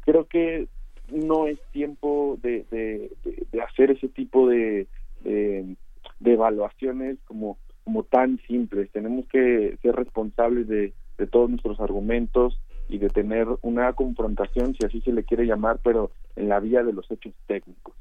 [0.06, 0.68] creo que
[1.12, 3.12] no es tiempo de, de,
[3.52, 4.88] de hacer ese tipo de,
[5.24, 5.76] de,
[6.24, 8.92] evaluaciones como, como tan simples.
[8.92, 14.86] Tenemos que ser responsables de, de todos nuestros argumentos y de tener una confrontación, si
[14.86, 17.96] así se le quiere llamar, pero en la vía de los hechos técnicos.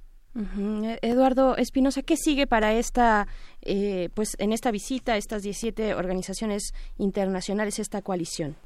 [1.01, 3.29] Eduardo Espinosa, ¿qué sigue para esta,
[3.63, 8.57] eh, pues en esta visita, estas 17 organizaciones internacionales, esta coalición?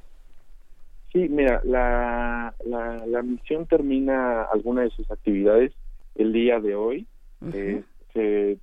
[1.19, 5.73] Sí, mira, la, la, misión termina alguna de sus actividades
[6.15, 7.09] el día de hoy.
[7.53, 7.83] Eh,
[8.13, 8.59] se,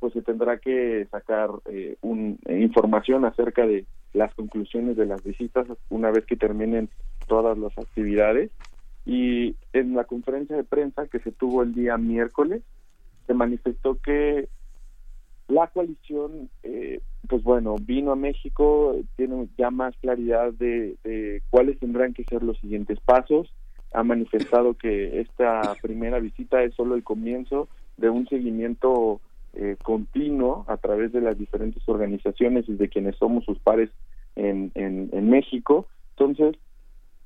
[0.00, 3.84] pues se tendrá que sacar eh, un, información acerca de
[4.14, 6.88] las conclusiones de las visitas una vez que terminen
[7.28, 8.50] todas las actividades
[9.04, 12.62] y en la conferencia de prensa que se tuvo el día miércoles
[13.28, 14.48] se manifestó que
[15.48, 21.78] la coalición eh, pues bueno vino a México tiene ya más claridad de, de cuáles
[21.78, 23.52] tendrán que ser los siguientes pasos.
[23.92, 29.20] Ha manifestado que esta primera visita es solo el comienzo de un seguimiento
[29.54, 33.90] eh, continuo a través de las diferentes organizaciones y de quienes somos sus pares
[34.34, 35.86] en, en, en México.
[36.10, 36.56] Entonces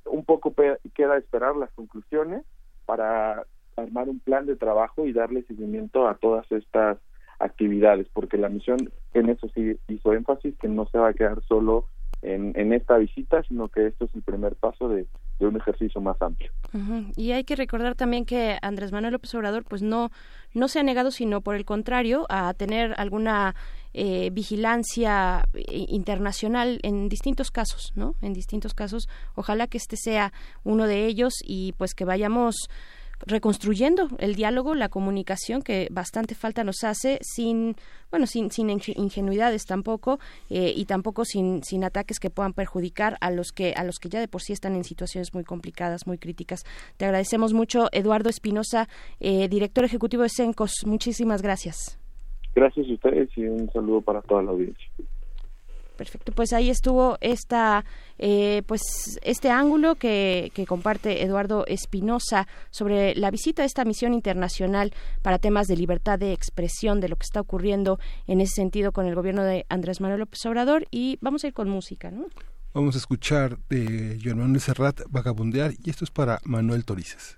[0.05, 0.53] un poco
[0.93, 2.43] queda esperar las conclusiones
[2.85, 3.45] para
[3.75, 6.97] armar un plan de trabajo y darle seguimiento a todas estas
[7.43, 11.41] actividades, porque la misión en eso sí hizo énfasis que no se va a quedar
[11.47, 11.87] solo
[12.21, 15.07] en, en esta visita, sino que esto es el primer paso de,
[15.39, 16.51] un ejercicio más amplio.
[17.15, 20.11] Y hay que recordar también que Andrés Manuel López Obrador pues no,
[20.53, 23.55] no se ha negado, sino por el contrario, a tener alguna
[23.95, 28.13] eh, vigilancia eh, internacional en distintos casos, ¿no?
[28.21, 29.09] En distintos casos.
[29.33, 30.31] Ojalá que este sea
[30.63, 32.69] uno de ellos y pues que vayamos
[33.25, 37.75] reconstruyendo el diálogo, la comunicación que bastante falta nos hace sin,
[38.09, 40.19] bueno, sin, sin ingenuidades tampoco
[40.49, 44.09] eh, y tampoco sin, sin ataques que puedan perjudicar a los que a los que
[44.09, 46.63] ya de por sí están en situaciones muy complicadas, muy críticas.
[46.97, 48.87] Te agradecemos mucho, Eduardo Espinosa,
[49.19, 50.71] director ejecutivo de Sencos.
[50.85, 51.99] Muchísimas gracias.
[52.53, 54.87] Gracias a ustedes y un saludo para toda la audiencia.
[56.01, 57.85] Perfecto, pues ahí estuvo esta,
[58.17, 58.81] eh, pues
[59.21, 65.67] este ángulo que, comparte Eduardo Espinosa sobre la visita a esta misión internacional para temas
[65.67, 69.43] de libertad de expresión de lo que está ocurriendo en ese sentido con el gobierno
[69.43, 72.25] de Andrés Manuel López Obrador y vamos a ir con música, ¿no?
[72.73, 77.37] Vamos a escuchar de Joan Manuel Serrat Vagabundear y esto es para Manuel Torices.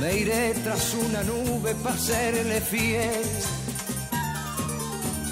[0.00, 3.30] Me iré tras una nube para serle fiel.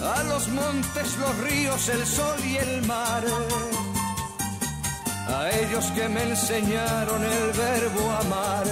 [0.03, 3.25] A los montes, los ríos, el sol y el mar.
[5.29, 8.67] A ellos que me enseñaron el verbo amar.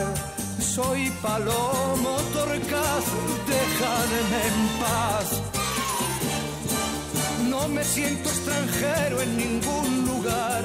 [0.60, 3.05] Soy palomo torcaz,
[3.47, 5.43] déjame en paz.
[7.51, 10.64] No me siento extranjero en ningún lugar.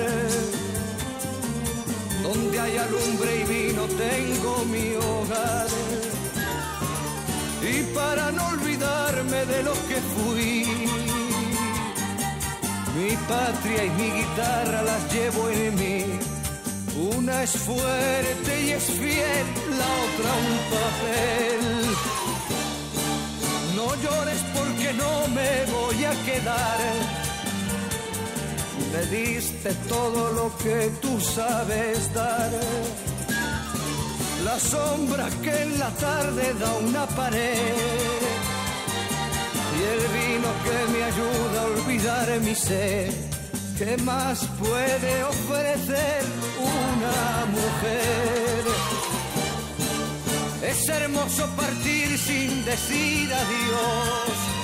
[2.28, 5.68] Donde haya lumbre y vino tengo mi hogar.
[7.64, 10.66] Y para no olvidarme de lo que fui,
[12.98, 16.06] mi patria y mi guitarra las llevo en mí.
[17.16, 19.48] Una es fuerte y es fiel,
[19.80, 21.62] la otra un papel.
[23.78, 27.27] No llores porque no me voy a quedar.
[28.98, 32.52] Me diste todo lo que tú sabes dar.
[34.44, 38.18] La sombra que en la tarde da una pared.
[39.78, 43.14] Y el vino que me ayuda a olvidar mi sed.
[43.78, 46.24] ¿Qué más puede ofrecer
[46.58, 48.64] una mujer?
[50.72, 54.57] Es hermoso partir sin decir adiós.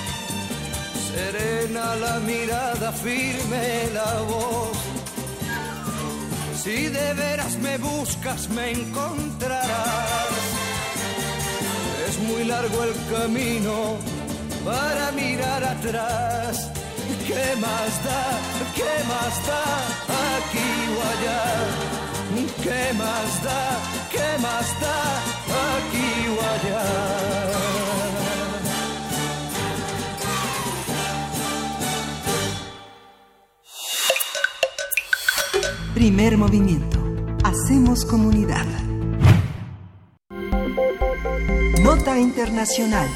[1.14, 4.77] Serena la mirada, firme la voz.
[6.64, 10.34] Si de veras me buscas, me encontrarás.
[12.07, 13.76] Es muy largo el camino
[14.65, 16.72] para mirar atrás.
[17.27, 18.23] ¿Qué más da?
[18.77, 19.65] ¿Qué más da?
[20.34, 21.44] Aquí o allá.
[22.65, 23.64] ¿Qué más da?
[24.14, 24.99] ¿Qué más da?
[25.73, 27.83] Aquí o allá.
[36.04, 37.00] Primer movimiento.
[37.46, 38.66] Hacemos comunidad.
[41.82, 43.08] Nota Internacional.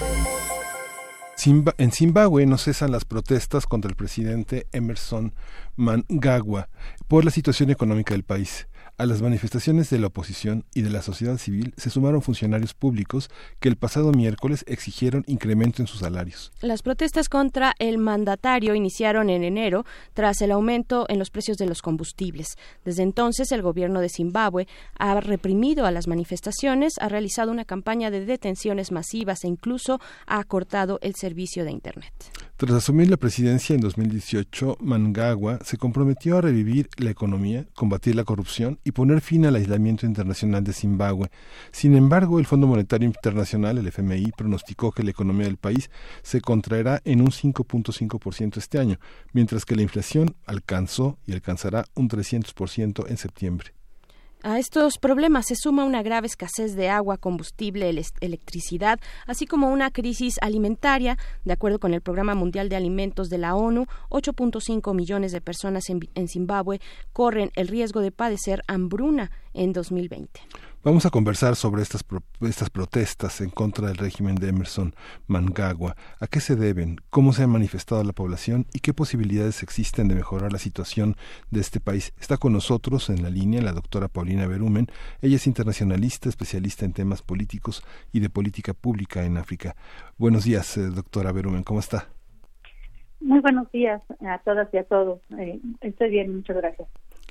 [1.77, 5.33] En Zimbabue no cesan las protestas contra el presidente Emerson
[5.75, 6.69] Mnangagwa
[7.09, 8.69] por la situación económica del país.
[8.99, 13.29] A las manifestaciones de la oposición y de la sociedad civil se sumaron funcionarios públicos
[13.59, 16.51] que el pasado miércoles exigieron incremento en sus salarios.
[16.61, 21.67] Las protestas contra el mandatario iniciaron en enero tras el aumento en los precios de
[21.67, 22.55] los combustibles.
[22.85, 24.67] Desde entonces, el gobierno de Zimbabue
[24.97, 30.43] ha reprimido a las manifestaciones, ha realizado una campaña de detenciones masivas e incluso ha
[30.43, 32.46] cortado el servicio de Internet.
[32.57, 38.23] Tras asumir la presidencia en 2018, Mnangagwa se comprometió a revivir la economía, combatir la
[38.23, 41.29] corrupción y poner fin al aislamiento internacional de Zimbabue.
[41.71, 45.91] Sin embargo, el Fondo Monetario Internacional, el FMI, pronosticó que la economía del país
[46.23, 48.97] se contraerá en un 5.5% este año,
[49.33, 53.76] mientras que la inflación alcanzó y alcanzará un 300% en septiembre.
[54.43, 59.69] A estos problemas se suma una grave escasez de agua, combustible, ele- electricidad, así como
[59.71, 61.17] una crisis alimentaria.
[61.43, 65.89] De acuerdo con el Programa Mundial de Alimentos de la ONU, 8.5 millones de personas
[65.89, 66.79] en, en Zimbabue
[67.13, 70.39] corren el riesgo de padecer hambruna en 2020.
[70.87, 74.95] Vamos a conversar sobre estas, pro- estas protestas en contra del régimen de Emerson
[75.27, 75.97] Mnangagwa.
[76.21, 77.01] ¿A qué se deben?
[77.09, 78.67] ¿Cómo se ha manifestado la población?
[78.73, 81.17] ¿Y qué posibilidades existen de mejorar la situación
[81.51, 82.13] de este país?
[82.21, 84.87] Está con nosotros en la línea la doctora Paulina Berumen.
[85.21, 87.83] Ella es internacionalista, especialista en temas políticos
[88.13, 89.75] y de política pública en África.
[90.17, 91.63] Buenos días, eh, doctora Berumen.
[91.63, 92.07] ¿Cómo está?
[93.19, 95.19] Muy buenos días a todas y a todos.
[95.37, 96.87] Eh, estoy bien, muchas gracias.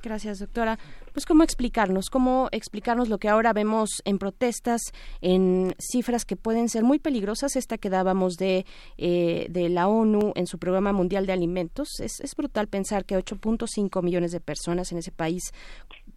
[0.07, 0.79] Gracias, doctora.
[1.11, 2.09] Pues, ¿cómo explicarnos?
[2.09, 7.57] ¿Cómo explicarnos lo que ahora vemos en protestas, en cifras que pueden ser muy peligrosas?
[7.57, 8.65] Esta que dábamos de,
[8.97, 11.99] eh, de la ONU en su Programa Mundial de Alimentos.
[11.99, 15.51] Es, es brutal pensar que 8.5 millones de personas en ese país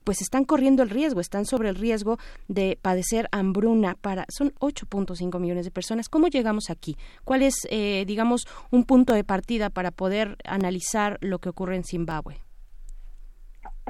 [0.05, 5.41] pues están corriendo el riesgo, están sobre el riesgo de padecer hambruna para son 8.5
[5.41, 6.09] millones de personas.
[6.09, 6.97] ¿Cómo llegamos aquí?
[7.25, 11.83] ¿Cuál es, eh, digamos, un punto de partida para poder analizar lo que ocurre en
[11.83, 12.49] Zimbabue?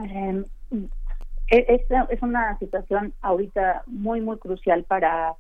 [0.05, 0.45] Eh,
[1.49, 5.35] es, es una situación ahorita muy, muy crucial para,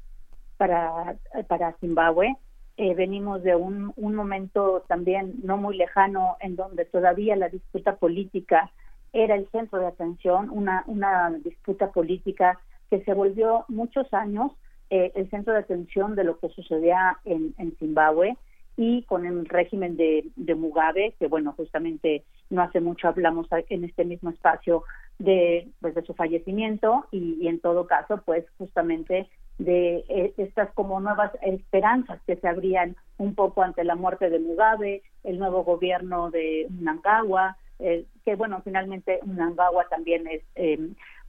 [0.57, 1.17] para,
[1.49, 2.37] para Zimbabue.
[2.77, 7.97] Eh, venimos de un, un momento también no muy lejano en donde todavía la disputa
[7.97, 8.71] política
[9.13, 12.59] era el centro de atención, una, una disputa política
[12.89, 14.53] que se volvió muchos años
[14.89, 18.37] eh, el centro de atención de lo que sucedía en, en Zimbabue
[18.83, 24.07] y con el régimen de, Mugabe, que bueno, justamente no hace mucho hablamos en este
[24.07, 24.85] mismo espacio
[25.19, 29.29] de, pues, de su fallecimiento y, en todo caso, pues justamente
[29.59, 34.39] de eh, estas como nuevas esperanzas que se abrían un poco ante la muerte de
[34.39, 40.79] Mugabe, el nuevo gobierno de Mnangagwa, eh, que bueno, finalmente Mnangagwa también es, eh,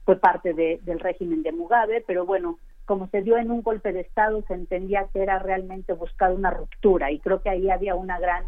[0.06, 3.92] fue parte de, del régimen de Mugabe, pero bueno, como se dio en un golpe
[3.92, 7.94] de Estado, se entendía que era realmente buscar una ruptura y creo que ahí había
[7.94, 8.44] una gran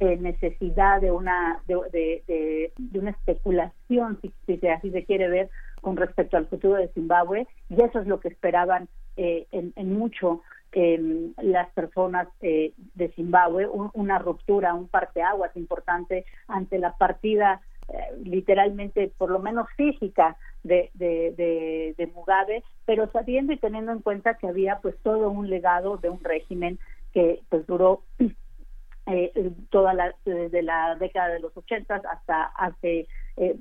[0.00, 5.50] eh, necesidad de una de, de, de, una especulación, si, si, así se quiere ver,
[5.80, 9.96] con respecto al futuro de Zimbabue y eso es lo que esperaban eh, en, en,
[9.96, 10.42] mucho
[10.72, 17.60] eh, las personas eh, de Zimbabue, un, una ruptura, un parteaguas importante ante la partida
[18.22, 24.34] literalmente, por lo menos física, de, de, de, Mugabe, pero sabiendo y teniendo en cuenta
[24.34, 26.78] que había pues todo un legado de un régimen
[27.12, 28.02] que pues duró
[29.06, 33.06] eh, toda la desde la década de los ochentas hasta hace
[33.36, 33.56] eh,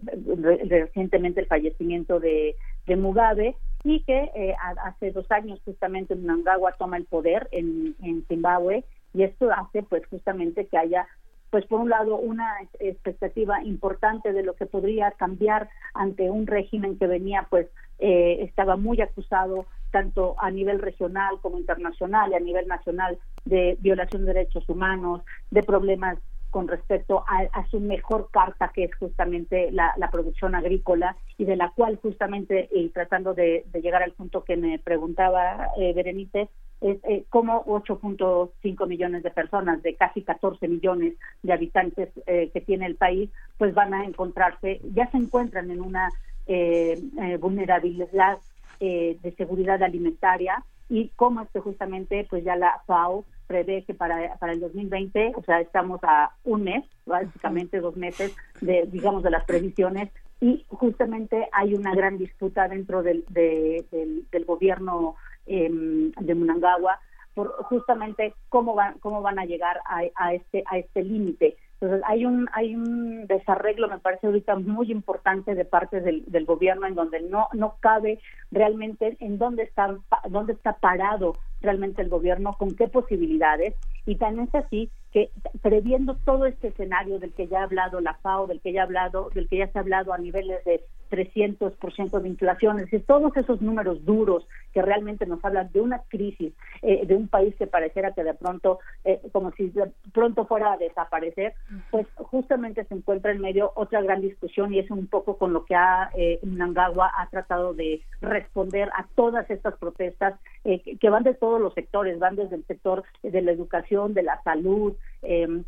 [0.69, 2.55] recientemente el fallecimiento de,
[2.87, 8.25] de Mugabe y que eh, hace dos años justamente Mnangagwa toma el poder en, en
[8.27, 11.05] Zimbabue y esto hace pues justamente que haya
[11.53, 16.97] pues por un lado una expectativa importante de lo que podría cambiar ante un régimen
[16.97, 17.67] que venía pues
[17.99, 23.77] eh, estaba muy acusado tanto a nivel regional como internacional y a nivel nacional de
[23.81, 25.21] violación de derechos humanos,
[25.51, 26.17] de problemas
[26.49, 31.71] con respecto a, su mejor carta, que es justamente la, producción agrícola, y de la
[31.75, 36.49] cual justamente, y tratando de, llegar al punto que me preguntaba eh, Berenice,
[36.83, 42.61] es eh, cómo 8.5 millones de personas, de casi 14 millones de habitantes eh, que
[42.61, 46.09] tiene el país, pues van a encontrarse, ya se encuentran en una
[46.45, 48.37] eh, eh vulnerabilidad
[48.79, 54.35] de seguridad alimentaria y cómo es que justamente pues ya la FAO prevé que para,
[54.39, 59.29] para el 2020, o sea, estamos a un mes, básicamente dos meses de, digamos, de
[59.29, 60.09] las previsiones
[60.41, 65.15] y justamente hay una gran disputa dentro del, del, del gobierno
[65.45, 66.99] eh, de Munangawa
[67.33, 71.57] por justamente cómo van cómo van a llegar a, a este a este límite.
[71.81, 76.45] Entonces hay un hay un desarreglo me parece ahorita muy importante de parte del, del
[76.45, 78.19] gobierno en donde no no cabe
[78.51, 79.95] realmente en dónde está
[80.29, 83.73] dónde está parado realmente el gobierno con qué posibilidades.
[84.05, 88.15] Y tan es así que previendo todo este escenario del que ya ha hablado la
[88.15, 90.83] FAO, del que ya ha hablado, del que ya se ha hablado a niveles de
[91.13, 95.99] 300% de inflación, es decir, todos esos números duros que realmente nos hablan de una
[96.09, 100.45] crisis eh, de un país que pareciera que de pronto, eh, como si de pronto
[100.45, 101.53] fuera a desaparecer,
[101.91, 105.65] pues justamente se encuentra en medio otra gran discusión y es un poco con lo
[105.65, 111.23] que ha eh, Nangagua ha tratado de responder a todas estas protestas eh, que van
[111.23, 115.63] de todos los sectores, van desde el sector de la educación, de la salud, eh,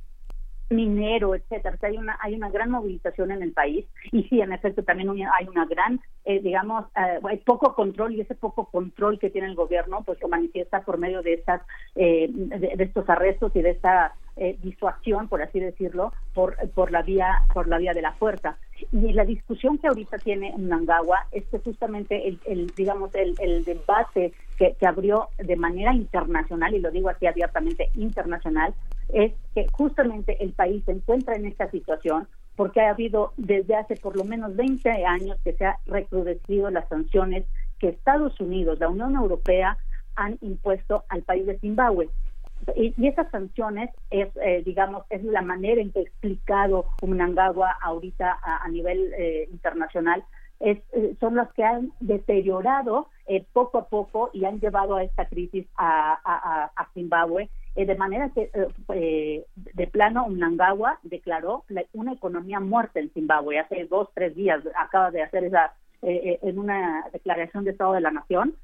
[0.70, 1.78] minero, etcétera.
[1.82, 5.48] hay una hay una gran movilización en el país y sí, en efecto también hay
[5.48, 9.56] una gran, eh, digamos, eh, hay poco control y ese poco control que tiene el
[9.56, 11.62] gobierno, pues lo manifiesta por medio de estas
[11.96, 17.02] eh, de, estos arrestos y de esta eh, disuasión, por así decirlo, por por la
[17.02, 18.58] vía por la vía de la fuerza.
[18.92, 24.34] Y la discusión que ahorita tiene Nangagua es que justamente el, digamos el, el debate
[24.58, 28.74] que, que abrió de manera internacional y lo digo así abiertamente internacional
[29.14, 33.96] es que justamente el país se encuentra en esta situación porque ha habido desde hace
[33.96, 37.46] por lo menos 20 años que se ha recrudecido las sanciones
[37.80, 39.78] que Estados Unidos, la Unión Europea
[40.16, 42.10] han impuesto al país de Zimbabue.
[42.76, 48.40] Y, esas sanciones es, eh, digamos, es la manera en que ha explicado Mnangagwa ahorita
[48.42, 50.24] a, nivel eh, internacional,
[50.60, 53.10] es, eh, son las que han deteriorado
[53.54, 57.96] poco a poco y han llevado a esta crisis a, a, a Zimbabue eh, de
[57.96, 63.60] manera que, eh, eh, de plano, Mnangagwa declaró una economía muerta en Zimbabue.
[63.60, 68.12] Hace dos, tres días acaba de hacer esa, en una declaración de Estado de la
[68.12, 68.56] Nación,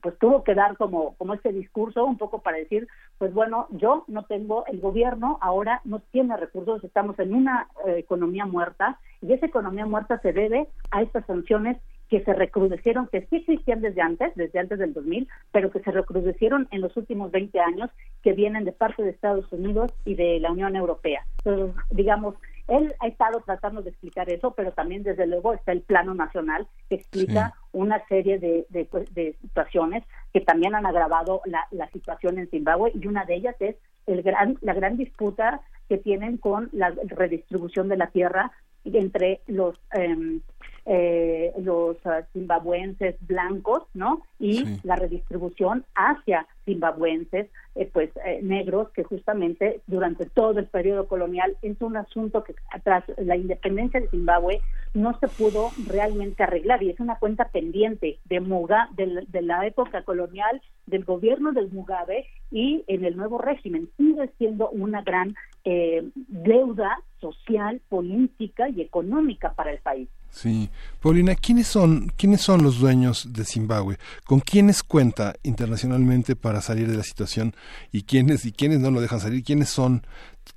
[0.00, 2.86] pues tuvo que dar como, como este discurso un poco para decir,
[3.18, 8.46] pues bueno, yo no tengo, el gobierno ahora no tiene recursos, estamos en una economía
[8.46, 11.76] muerta y esa economía muerta se debe a estas sanciones
[12.08, 15.90] que se recrudecieron, que sí existían desde antes, desde antes del 2000, pero que se
[15.90, 17.90] recrudecieron en los últimos 20 años,
[18.22, 21.26] que vienen de parte de Estados Unidos y de la Unión Europea.
[21.44, 22.34] Entonces, digamos,
[22.68, 26.68] él ha estado tratando de explicar eso, pero también desde luego está el plano nacional
[26.88, 32.38] que explica una serie de, pues, de, situaciones que también han agravado la, la, situación
[32.38, 33.76] en Zimbabue y una de ellas es
[34.06, 38.52] el gran, la gran disputa que tienen con la redistribución de la tierra
[38.84, 40.40] entre los eh,
[40.86, 44.22] eh, los uh, zimbabuenses blancos, ¿no?
[44.38, 51.06] Y la redistribución hacia zimbabuenses, eh, pues eh, negros, que justamente durante todo el periodo
[51.06, 52.54] colonial es un asunto que
[52.84, 54.60] tras la independencia de Zimbabue
[54.94, 59.66] no se pudo realmente arreglar y es una cuenta pendiente de, Muga, de, de la
[59.66, 63.88] época colonial, del gobierno del Mugabe y en el nuevo régimen.
[63.96, 70.08] Sigue siendo una gran eh, deuda social, política y económica para el país.
[70.30, 73.98] Sí, Paulina, ¿quiénes son, quiénes son los dueños de Zimbabue?
[74.24, 77.54] ¿Con quiénes cuenta internacionalmente para salir de la situación
[77.90, 79.42] y quiénes y quiénes no lo dejan salir?
[79.42, 80.06] ¿Quiénes son,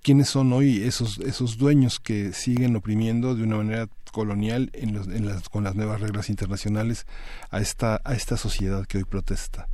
[0.03, 5.07] quiénes son hoy esos esos dueños que siguen oprimiendo de una manera colonial en los,
[5.07, 7.07] en las, con las nuevas reglas internacionales
[7.49, 9.67] a esta a esta sociedad que hoy protesta?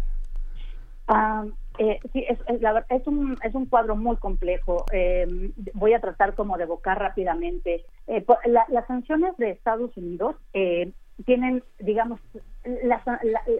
[1.08, 1.44] Ah,
[1.78, 4.86] eh, sí, es, la, es, un, es un cuadro muy complejo.
[4.92, 7.86] Eh, voy a tratar como de evocar rápidamente.
[8.08, 10.92] Eh, la, las sanciones de Estados Unidos eh,
[11.26, 12.20] tienen, digamos,
[12.84, 13.02] la,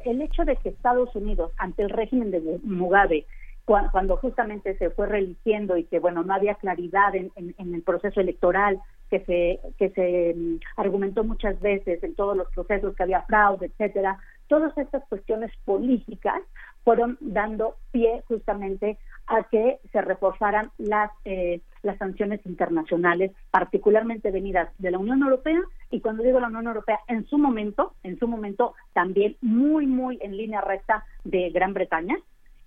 [0.06, 3.26] el hecho de que Estados Unidos, ante el régimen de Mugabe,
[3.68, 7.82] cuando, cuando justamente se fue religiendo y que, bueno, no había claridad en, en, el
[7.82, 8.80] proceso electoral,
[9.10, 13.66] que se, que se um, argumentó muchas veces en todos los procesos que había fraude,
[13.66, 16.42] etcétera, todas estas cuestiones políticas
[16.88, 18.98] fueron dando pie justamente
[19.28, 25.60] a que se reforzaran las eh, las sanciones internacionales, particularmente venidas de la Unión Europea
[25.92, 30.18] y cuando digo la Unión Europea en su momento, en su momento también muy muy
[30.22, 32.16] en línea recta de Gran Bretaña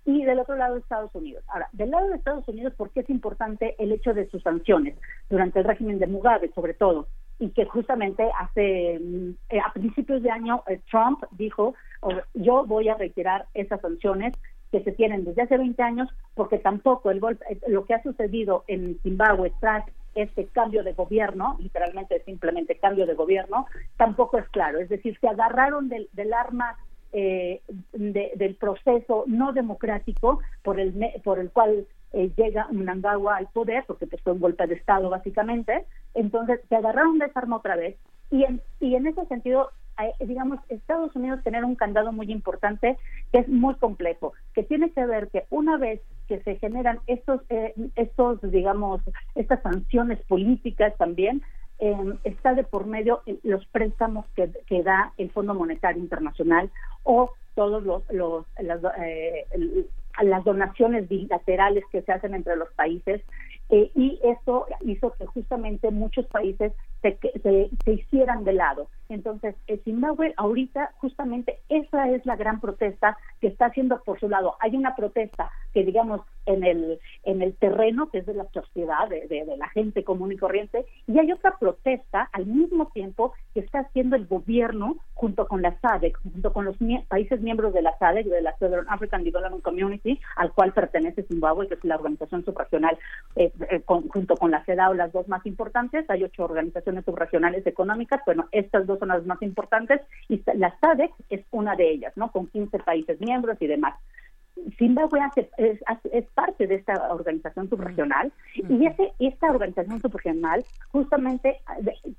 [0.05, 1.43] y del otro lado Estados Unidos.
[1.47, 4.99] Ahora, del lado de Estados Unidos, ¿por qué es importante el hecho de sus sanciones
[5.31, 7.07] durante el régimen de Mugabe, sobre todo?
[7.41, 11.73] Y que justamente hace eh, a principios de año eh, Trump dijo
[12.35, 14.33] yo voy a retirar esas sanciones
[14.71, 18.03] que se tienen desde hace 20 años porque tampoco el golpe eh, lo que ha
[18.03, 23.65] sucedido en Zimbabue tras este cambio de gobierno, literalmente simplemente cambio de gobierno,
[23.97, 24.79] tampoco es claro.
[24.79, 26.77] Es decir, se agarraron del, del arma
[27.13, 27.61] eh,
[27.93, 30.93] de, del proceso no democrático por el,
[31.23, 35.09] por el cual eh, llega Mnangagwa al poder, porque pues, fue un golpe de Estado
[35.09, 37.97] básicamente, entonces se agarraron de esa otra vez.
[38.29, 39.71] Y en, y en ese sentido
[40.01, 42.97] eh, digamos, Estados Unidos tener un candado muy importante
[43.31, 47.41] que es muy complejo, que tiene que ver que una vez que se generan estos,
[47.49, 49.01] eh, estos digamos,
[49.35, 51.41] estas sanciones políticas también,
[51.79, 56.69] eh, está de por medio los préstamos que, que, da el Fondo Monetario Internacional
[57.03, 59.45] o todos los, los las, eh,
[60.23, 63.21] las donaciones bilaterales que se hacen entre los países
[63.69, 68.87] eh, y eso hizo que justamente muchos países se, se, se, hicieran de lado.
[69.09, 74.29] Entonces, el Zimbabue ahorita justamente esa es la gran protesta que está haciendo por su
[74.29, 74.55] lado.
[74.59, 79.07] Hay una protesta que digamos en el en el terreno que es de la sociedad,
[79.09, 83.59] de, de, la gente común y corriente, y hay otra protesta al mismo tiempo que
[83.59, 87.81] está haciendo el gobierno junto con la SADC, junto con los mie países miembros de
[87.81, 91.95] la SADC, de la Southern African Development Community, al cual pertenece Zimbabue, que es la
[91.95, 92.97] organización subregional
[93.35, 96.09] eh, eh, con, junto con la CEDAW, las dos más importantes.
[96.09, 101.11] Hay ocho organizaciones subregionales económicas, bueno, estas dos son las más importantes y la SADC
[101.29, 102.31] es una de ellas, ¿no?
[102.31, 103.95] Con 15 países miembros y demás.
[104.77, 105.79] Zimbabue hace, es,
[106.11, 111.61] es, parte de esta organización subregional y ese, esta organización subregional justamente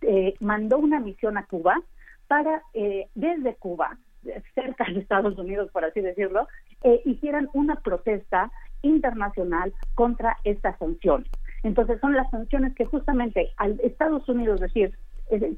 [0.00, 1.80] eh, mandó una misión a Cuba
[2.26, 3.98] para, eh, desde Cuba,
[4.54, 6.48] cerca de Estados Unidos, por así decirlo,
[6.82, 8.50] eh, hicieran una protesta
[8.82, 11.30] internacional contra estas sanciones.
[11.62, 14.92] Entonces son las sanciones que justamente al Estados Unidos decir,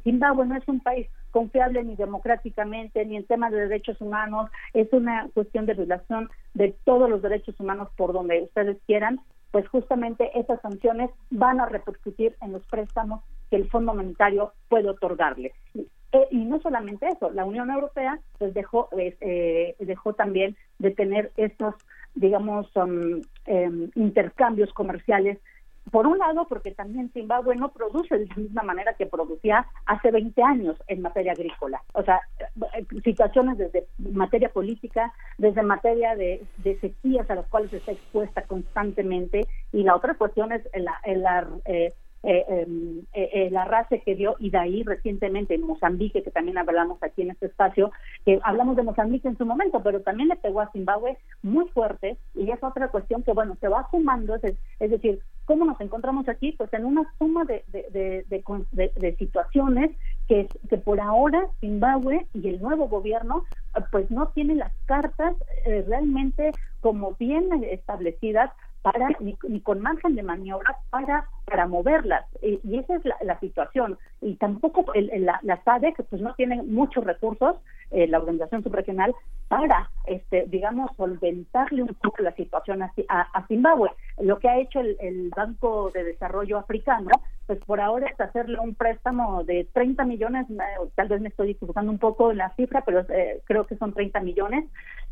[0.03, 4.93] Zimbabue no es un país confiable ni democráticamente, ni en temas de derechos humanos, es
[4.93, 9.21] una cuestión de violación de todos los derechos humanos por donde ustedes quieran,
[9.51, 14.89] pues justamente esas sanciones van a repercutir en los préstamos que el Fondo Monetario puede
[14.89, 15.53] otorgarle.
[15.75, 20.91] Y, eh, y no solamente eso, la Unión Europea pues dejó eh, dejó también de
[20.93, 21.75] tener estos
[22.15, 25.39] digamos um, eh, intercambios comerciales
[25.91, 30.11] por un lado, porque también Zimbabue no produce de la misma manera que producía hace
[30.11, 31.83] 20 años en materia agrícola.
[31.93, 32.21] O sea,
[32.75, 38.43] eh, situaciones desde materia política, desde materia de, de sequías a las cuales está expuesta
[38.43, 39.47] constantemente.
[39.73, 41.93] Y la otra cuestión es la, la eh,
[42.25, 47.23] eh, em, eh, la raza que dio Idaí recientemente en Mozambique, que también hablamos aquí
[47.23, 47.93] en este espacio,
[48.25, 52.17] que hablamos de Mozambique en su momento, pero también le pegó a Zimbabue muy fuerte
[52.35, 54.43] y es otra cuestión que, bueno, se va sumando, es,
[54.81, 56.53] es decir, ¿cómo nos encontramos aquí?
[56.53, 59.91] Pues en una suma de, de, de, de situaciones
[60.29, 63.45] que, que por ahora Zimbabue y el nuevo gobierno
[63.91, 65.35] pues no tienen las cartas
[65.67, 68.51] eh, realmente como bien establecidas
[68.85, 73.17] para ni, ni, con margen de maniobra para para moverlas y, y esa es la,
[73.23, 77.57] la, situación y tampoco el, el, la, la SADC pues no tiene muchos recursos
[77.91, 79.15] eh, la organización subregional
[79.47, 83.91] para, este, digamos, solventarle un poco la situación a, a, Zimbabue.
[84.19, 87.11] Lo que ha hecho el, el, Banco de Desarrollo Africano,
[87.47, 90.47] pues por ahora es hacerle un préstamo de 30 millones,
[90.97, 93.93] tal vez me estoy equivocando un poco en la cifra, pero eh, creo que son
[93.93, 94.65] 30 millones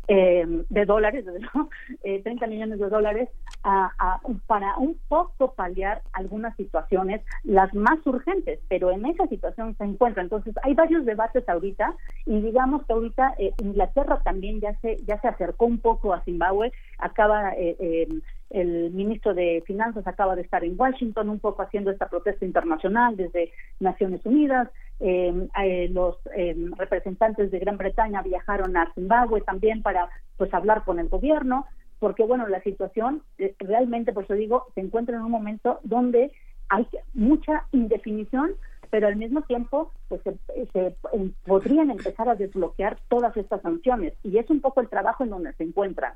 [0.07, 1.25] eh, de dólares,
[2.03, 3.29] eh, 30 millones de dólares
[3.63, 9.85] a, para un poco paliar algunas situaciones, las más urgentes, pero en esa situación se
[9.85, 10.21] encuentra.
[10.21, 15.19] Entonces, hay varios debates ahorita y digamos que ahorita eh, Inglaterra también ya se, ya
[15.21, 18.07] se acercó un poco a Zimbabue, acaba eh, eh,
[18.49, 23.17] el ministro de Finanzas acaba de estar en Washington un poco haciendo esta protesta internacional
[23.17, 24.69] desde Naciones Unidas.
[25.05, 26.17] Eh, los
[26.77, 31.65] representantes de Gran Bretaña viajaron a Zimbabue también para pues hablar con el gobierno,
[31.99, 33.21] porque bueno, la situación
[33.59, 36.31] realmente, por eso digo, se encuentra en un momento donde
[36.69, 38.53] hay mucha indefinición
[38.93, 40.95] pero al mismo tiempo pues se,
[41.47, 45.51] podrían empezar a desbloquear todas estas sanciones y es un poco el trabajo en donde
[45.53, 46.13] se encuentran.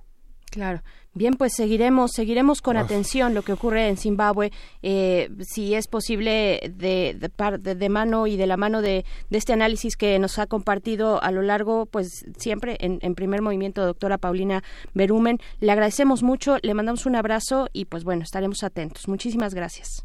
[0.57, 0.81] Claro.
[1.13, 4.51] Bien, pues seguiremos, seguiremos con atención lo que ocurre en Zimbabue,
[4.81, 9.53] eh, si es posible de, de, de, mano y de la mano de, de, este
[9.53, 14.17] análisis que nos ha compartido a lo largo, pues siempre en, en, primer movimiento, doctora
[14.17, 14.63] Paulina
[14.95, 15.37] Berumen.
[15.59, 19.07] Le agradecemos mucho, le mandamos un abrazo y pues bueno, estaremos atentos.
[19.07, 20.03] Muchísimas gracias.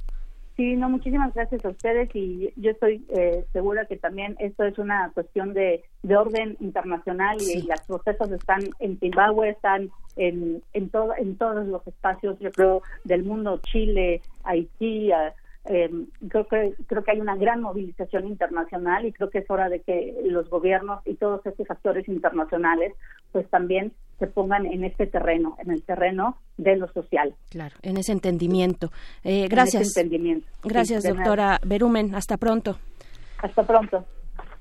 [0.57, 4.77] Sí, no, muchísimas gracias a ustedes y yo estoy eh, segura que también esto es
[4.79, 10.91] una cuestión de, de orden internacional y, las procesos están en Zimbabue, están en, en,
[10.91, 15.11] todo, en todos los espacios, yo creo, del mundo, Chile, Haití,
[15.65, 15.91] eh,
[16.29, 19.81] creo que creo que hay una gran movilización internacional y creo que es hora de
[19.81, 22.95] que los gobiernos y todos estos actores internacionales
[23.31, 23.93] pues también
[24.23, 27.35] se pongan en este terreno, en el terreno de lo social.
[27.51, 28.93] Claro, en ese entendimiento.
[29.25, 29.97] Eh, gracias.
[29.97, 30.47] entendimiento.
[30.63, 32.15] Gracias, doctora Berumen.
[32.15, 32.79] Hasta pronto.
[33.39, 34.07] Hasta pronto.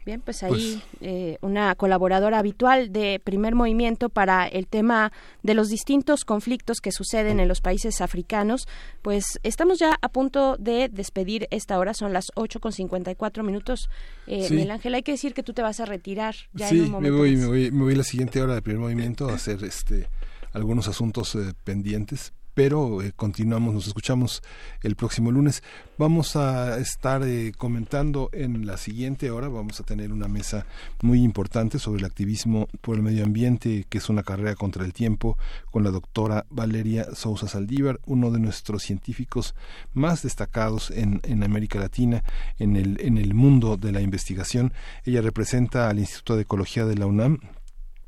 [0.06, 5.12] Bien, pues ahí pues eh, una colaboradora habitual de primer movimiento para el tema
[5.44, 8.68] de los distintos conflictos que suceden en los países africanos.
[9.02, 13.90] Pues estamos ya a punto de despedir esta hora, son las 8 con 54 minutos.
[14.26, 16.86] Eh, Miguel Ángel, hay que decir que tú te vas a retirar ya sí, en
[16.86, 17.14] un momento.
[17.14, 20.08] Me voy, me voy, me voy la siguiente hora de primer movimiento a hacer este
[20.54, 24.42] algunos asuntos eh, pendientes, pero eh, continuamos, nos escuchamos
[24.82, 25.64] el próximo lunes.
[25.98, 30.66] Vamos a estar eh, comentando en la siguiente hora, vamos a tener una mesa
[31.02, 34.94] muy importante sobre el activismo por el medio ambiente, que es una carrera contra el
[34.94, 35.38] tiempo,
[35.70, 39.56] con la doctora Valeria Sousa Saldívar, uno de nuestros científicos
[39.94, 42.24] más destacados en, América Latina,
[42.60, 44.74] en el, en el mundo de la investigación.
[45.06, 47.40] Ella representa al Instituto de Ecología de la UNAM,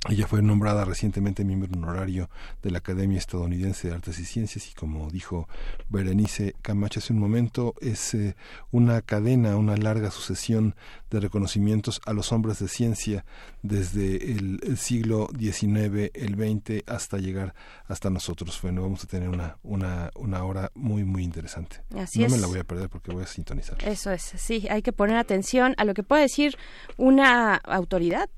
[0.09, 2.29] ella fue nombrada recientemente miembro honorario
[2.61, 5.47] de la Academia Estadounidense de Artes y Ciencias y como dijo
[5.87, 8.35] Berenice Camacho hace un momento, es eh,
[8.71, 10.75] una cadena, una larga sucesión
[11.09, 13.23] de reconocimientos a los hombres de ciencia
[13.61, 17.53] desde el, siglo XIX, el XX, hasta llegar
[17.87, 18.59] hasta nosotros.
[18.61, 21.77] Bueno, vamos a tener una, una, una hora muy, muy interesante.
[21.95, 22.31] Así no es.
[22.33, 23.77] me la voy a perder porque voy a sintonizar.
[23.85, 26.57] Eso es, sí, hay que poner atención a lo que puede decir
[26.97, 28.29] una autoridad,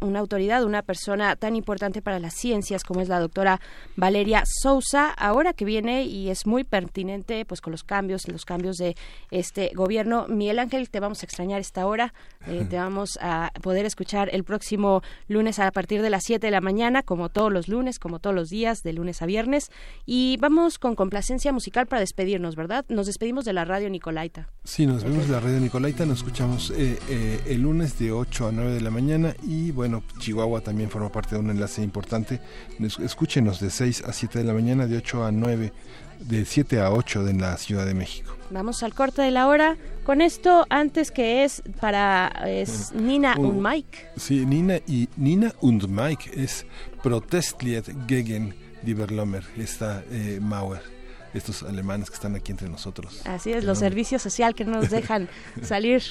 [0.00, 3.60] una autoridad, una persona tan importante para las ciencias como es la doctora
[3.96, 8.76] Valeria Sousa, ahora que viene y es muy pertinente pues con los cambios, los cambios
[8.76, 8.96] de
[9.30, 10.26] este gobierno.
[10.28, 12.14] Miguel Ángel, te vamos a extrañar esta hora,
[12.46, 16.50] eh, te vamos a poder escuchar el próximo lunes a partir de las 7 de
[16.50, 19.70] la mañana, como todos los lunes, como todos los días, de lunes a viernes.
[20.06, 22.84] Y vamos con complacencia musical para despedirnos, ¿verdad?
[22.88, 24.48] Nos despedimos de la radio Nicolaita.
[24.64, 28.48] Sí, nos vemos de la radio Nicolaita, nos escuchamos eh, eh, el lunes de 8
[28.48, 32.40] a 9 de la mañana y bueno, Chihuahua también forma parte de un enlace importante.
[32.78, 35.72] Escúchenos de 6 a 7 de la mañana, de 8 a 9
[36.20, 38.36] de 7 a 8 en la Ciudad de México.
[38.50, 39.76] Vamos al corte de la hora.
[40.04, 44.10] Con esto, antes que es para es Nina und Mike.
[44.16, 46.66] Sí, Nina y Nina und Mike es
[47.02, 50.93] Protestlied gegen die Berlomer, esta eh, Mauer
[51.34, 53.20] estos alemanes que están aquí entre nosotros.
[53.24, 55.28] Así es, los servicios social que no nos dejan
[55.62, 56.02] salir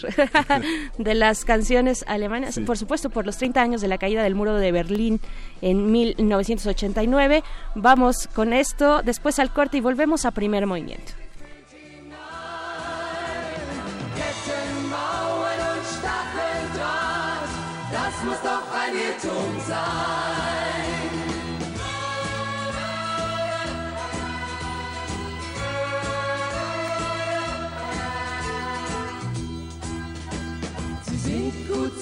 [0.98, 2.60] de las canciones alemanas.
[2.66, 5.20] Por supuesto, por los 30 años de la caída del muro de Berlín
[5.62, 7.44] en 1989.
[7.76, 11.14] Vamos con esto, después al corte y volvemos a primer movimiento.
[18.24, 20.23] gut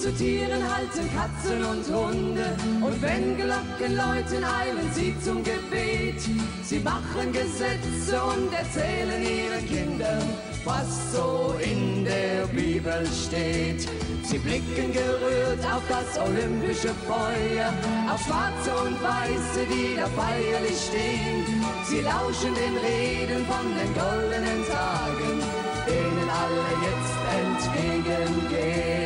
[0.02, 2.56] zu Tieren halten Katzen und Hunde.
[2.80, 6.20] Und wenn Glocken läuten, eilen sie zum Gebet.
[6.64, 10.22] Sie machen Gesetze und erzählen ihren Kindern,
[10.64, 13.88] was so in der Bibel steht.
[14.24, 17.72] Sie blicken gerührt auf das olympische Feuer,
[18.12, 21.46] auf Schwarze und Weiße, die da feierlich stehen.
[21.84, 25.38] Sie lauschen den Reden von den goldenen Tagen,
[25.86, 29.01] denen alle jetzt entgegengehen.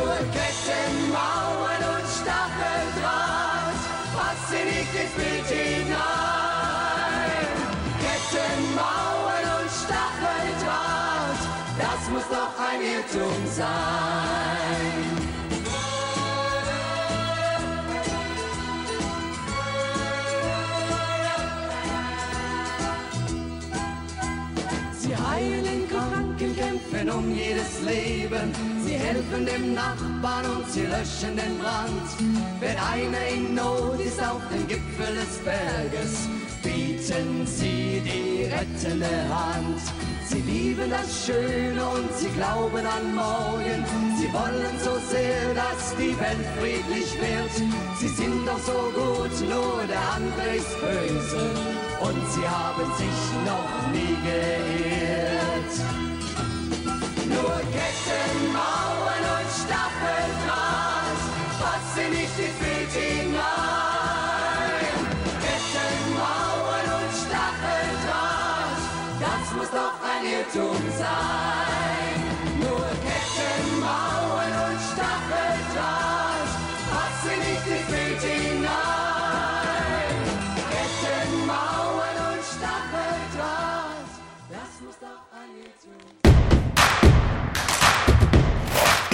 [0.00, 3.80] Nur Ketten, Mauern und Stacheldraht,
[4.16, 6.00] passen nicht ins Bild hinein.
[8.00, 11.40] Ketten, Mauern und Stacheldraht,
[11.78, 14.29] das muss doch ein Irrtum sein.
[26.80, 28.52] Kämpfen um jedes Leben.
[28.84, 32.08] Sie helfen dem Nachbarn und sie löschen den Brand.
[32.60, 36.28] Wenn einer in Not ist auf dem Gipfel des Berges,
[36.62, 39.80] bieten sie die rettende Hand.
[40.26, 43.84] Sie lieben das Schöne und sie glauben an morgen.
[44.18, 47.68] Sie wollen so sehr, dass die Welt friedlich wird.
[47.98, 51.50] Sie sind doch so gut, nur der andere ist böse.
[52.00, 56.09] Und sie haben sich noch nie geirrt.
[57.30, 61.18] Nur Ketten, Mauern und Stacheldraht
[61.60, 63.40] passen nicht ins Bild hinein.
[65.42, 68.80] Ketten, Mauern und Stacheldraht,
[69.20, 71.79] das muss doch ein Irrtum sein.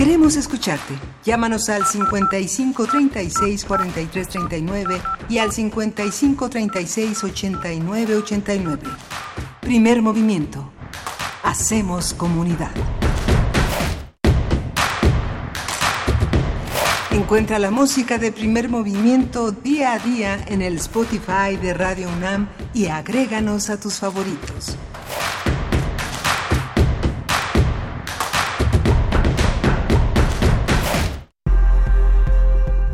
[0.06, 0.94] Queremos escucharte.
[1.24, 8.82] Llámanos al 55 36 43 39 y al 55 36 89 89.
[9.60, 10.70] Primer movimiento.
[11.42, 12.70] Hacemos comunidad.
[17.10, 22.48] Encuentra la música de primer movimiento día a día en el Spotify de Radio UNAM
[22.72, 24.76] y agréganos a tus favoritos.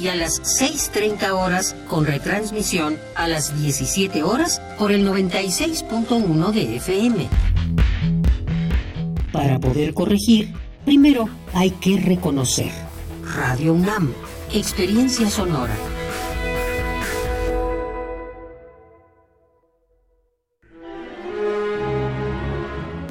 [0.00, 6.76] y a las 6.30 horas con retransmisión a las 17 horas por el 96.1 de
[6.76, 7.28] FM.
[9.32, 10.52] Para poder corregir,
[10.84, 12.70] primero hay que reconocer.
[13.34, 14.12] Radio UNAM,
[14.52, 15.74] experiencia sonora.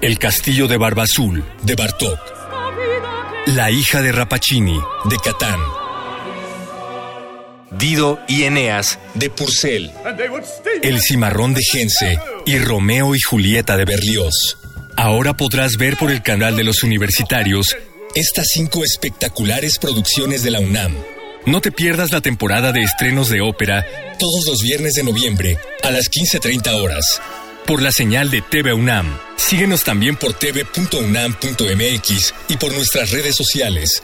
[0.02, 2.20] El castillo de Barba Azul, de Bartók.
[3.48, 5.60] La hija de Rapacini, de Catán.
[7.72, 9.92] Dido y Eneas, de Purcell.
[10.84, 14.58] El cimarrón de Gense y Romeo y Julieta de Berlioz.
[14.98, 17.78] Ahora podrás ver por el canal de los universitarios
[18.14, 20.96] estas cinco espectaculares producciones de la UNAM.
[21.46, 23.86] No te pierdas la temporada de estrenos de ópera
[24.20, 27.22] todos los viernes de noviembre a las 15.30 horas.
[27.66, 29.18] Por la señal de TV UNAM.
[29.38, 34.04] Síguenos también por tv.unam.mx y por nuestras redes sociales.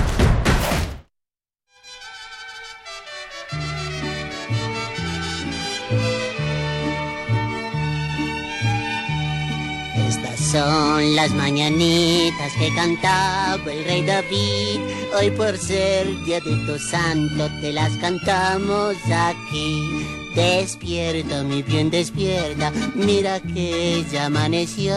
[10.51, 14.79] Son las mañanitas que cantaba el rey David.
[15.17, 20.05] Hoy por ser día de tu santo te las cantamos aquí.
[20.35, 22.71] Despierta, mi bien, despierta.
[22.95, 24.95] Mira que ya amaneció.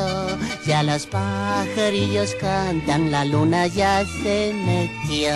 [0.67, 5.35] Ya los pajarillos cantan, la luna ya se metió.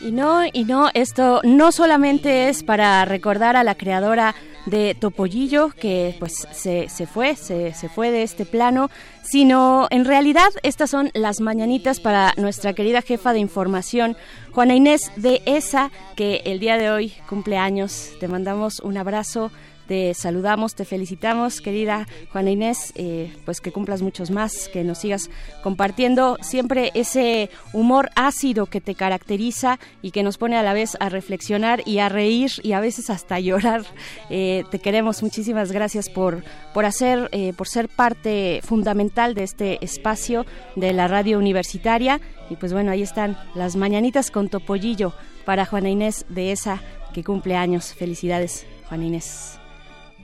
[0.00, 4.34] Y no, y no, esto no solamente es para recordar a la creadora
[4.66, 8.90] de Topollillo, que pues se, se fue, se, se fue de este plano,
[9.22, 14.16] sino en realidad estas son las mañanitas para nuestra querida jefa de información,
[14.52, 18.10] Juana Inés de ESA, que el día de hoy cumple años.
[18.20, 19.50] Te mandamos un abrazo.
[19.86, 24.98] Te saludamos, te felicitamos, querida Juana Inés, eh, pues que cumplas muchos más, que nos
[24.98, 25.30] sigas
[25.62, 30.96] compartiendo siempre ese humor ácido que te caracteriza y que nos pone a la vez
[31.00, 33.84] a reflexionar y a reír y a veces hasta llorar.
[34.30, 36.42] Eh, te queremos, muchísimas gracias por,
[36.72, 40.46] por hacer, eh, por ser parte fundamental de este espacio
[40.76, 42.20] de la radio universitaria.
[42.50, 45.12] Y pues bueno, ahí están las mañanitas con Topollillo
[45.44, 46.82] para Juana Inés de esa
[47.12, 47.94] que cumple años.
[47.94, 49.58] Felicidades, Juana Inés.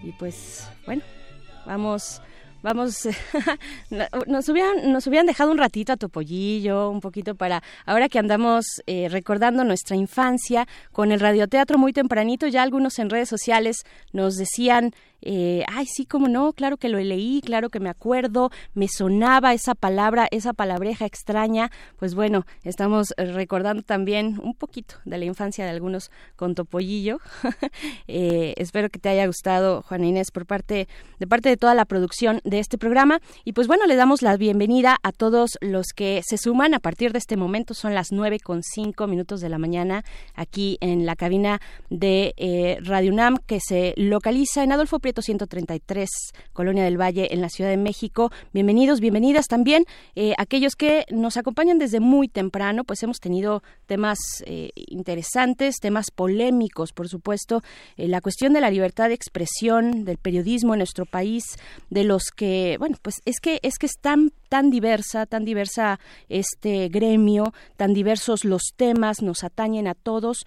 [0.02, 1.02] Y pues, bueno,
[1.66, 2.22] vamos,
[2.62, 3.08] vamos,
[4.26, 8.64] nos hubieran, nos hubieran dejado un ratito a Topollillo, un poquito para, ahora que andamos
[8.86, 14.36] eh, recordando nuestra infancia con el radioteatro muy tempranito, ya algunos en redes sociales nos
[14.36, 14.92] decían,
[15.22, 19.52] eh, ay, sí, cómo no, claro que lo leí, claro que me acuerdo, me sonaba
[19.52, 21.70] esa palabra, esa palabreja extraña.
[21.98, 27.18] Pues bueno, estamos recordando también un poquito de la infancia de algunos con Topollillo.
[28.08, 30.88] eh, espero que te haya gustado, Juana Inés, por parte,
[31.18, 33.20] de parte de toda la producción de este programa.
[33.44, 37.12] Y pues bueno, le damos la bienvenida a todos los que se suman a partir
[37.12, 37.74] de este momento.
[37.74, 41.60] Son las nueve con cinco minutos de la mañana aquí en la cabina
[41.90, 46.08] de eh, Radio UNAM que se localiza en Adolfo Prieto 133,
[46.52, 48.30] Colonia del Valle, en la Ciudad de México.
[48.52, 49.84] Bienvenidos, bienvenidas también.
[50.14, 56.10] Eh, aquellos que nos acompañan desde muy temprano, pues hemos tenido temas eh, interesantes, temas
[56.10, 57.62] polémicos, por supuesto.
[57.96, 61.44] Eh, la cuestión de la libertad de expresión, del periodismo en nuestro país,
[61.90, 66.00] de los que, bueno, pues es que es que es tan tan diversa, tan diversa
[66.28, 70.44] este gremio, tan diversos los temas, nos atañen a todos,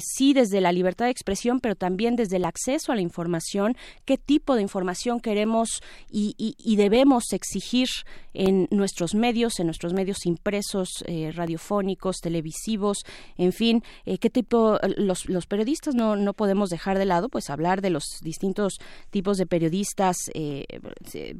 [0.00, 4.18] sí desde la libertad de expresión, pero también desde el acceso a la información, qué
[4.18, 7.88] tipo de información queremos y, y- y debemos exigir
[8.34, 12.98] en nuestros medios, en nuestros medios impresos, eh, radiofónicos, televisivos,
[13.38, 17.48] en fin, eh, qué tipo, los, los periodistas no, no podemos dejar de lado, pues
[17.50, 18.74] hablar de los distintos
[19.10, 20.64] tipos de periodistas, eh,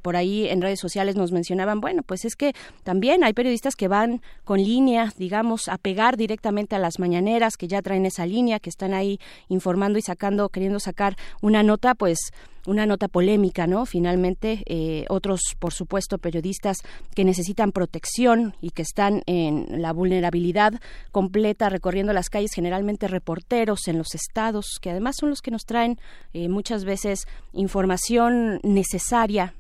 [0.03, 2.53] por ahí en redes sociales nos mencionaban, bueno, pues es que
[2.83, 7.69] también hay periodistas que van con línea, digamos, a pegar directamente a las mañaneras, que
[7.69, 9.19] ya traen esa línea, que están ahí
[9.49, 12.19] informando y sacando, queriendo sacar una nota, pues
[12.67, 13.87] una nota polémica, ¿no?
[13.87, 16.79] Finalmente, eh, otros, por supuesto, periodistas
[17.15, 20.75] que necesitan protección y que están en la vulnerabilidad
[21.13, 25.65] completa, recorriendo las calles, generalmente reporteros en los estados, que además son los que nos
[25.65, 25.99] traen
[26.33, 29.55] eh, muchas veces información necesaria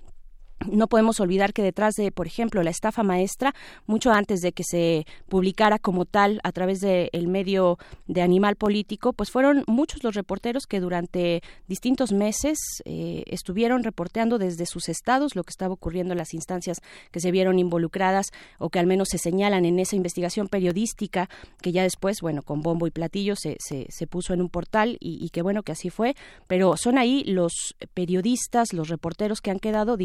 [0.65, 3.55] no podemos olvidar que detrás de, por ejemplo, la estafa maestra,
[3.87, 9.12] mucho antes de que se publicara como tal a través del medio de Animal Político,
[9.12, 15.37] pues fueron muchos los reporteros que durante distintos meses eh, estuvieron reporteando desde sus estados
[15.37, 16.78] lo que estaba ocurriendo en las instancias
[17.11, 21.28] que se vieron involucradas o que al menos se señalan en esa investigación periodística
[21.61, 25.23] que ya después, bueno, con bombo y platillo se, se, puso en un portal y,
[25.24, 26.15] y qué bueno que así fue,
[26.47, 29.97] pero son ahí los periodistas, los reporteros que han quedado,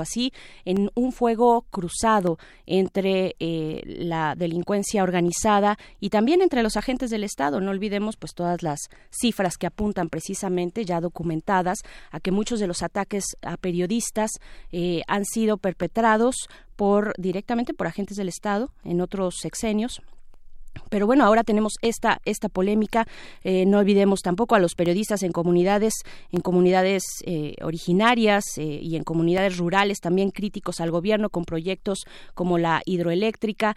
[0.00, 0.32] así,
[0.64, 7.24] en un fuego cruzado entre eh, la delincuencia organizada y también entre los agentes del
[7.24, 7.60] Estado.
[7.60, 11.78] No olvidemos pues todas las cifras que apuntan precisamente ya documentadas
[12.10, 14.30] a que muchos de los ataques a periodistas
[14.72, 20.00] eh, han sido perpetrados por directamente por agentes del Estado en otros sexenios
[20.90, 23.06] pero bueno, ahora tenemos esta esta polémica.
[23.42, 25.94] Eh, no olvidemos tampoco a los periodistas en comunidades
[26.32, 32.04] en comunidades eh, originarias eh, y en comunidades rurales también críticos al gobierno con proyectos
[32.34, 33.76] como la hidroeléctrica,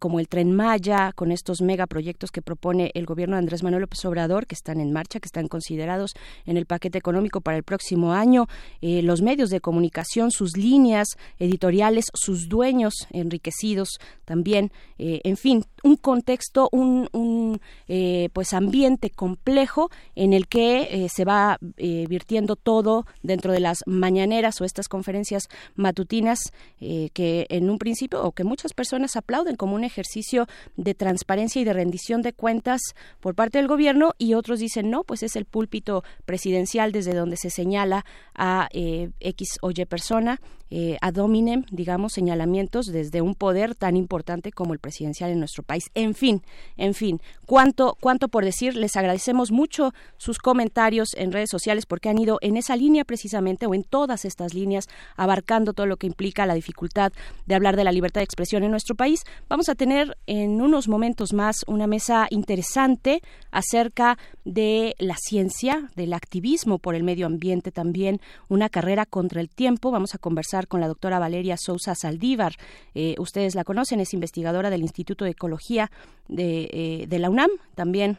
[0.00, 4.04] como el tren Maya, con estos megaproyectos que propone el gobierno de Andrés Manuel López
[4.04, 6.12] Obrador que están en marcha, que están considerados
[6.44, 8.46] en el paquete económico para el próximo año.
[8.80, 11.08] los medios de comunicación, sus líneas
[11.38, 16.25] editoriales, sus dueños enriquecidos también, en fin, un contexto,
[16.72, 23.06] un, un eh, pues ambiente complejo en el que eh, se va eh, virtiendo todo
[23.22, 26.38] dentro de las mañaneras o estas conferencias matutinas
[26.78, 30.46] que en un principio o que muchas personas aplauden como un ejercicio
[30.76, 32.80] de transparencia y de rendición de cuentas
[33.20, 37.36] por parte del gobierno y otros dicen no, pues es el púlpito presidencial desde donde
[37.36, 38.04] se señala
[38.34, 44.50] a X o Y persona eh, ad hominem, digamos, señalamientos desde un poder tan importante
[44.50, 45.90] como el presidencial en nuestro país.
[46.14, 46.42] Fin,
[46.76, 52.08] en fin, cuánto, cuánto por decir, les agradecemos mucho sus comentarios en redes sociales porque
[52.08, 56.06] han ido en esa línea precisamente o en todas estas líneas abarcando todo lo que
[56.06, 57.12] implica la dificultad
[57.46, 59.22] de hablar de la libertad de expresión en nuestro país.
[59.48, 66.12] Vamos a tener en unos momentos más una mesa interesante acerca de la ciencia, del
[66.12, 69.90] activismo por el medio ambiente también, una carrera contra el tiempo.
[69.90, 72.54] Vamos a conversar con la doctora Valeria Sousa Saldívar.
[72.94, 75.90] Eh, ustedes la conocen, es investigadora del Instituto de Ecología
[76.28, 78.18] de, eh, de la UNAM, también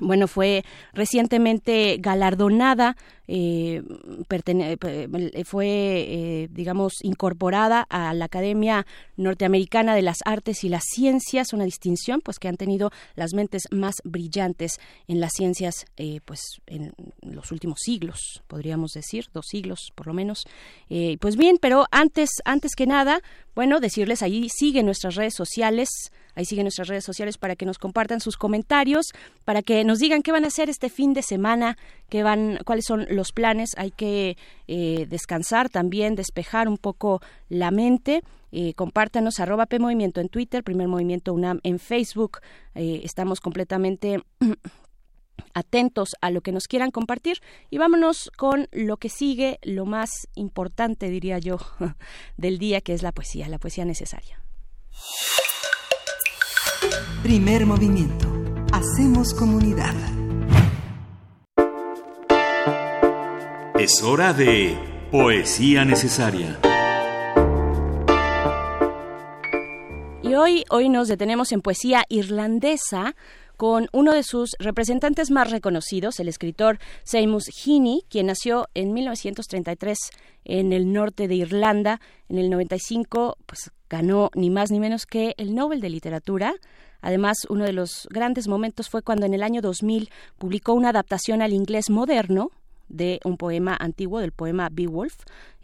[0.00, 0.64] bueno, fue
[0.94, 2.96] recientemente galardonada
[3.34, 3.82] eh,
[5.46, 8.86] fue, eh, digamos, incorporada a la Academia
[9.16, 13.62] Norteamericana de las Artes y las Ciencias, una distinción, pues, que han tenido las mentes
[13.70, 14.78] más brillantes
[15.08, 16.92] en las ciencias, eh, pues, en
[17.22, 20.44] los últimos siglos, podríamos decir, dos siglos, por lo menos.
[20.90, 23.22] Eh, pues bien, pero antes, antes que nada,
[23.54, 25.88] bueno, decirles ahí sigue nuestras redes sociales,
[26.34, 29.06] ahí siguen nuestras redes sociales para que nos compartan sus comentarios,
[29.44, 31.76] para que nos digan qué van a hacer este fin de semana,
[32.08, 33.70] qué van, cuáles son los planes.
[33.76, 34.36] Hay que
[34.66, 38.22] eh, descansar también, despejar un poco la mente.
[38.50, 42.40] Eh, compártanos arroba P en Twitter, Primer Movimiento UNAM en Facebook.
[42.74, 44.22] Eh, estamos completamente
[45.54, 47.38] atentos a lo que nos quieran compartir
[47.70, 51.58] y vámonos con lo que sigue, lo más importante, diría yo,
[52.36, 54.42] del día, que es la poesía, la poesía necesaria.
[57.22, 58.28] Primer movimiento.
[58.72, 59.94] Hacemos comunidad.
[63.82, 64.78] Es hora de
[65.10, 66.60] poesía necesaria.
[70.22, 73.16] Y hoy, hoy nos detenemos en poesía irlandesa
[73.56, 79.98] con uno de sus representantes más reconocidos, el escritor Seamus Heaney, quien nació en 1933
[80.44, 82.00] en el norte de Irlanda.
[82.28, 86.54] En el 95, pues ganó ni más ni menos que el Nobel de Literatura.
[87.00, 91.42] Además, uno de los grandes momentos fue cuando en el año 2000 publicó una adaptación
[91.42, 92.52] al inglés moderno
[92.92, 95.14] de un poema antiguo, del poema Beowulf,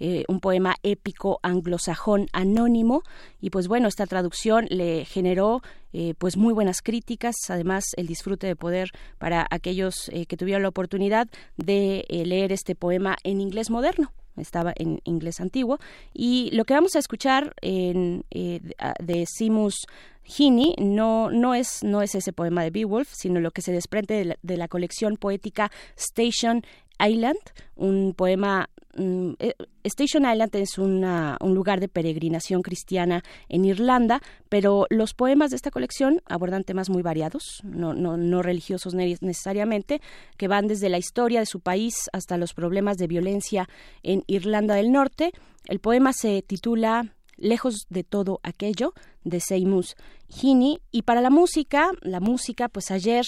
[0.00, 3.02] eh, un poema épico anglosajón anónimo.
[3.40, 8.46] Y pues bueno, esta traducción le generó eh, pues muy buenas críticas, además el disfrute
[8.46, 13.70] de poder para aquellos eh, que tuvieron la oportunidad de leer este poema en inglés
[13.70, 15.80] moderno estaba en inglés antiguo
[16.14, 19.84] y lo que vamos a escuchar en, de Simus
[20.28, 24.36] Heaney no, no, es, no es ese poema de Beowulf, sino lo que se desprende
[24.40, 26.62] de la colección poética Station
[27.00, 27.38] Island,
[27.76, 29.54] un poema mm, eh,
[29.84, 31.00] Station Island es un
[31.54, 37.02] lugar de peregrinación cristiana en Irlanda, pero los poemas de esta colección abordan temas muy
[37.02, 40.00] variados, no, no, no, religiosos necesariamente,
[40.36, 43.68] que van desde la historia de su país hasta los problemas de violencia
[44.02, 45.32] en Irlanda del Norte.
[45.66, 48.93] El poema se titula Lejos de todo aquello,
[49.24, 49.97] de Seimus
[50.28, 50.81] Heaney.
[50.90, 53.24] Y para la música, la música, pues ayer,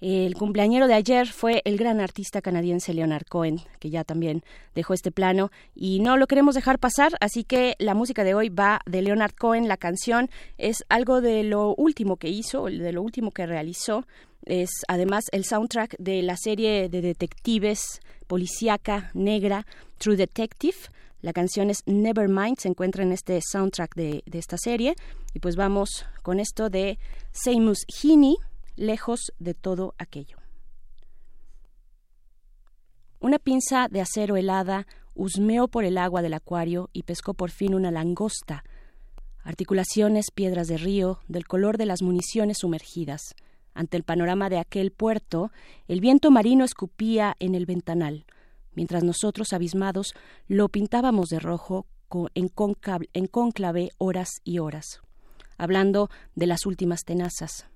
[0.00, 4.42] el cumpleañero de ayer fue el gran artista canadiense Leonard Cohen, que ya también
[4.74, 8.48] dejó este plano y no lo queremos dejar pasar, así que la música de hoy
[8.48, 13.02] va de Leonard Cohen, la canción es algo de lo último que hizo, de lo
[13.02, 14.06] último que realizó,
[14.44, 19.66] es además el soundtrack de la serie de detectives policíaca negra
[19.98, 20.76] True Detective
[21.24, 24.94] la canción es Nevermind, se encuentra en este soundtrack de, esta serie.
[25.32, 26.98] Y pues vamos con esto de
[27.32, 28.36] Seamus Heaney,
[28.76, 30.36] lejos de todo aquello.
[33.20, 37.74] Una pinza de acero helada, husmeó por el agua del acuario y pescó por fin
[37.74, 38.62] una langosta.
[39.44, 43.34] Articulaciones, piedras de río, del color de las municiones sumergidas.
[43.72, 45.50] Ante el panorama de aquel puerto,
[45.88, 48.26] el viento marino escupía en el ventanal,
[48.74, 50.14] mientras nosotros, abismados,
[50.48, 51.86] lo pintábamos de rojo
[52.34, 52.48] en,
[53.28, 55.00] cónclave horas y horas,
[55.58, 57.66] hablando de las últimas tenazas.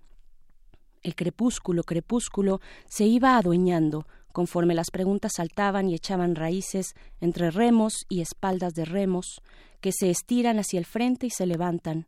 [1.02, 8.04] El crepúsculo, crepúsculo, se iba adueñando, conforme las preguntas saltaban y echaban raíces entre remos
[8.08, 9.40] y espaldas de remos,
[9.80, 12.06] que se estiran hacia el frente y se levantan.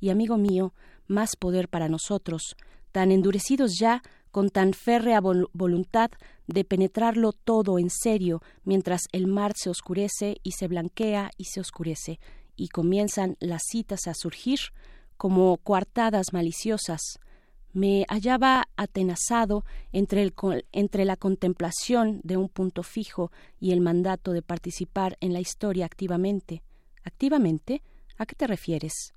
[0.00, 0.74] Y, amigo mío,
[1.06, 2.56] más poder para nosotros,
[2.90, 4.02] tan endurecidos ya,
[4.32, 6.10] con tan férrea voluntad
[6.48, 11.60] de penetrarlo todo en serio, mientras el mar se oscurece y se blanquea y se
[11.60, 12.18] oscurece,
[12.56, 14.58] y comienzan las citas a surgir
[15.16, 17.20] como coartadas maliciosas,
[17.72, 20.34] me hallaba atenazado entre, el,
[20.72, 23.30] entre la contemplación de un punto fijo
[23.60, 26.62] y el mandato de participar en la historia activamente.
[27.04, 27.82] ¿Activamente?
[28.18, 29.14] ¿A qué te refieres?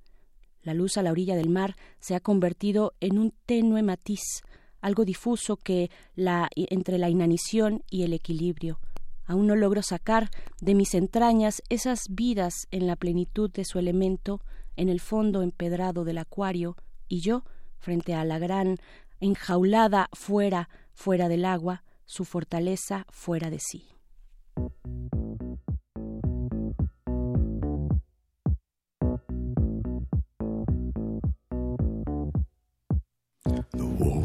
[0.62, 4.42] La luz a la orilla del mar se ha convertido en un tenue matiz,
[4.86, 8.80] algo difuso que la, entre la inanición y el equilibrio.
[9.26, 10.30] Aún no logro sacar
[10.62, 14.42] de mis entrañas esas vidas en la plenitud de su elemento,
[14.76, 17.44] en el fondo empedrado del acuario, y yo,
[17.80, 18.78] frente a la gran
[19.20, 23.88] enjaulada fuera, fuera del agua, su fortaleza fuera de sí.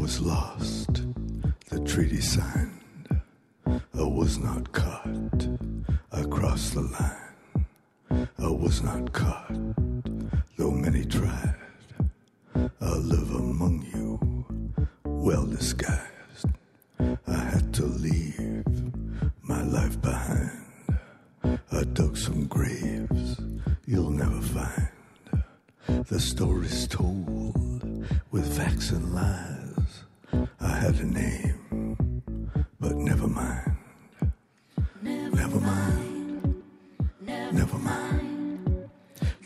[0.01, 1.03] Was lost,
[1.69, 3.21] the treaty signed,
[3.67, 5.47] I was not caught
[6.11, 8.27] across the line.
[8.39, 9.55] I was not caught,
[10.57, 11.55] though many tried.
[12.55, 14.73] I live among you,
[15.05, 16.47] well disguised.
[17.27, 18.65] I had to leave
[19.43, 20.65] my life behind.
[21.43, 23.39] I dug some graves
[23.85, 26.05] you'll never find.
[26.07, 29.60] The stories told with facts and lies.
[30.59, 31.97] I had a name,
[32.79, 33.77] but never mind.
[35.01, 36.63] Never mind.
[37.51, 38.89] Never mind.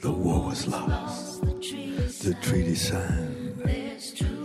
[0.02, 1.36] The war was lost
[2.26, 3.54] the treaty signed.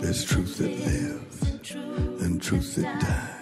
[0.02, 3.39] There's truth that lives and truth that dies.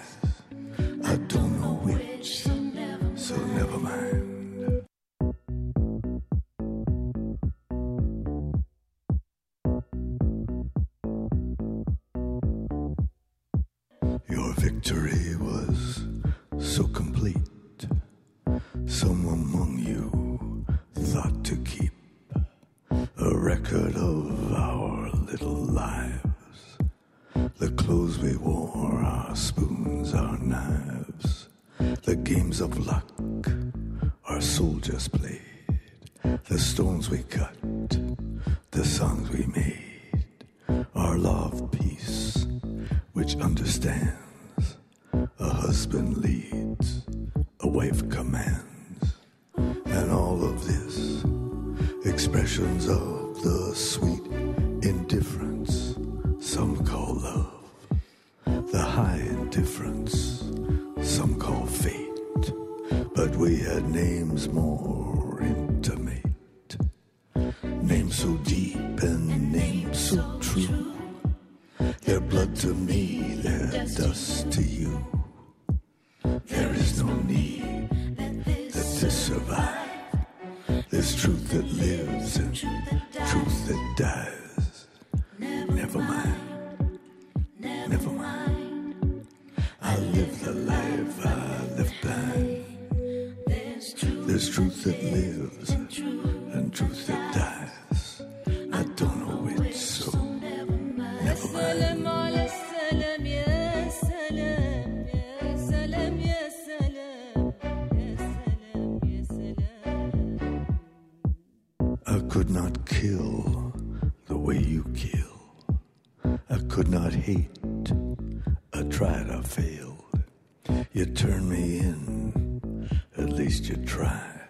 [121.09, 124.47] You turned me in, at least you tried.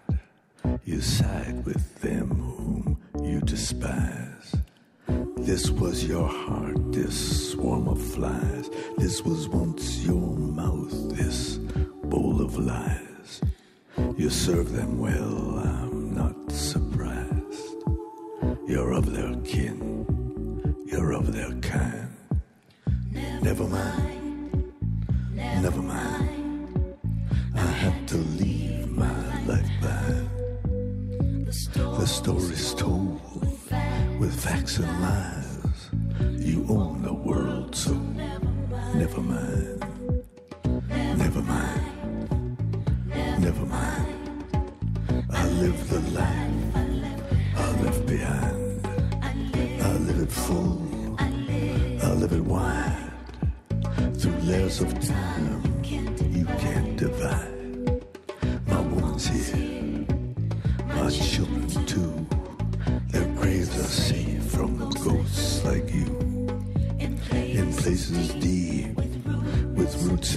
[0.84, 4.54] You side with them whom you despise.
[5.38, 8.68] This was your heart, this swarm of flies.
[8.98, 11.56] This was once your mouth, this
[12.04, 13.40] bowl of lies.
[14.18, 17.74] You serve them well, I'm not surprised.
[18.68, 22.14] You're of their kin, you're of their kind.
[23.40, 24.74] Never mind,
[25.34, 26.39] never mind.
[27.80, 29.08] I had to leave my
[29.46, 31.46] life behind.
[31.46, 33.22] The story's told
[34.20, 35.90] with facts and lies.
[36.46, 39.80] You own the world, so never mind.
[41.16, 42.28] Never mind.
[43.46, 44.52] Never mind.
[45.30, 46.76] I live the life
[47.56, 48.86] I left behind.
[49.22, 51.16] I live it full.
[51.18, 53.10] I live it wide.
[54.18, 55.59] Through layers of time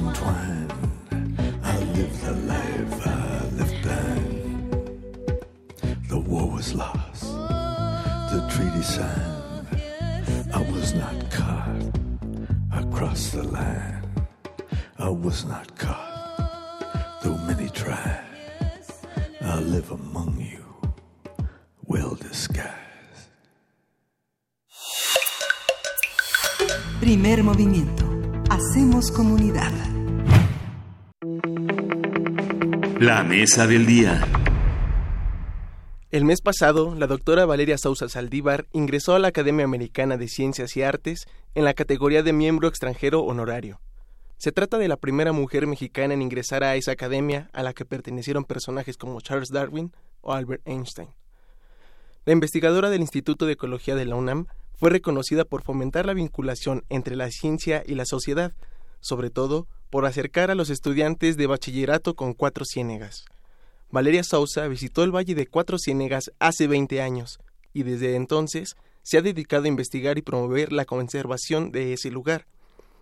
[0.07, 0.73] entwined.
[1.63, 3.17] I live the life I
[3.59, 5.45] left behind.
[6.09, 7.23] The war was lost.
[8.31, 9.67] The treaty signed.
[10.53, 11.83] I was not caught
[12.73, 14.03] across the line.
[14.97, 18.23] I was not caught, though many tried.
[19.41, 20.63] I live among you,
[21.85, 22.71] well disguised.
[26.99, 28.05] Primer movimiento.
[28.49, 29.42] Hacemos comunidad.
[33.13, 34.27] La mesa del día.
[36.09, 40.75] El mes pasado, la doctora Valeria Sousa Saldívar ingresó a la Academia Americana de Ciencias
[40.75, 43.79] y Artes en la categoría de miembro extranjero honorario.
[44.37, 47.85] Se trata de la primera mujer mexicana en ingresar a esa academia a la que
[47.85, 51.09] pertenecieron personajes como Charles Darwin o Albert Einstein.
[52.25, 56.83] La investigadora del Instituto de Ecología de la UNAM fue reconocida por fomentar la vinculación
[56.89, 58.53] entre la ciencia y la sociedad,
[59.01, 63.25] sobre todo por acercar a los estudiantes de bachillerato con cuatro ciénegas.
[63.91, 67.37] Valeria Sousa visitó el Valle de Cuatro Ciénegas hace 20 años
[67.73, 72.47] y desde entonces se ha dedicado a investigar y promover la conservación de ese lugar,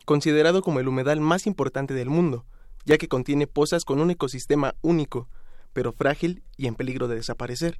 [0.03, 2.43] considerado como el humedal más importante del mundo,
[2.84, 5.30] ya que contiene pozas con un ecosistema único,
[5.72, 7.80] pero frágil y en peligro de desaparecer.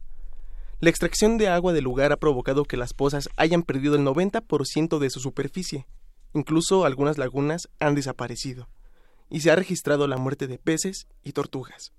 [0.79, 4.99] La extracción de agua del lugar ha provocado que las pozas hayan perdido el 90%
[4.99, 5.85] de su superficie.
[6.33, 8.69] Incluso algunas lagunas han desaparecido.
[9.31, 11.93] Y se ha registrado la muerte de peces y tortugas.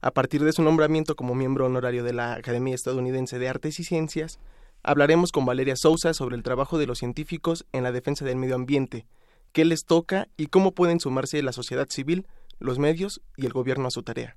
[0.00, 3.84] A partir de su nombramiento como miembro honorario de la Academia Estadounidense de Artes y
[3.84, 4.38] Ciencias,
[4.82, 8.54] hablaremos con Valeria Sousa sobre el trabajo de los científicos en la defensa del medio
[8.54, 9.06] ambiente,
[9.52, 12.26] qué les toca y cómo pueden sumarse la sociedad civil,
[12.58, 14.36] los medios y el gobierno a su tarea.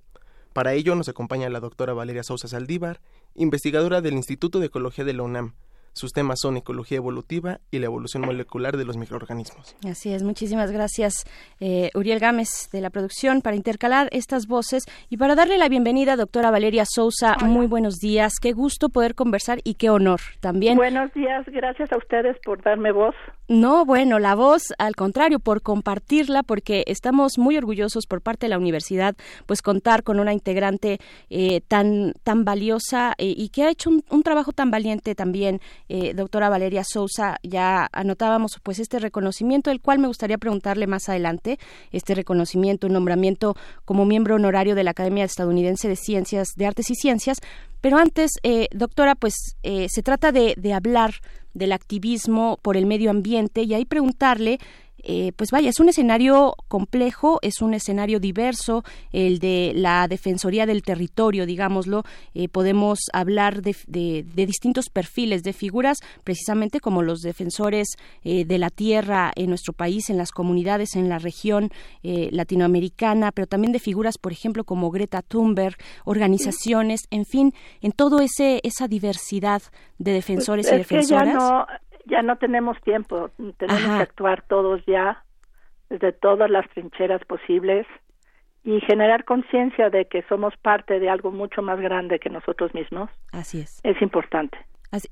[0.54, 3.02] Para ello nos acompaña la doctora Valeria Sousa Saldívar,
[3.36, 5.54] investigadora del Instituto de Ecología de la UNAM.
[5.98, 9.76] Sus temas son ecología evolutiva y la evolución molecular de los microorganismos.
[9.90, 11.26] Así es, muchísimas gracias
[11.60, 16.16] eh, Uriel Gámez de la producción para intercalar estas voces y para darle la bienvenida
[16.16, 17.36] doctora Valeria Sousa.
[17.44, 20.78] Muy buenos días, qué gusto poder conversar y qué honor también.
[20.78, 23.16] Buenos días, gracias a ustedes por darme voz.
[23.50, 28.50] No, bueno, la voz, al contrario, por compartirla, porque estamos muy orgullosos por parte de
[28.50, 33.70] la universidad, pues contar con una integrante eh, tan, tan valiosa eh, y que ha
[33.70, 39.72] hecho un, trabajo tan valiente también eh, doctora Valeria Sousa, ya anotábamos pues este reconocimiento,
[39.72, 41.58] el cual me gustaría preguntarle más adelante,
[41.94, 46.90] este reconocimiento, un nombramiento como miembro honorario de la Academia Estadounidense de Ciencias, de Artes
[46.90, 47.40] y Ciencias,
[47.80, 51.14] pero antes, eh, doctora, pues eh, se trata de hablar
[51.58, 54.60] del activismo por el medio ambiente y ahí preguntarle
[55.04, 60.66] eh, pues vaya, es un escenario complejo, es un escenario diverso, el de la Defensoría
[60.66, 62.04] del Territorio, digámoslo,
[62.34, 67.88] eh, podemos hablar de, de, de, distintos perfiles, de figuras precisamente como los defensores
[68.24, 71.70] eh, de la tierra en nuestro país, en las comunidades, en la región
[72.04, 77.92] eh, latinoamericana, pero también de figuras, por ejemplo, como Greta Thunberg, organizaciones, en fin, en
[77.92, 79.62] todo ese esa diversidad
[79.98, 81.68] de defensores pues y defensoras.
[82.08, 83.98] Ya no ya no tenemos tiempo, tenemos Ajá.
[83.98, 85.24] que actuar todos ya
[85.90, 87.86] desde todas las trincheras posibles
[88.64, 93.10] y generar conciencia de que somos parte de algo mucho más grande que nosotros mismos.
[93.32, 93.80] Así es.
[93.84, 94.58] Es importante.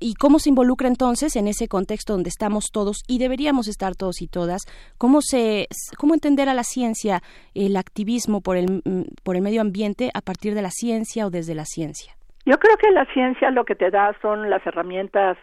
[0.00, 4.22] ¿Y cómo se involucra entonces en ese contexto donde estamos todos y deberíamos estar todos
[4.22, 4.62] y todas?
[4.98, 5.68] ¿Cómo, se,
[5.98, 7.20] cómo entender a la ciencia
[7.54, 8.82] el activismo por el,
[9.22, 12.14] por el medio ambiente a partir de la ciencia o desde la ciencia?
[12.46, 15.36] Yo creo que la ciencia lo que te da son las herramientas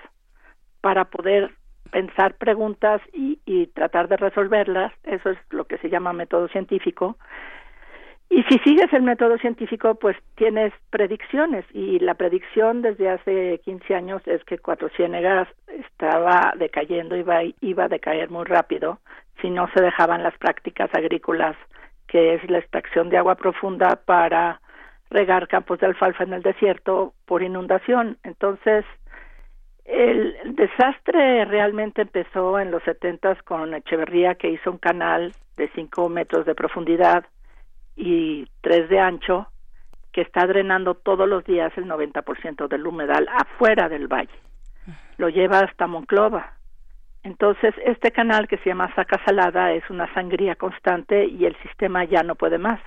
[0.84, 1.52] para poder
[1.92, 4.92] pensar preguntas y, y, tratar de resolverlas.
[5.04, 7.18] Eso es lo que se llama método científico.
[8.30, 11.64] Y si sigues el método científico, pues tienes predicciones.
[11.72, 17.86] Y la predicción desde hace 15 años es que Cuatro Ciénegas estaba decayendo, iba, iba
[17.86, 19.00] a decaer muy rápido
[19.42, 21.56] si no se dejaban las prácticas agrícolas,
[22.08, 24.60] que es la extracción de agua profunda para
[25.12, 28.18] regar campos de alfalfa en el desierto por inundación.
[28.24, 28.84] Entonces,
[29.86, 36.10] el, desastre realmente empezó en los setentas con Echeverría que hizo un canal de cinco
[36.10, 37.26] metros de profundidad
[37.96, 39.48] y tres de ancho
[40.12, 44.30] que está drenando todos los días el 90% del humedal afuera del valle.
[45.18, 46.54] Lo lleva hasta Monclova.
[47.24, 52.04] Entonces, este canal que se llama Saca Salada es una sangría constante y el sistema
[52.04, 52.80] ya no puede más.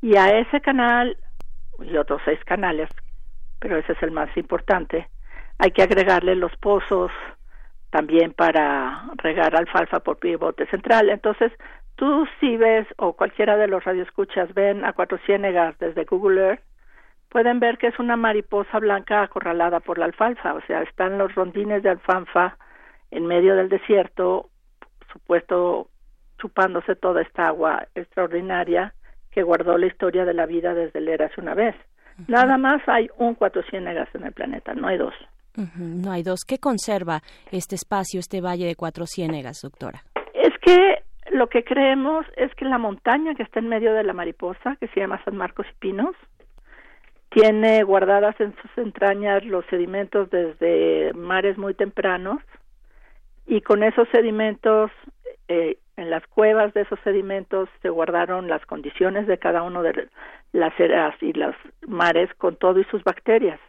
[0.00, 1.16] Y a ese canal
[1.80, 2.88] y otros seis canales,
[3.58, 5.08] pero ese es el más importante,
[5.58, 7.10] hay que agregarle los pozos
[7.90, 11.10] también para regar alfalfa por pivote central.
[11.10, 11.52] Entonces,
[11.96, 16.62] tú si ves o cualquiera de los radioescuchas ven a Cuatro Ciénegas desde Google Earth,
[17.28, 21.34] pueden ver que es una mariposa blanca acorralada por la alfalfa, o sea, están los
[21.34, 22.56] rondines de alfalfa
[23.10, 24.50] en medio del desierto,
[25.12, 25.88] supuesto
[26.38, 28.92] chupándose toda esta agua extraordinaria
[29.30, 31.74] que guardó la historia de la vida desde el hace una vez.
[32.28, 35.14] Nada más hay un Cuatro Ciénegas en el planeta, no hay dos.
[35.56, 36.44] No hay dos.
[36.44, 37.20] ¿Qué conserva
[37.52, 40.02] este espacio, este valle de Cuatro Ciénegas, doctora?
[40.32, 44.12] Es que lo que creemos es que la montaña que está en medio de la
[44.12, 46.14] mariposa, que se llama San Marcos y Pinos,
[47.30, 52.40] tiene guardadas en sus entrañas los sedimentos desde mares muy tempranos
[53.46, 54.90] y con esos sedimentos,
[55.48, 60.08] eh, en las cuevas de esos sedimentos se guardaron las condiciones de cada uno de
[60.52, 61.54] las eras y los
[61.86, 63.60] mares con todo y sus bacterias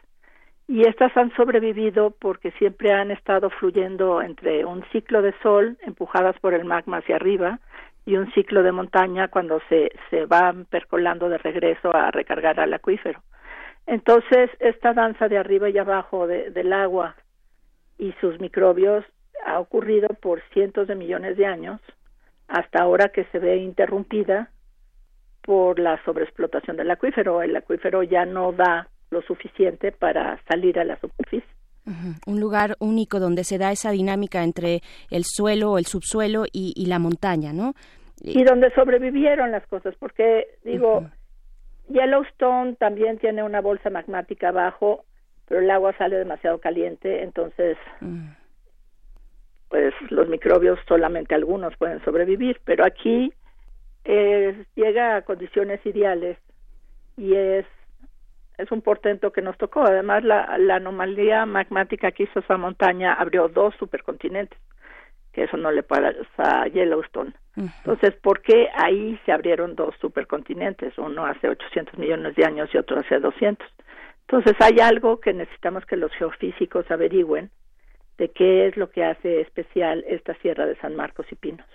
[0.68, 6.38] y estas han sobrevivido porque siempre han estado fluyendo entre un ciclo de sol empujadas
[6.40, 7.60] por el magma hacia arriba
[8.04, 12.74] y un ciclo de montaña cuando se, se van percolando de regreso a recargar al
[12.74, 13.22] acuífero.
[13.86, 17.14] Entonces, esta danza de arriba y abajo del agua
[17.98, 19.04] y sus microbios
[19.44, 21.80] ha ocurrido por cientos de millones de años
[22.48, 24.50] hasta ahora que se ve interrumpida
[25.42, 27.42] por la sobreexplotación del acuífero.
[27.42, 31.48] El acuífero ya no da lo suficiente para salir a la superficie.
[32.26, 36.98] Un lugar único donde se da esa dinámica entre el suelo el subsuelo y, la
[36.98, 37.74] montaña, ¿no?
[38.20, 41.08] Y donde sobrevivieron las cosas, porque digo,
[41.88, 45.04] Yellowstone también tiene una bolsa magmática abajo,
[45.46, 47.76] pero el agua sale demasiado caliente, entonces,
[49.68, 53.32] pues los microbios solamente algunos pueden sobrevivir, pero aquí
[54.04, 56.38] eh, llega a condiciones ideales
[57.16, 57.66] y es
[58.58, 59.82] es un portento que nos tocó.
[59.82, 64.58] Además, la, la anomalía magmática que hizo esa montaña abrió dos supercontinentes,
[65.32, 67.34] que eso no le pasa a Yellowstone.
[67.56, 70.96] Entonces, ¿por qué ahí se abrieron dos supercontinentes?
[70.98, 73.66] Uno hace 800 millones de años y otro hace 200.
[74.28, 77.50] Entonces, hay algo que necesitamos que los geofísicos averigüen
[78.18, 81.66] de qué es lo que hace especial esta Sierra de San Marcos y Pinos.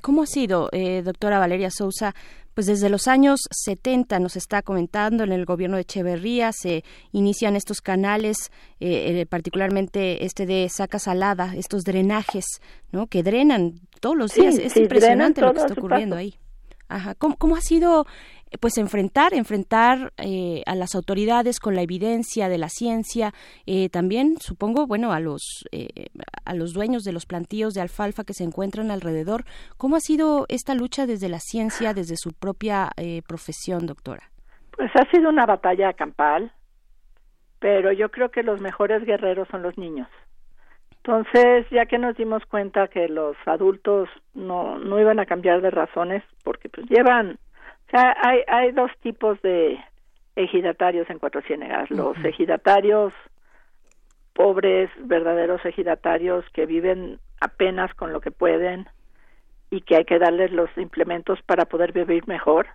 [0.00, 2.14] ¿Cómo ha sido, eh, doctora Valeria Sousa?
[2.54, 7.54] Pues desde los años 70 nos está comentando en el gobierno de Echeverría se inician
[7.54, 12.44] estos canales, eh, eh, particularmente este de Saca Salada, estos drenajes,
[12.90, 13.06] ¿no?
[13.06, 14.56] Que drenan todos los días.
[14.56, 16.34] es impresionante lo que está ocurriendo ahí.
[16.88, 17.14] Ajá.
[17.14, 18.06] ¿Cómo, ¿Cómo, ha sido
[18.60, 23.32] pues enfrentar, enfrentar eh, a las autoridades con la evidencia de la ciencia,
[23.66, 26.06] eh, también supongo, bueno, a los eh,
[26.44, 29.44] a los dueños de los plantíos de alfalfa que se encuentran alrededor.
[29.76, 32.90] ¿Cómo ha sido esta lucha desde la ciencia, desde su propia
[33.26, 34.30] profesión, doctora?
[34.76, 36.52] Pues ha sido una batalla campal,
[37.58, 40.08] pero yo creo que los mejores guerreros son los niños.
[41.04, 45.70] Entonces, ya que nos dimos cuenta que los adultos no, no iban a cambiar de
[45.70, 47.38] razones, porque pues llevan
[47.88, 49.78] o sea, hay, hay dos tipos de
[50.36, 51.90] ejidatarios en Cuatro Ciénegas.
[51.90, 53.14] Los ejidatarios
[54.34, 58.86] pobres, verdaderos ejidatarios que viven apenas con lo que pueden
[59.70, 62.68] y que hay que darles los implementos para poder vivir mejor.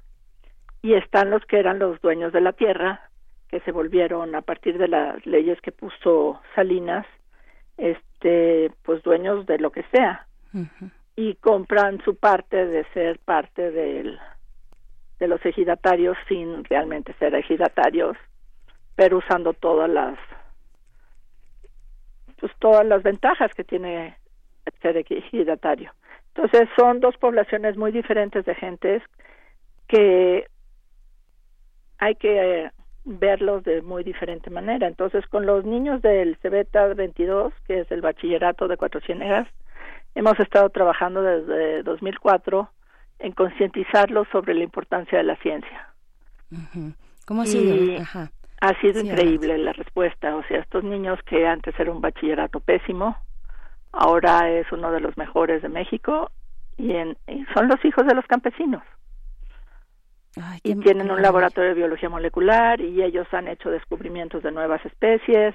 [0.82, 3.10] Y están los que eran los dueños de la tierra,
[3.50, 7.06] que se volvieron a partir de las leyes que puso Salinas,
[7.78, 10.26] este, pues dueños de lo que sea.
[11.16, 14.20] Y compran su parte de ser parte del
[15.20, 18.18] de los ejidatarios sin realmente ser ejidatarios,
[18.96, 20.18] pero usando todas las
[22.40, 24.18] pues todas las ventajas que tiene
[24.82, 25.94] ser ejidatario.
[26.36, 29.02] Entonces son dos poblaciones muy diferentes de gentes
[29.88, 30.48] que
[32.00, 32.70] hay que
[33.06, 34.88] verlos de muy diferente manera.
[34.88, 39.48] Entonces con los niños del Cebeta 22, que es el bachillerato de Cuatro Ciénegas,
[40.16, 42.70] hemos estado trabajando desde 2004
[43.20, 45.90] en concientizarlos sobre la importancia de la ciencia.
[47.26, 48.04] ¿Cómo ha sido?
[48.62, 50.36] Ha sido increíble la respuesta.
[50.36, 53.18] O sea, estos niños que antes era un bachillerato pésimo,
[53.92, 56.32] ahora es uno de los mejores de México
[56.78, 57.18] y, en,
[57.54, 58.84] son los hijos de los campesinos.
[60.64, 65.54] y tienen un laboratorio de biología molecular y ellos han hecho descubrimientos de nuevas especies.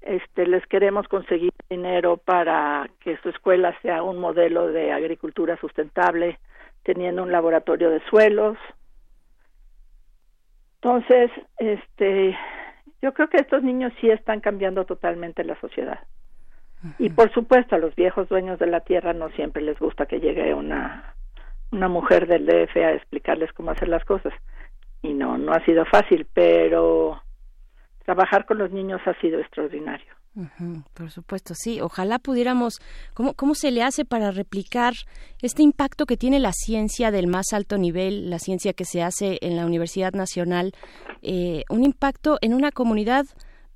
[0.00, 6.38] Este, les queremos conseguir dinero para que su escuela sea un modelo de agricultura sustentable
[6.88, 8.56] teniendo un laboratorio de suelos.
[10.76, 12.34] Entonces, este,
[13.02, 16.00] yo creo que estos niños sí están cambiando totalmente la sociedad.
[16.98, 20.18] Y por supuesto, a los viejos dueños de la tierra no siempre les gusta que
[20.18, 21.14] llegue una,
[21.72, 24.32] una mujer del DF a explicarles cómo hacer las cosas.
[25.02, 27.22] Y no, no ha sido fácil, pero
[28.06, 30.17] trabajar con los niños ha sido extraordinario
[30.94, 31.80] por supuesto, sí.
[31.80, 32.74] Ojalá pudiéramos,
[33.14, 34.94] ¿cómo, ¿cómo se le hace para replicar
[35.42, 39.38] este impacto que tiene la ciencia del más alto nivel, la ciencia que se hace
[39.40, 40.72] en la Universidad Nacional,
[41.22, 43.26] eh, un impacto en una comunidad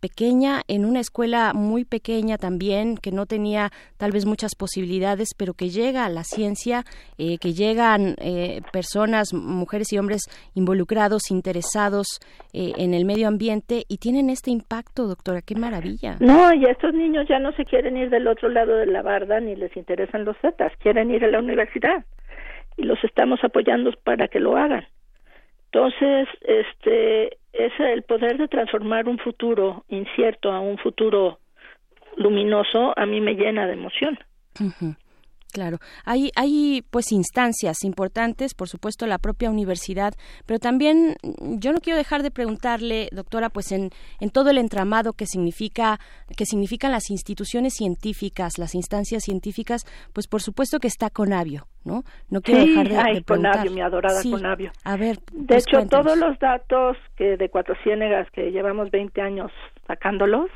[0.03, 5.55] pequeña, en una escuela muy pequeña también, que no tenía tal vez muchas posibilidades, pero
[5.55, 6.83] que llega a la ciencia,
[7.19, 10.23] eh, que llegan eh, personas, mujeres y hombres
[10.55, 12.07] involucrados, interesados
[12.53, 16.17] eh, en el medio ambiente y tienen este impacto, doctora, qué maravilla.
[16.19, 19.39] No, y estos niños ya no se quieren ir del otro lado de la barda
[19.39, 22.05] ni les interesan los zetas, quieren ir a la universidad
[22.77, 24.85] y los estamos apoyando para que lo hagan.
[25.71, 31.39] Entonces, este, es el poder de transformar un futuro incierto a un futuro
[32.17, 34.19] luminoso, a mí me llena de emoción.
[35.53, 40.15] Claro, hay, hay pues instancias importantes, por supuesto la propia universidad,
[40.47, 41.17] pero también
[41.59, 43.91] yo no quiero dejar de preguntarle, doctora, pues en,
[44.21, 46.01] en todo el entramado que significa,
[46.39, 52.03] que significan las instituciones científicas, las instancias científicas, pues por supuesto que está Conavio, ¿no?
[52.31, 53.53] No quiero dejar de, ay, preguntar.
[53.53, 54.73] Conavio, mi adorada Conavio.
[54.85, 56.07] A ver, de pues hecho cuéntanos.
[56.07, 59.53] todos los datos que de Cuatro Ciénegas que llevamos 20 años
[59.87, 60.51] sacándolos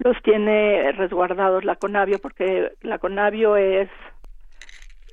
[0.00, 3.88] los tiene resguardados la Conavio porque la Conavio es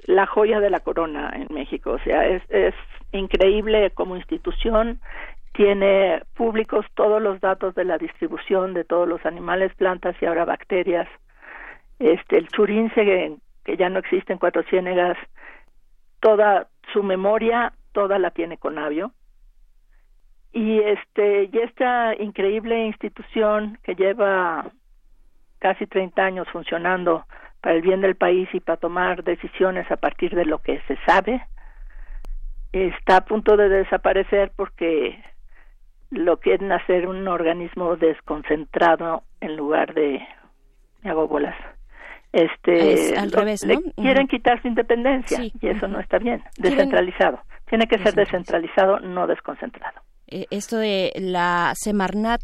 [0.06, 2.74] la joya de la corona en México, o sea, es, es
[3.12, 5.00] increíble como institución,
[5.54, 10.46] tiene públicos todos los datos de la distribución de todos los animales, plantas y ahora
[10.46, 11.10] bacterias.
[12.00, 13.36] Este, el churince que,
[13.66, 15.18] que ya no existe en Cuatro Ciénegas,
[16.22, 19.12] toda su memoria, toda la tiene Conavio.
[20.54, 24.72] Y este, y esta increíble institución que lleva
[25.60, 27.26] casi 30 años funcionando
[27.62, 30.98] para el bien del país y para tomar decisiones a partir de lo que se
[31.06, 31.42] sabe,
[32.72, 35.22] está a punto de desaparecer porque
[36.12, 40.26] lo quieren hacer un organismo desconcentrado en lugar de
[41.02, 41.56] me hago bolas
[42.34, 43.82] este Es al lo- revés, le ¿no?
[43.96, 49.00] quieren quitar su independencia Sí, y eso no está bien descentralizado tiene que ser descentralizado
[49.02, 50.00] no desconcentrado.
[50.28, 52.42] Eh, esto de la Semarnat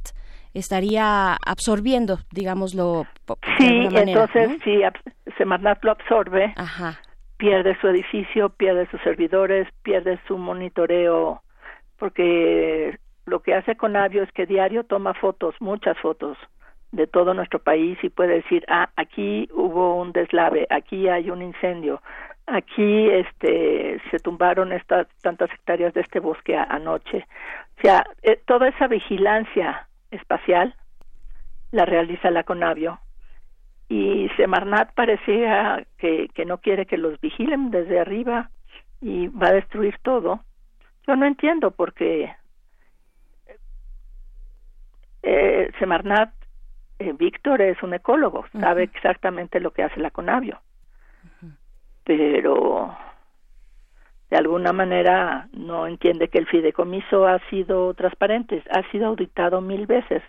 [0.54, 4.64] estaría absorbiendo, digámoslo, de sí alguna manera, entonces ¿no?
[4.64, 7.00] si ab- Semarnat lo absorbe Ajá.
[7.38, 11.42] pierde su edificio, pierde sus servidores, pierde su monitoreo,
[11.98, 16.38] porque lo que hace Conavio es que diario toma fotos, muchas fotos
[16.92, 21.42] de todo nuestro país y puede decir, ah, aquí hubo un deslave, aquí hay un
[21.42, 22.02] incendio,
[22.46, 27.26] aquí este se tumbaron estas tantas hectáreas de este bosque a- anoche.
[27.80, 30.75] O sea, eh, toda esa vigilancia espacial
[31.72, 33.00] la realiza la Conavio.
[33.90, 38.50] Y Semarnat parecía que, que no quiere que los vigilen desde arriba
[39.01, 40.43] y va a destruir todo.
[41.06, 42.33] Yo no entiendo porque
[45.24, 46.33] eh, Semarnat,
[47.00, 50.61] eh, Víctor es un ecólogo, sabe exactamente lo que hace la Conavio,
[52.03, 52.95] pero
[54.34, 59.86] de alguna manera no entiende que el fideicomiso ha sido transparente, ha sido auditado mil
[59.86, 60.24] veces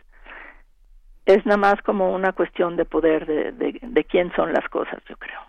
[1.24, 5.16] es nada más como una cuestión de poder de, de, quién son las cosas, yo
[5.16, 5.40] creo.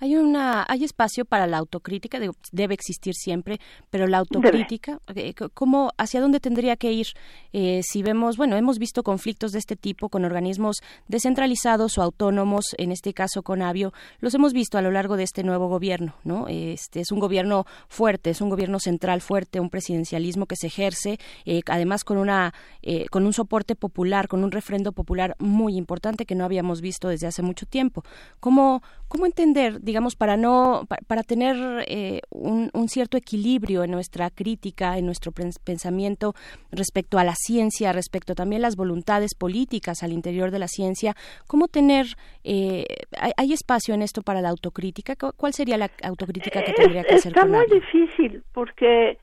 [0.00, 2.18] Hay una, hay espacio para la autocrítica,
[2.52, 7.08] debe existir siempre, pero la autocrítica, eh, ¿cómo, hacia dónde tendría que ir?
[7.52, 12.74] Eh, si vemos, bueno, hemos visto conflictos de este tipo con organismos descentralizados o autónomos,
[12.78, 16.14] en este caso con Avio, los hemos visto a lo largo de este nuevo gobierno,
[16.24, 16.48] ¿no?
[16.48, 21.18] Este es un gobierno fuerte, es un gobierno central fuerte, un presidencialismo que se ejerce,
[21.44, 26.26] eh, además con una, eh, con un soporte popular, con un refrendo popular muy importante
[26.26, 28.02] que no habíamos visto desde hace mucho tiempo.
[28.40, 31.56] ¿Cómo, cómo entender, digamos, para no, pa- para tener
[31.88, 36.34] eh, un, un cierto equilibrio en nuestra crítica, en nuestro pens- pensamiento
[36.70, 41.14] respecto a la ciencia, respecto también a las voluntades políticas al interior de la ciencia,
[41.48, 42.06] cómo tener,
[42.44, 42.86] eh,
[43.18, 45.16] hay, hay espacio en esto para la autocrítica?
[45.16, 49.18] ¿Cu- ¿Cuál sería la autocrítica que tendría que hacer está muy difícil porque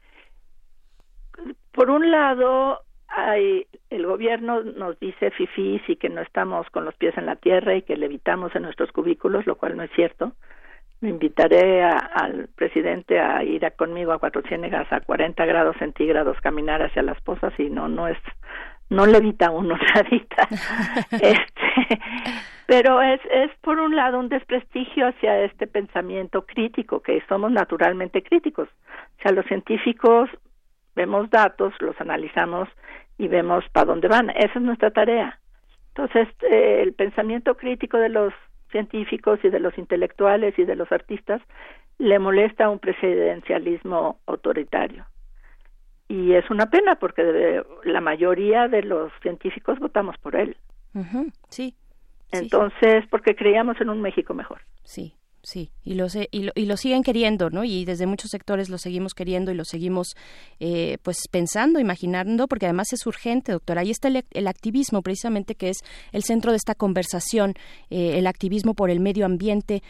[1.72, 2.80] por un lado
[3.10, 7.36] hay el gobierno nos dice fifís y que no estamos con los pies en la
[7.36, 10.34] tierra y que levitamos en nuestros cubículos, lo cual no es cierto.
[11.00, 15.76] Me invitaré a- al presidente a ir a conmigo a Cuatro Ciénegas a 40 grados
[15.78, 18.18] centígrados, caminar hacia las pozas y no, no es,
[18.90, 20.48] no levita uno nadita.
[21.12, 22.00] este,
[22.66, 28.24] pero es, es por un lado un desprestigio hacia este pensamiento crítico, que somos naturalmente
[28.24, 28.68] críticos.
[29.20, 30.30] O sea, los científicos
[30.98, 32.68] vemos datos, los analizamos
[33.18, 34.32] y vemos para dónde van.
[34.32, 35.40] Esa es nuestra tarea.
[35.96, 38.34] Entonces, eh, el pensamiento crítico de los
[38.72, 41.42] científicos y de los intelectuales y de los artistas
[42.00, 45.06] le molesta un presidencialismo autoritario.
[46.10, 50.58] Y es una pena porque la mayoría de los científicos votamos por él.
[51.50, 51.76] Sí.
[52.32, 54.62] Entonces, porque creíamos en un México mejor.
[54.84, 55.14] Sí.
[55.50, 57.64] Sí, y lo, y, lo, y lo siguen queriendo, ¿no?
[57.64, 60.10] Y desde muchos sectores lo seguimos queriendo y lo seguimos,
[60.60, 63.80] eh, pues, pensando, imaginando, porque además es urgente, doctora.
[63.80, 65.78] Ahí está el, activismo, precisamente, que es
[66.12, 67.54] el centro de esta conversación,
[67.90, 69.84] eh, el activismo por el medio ambiente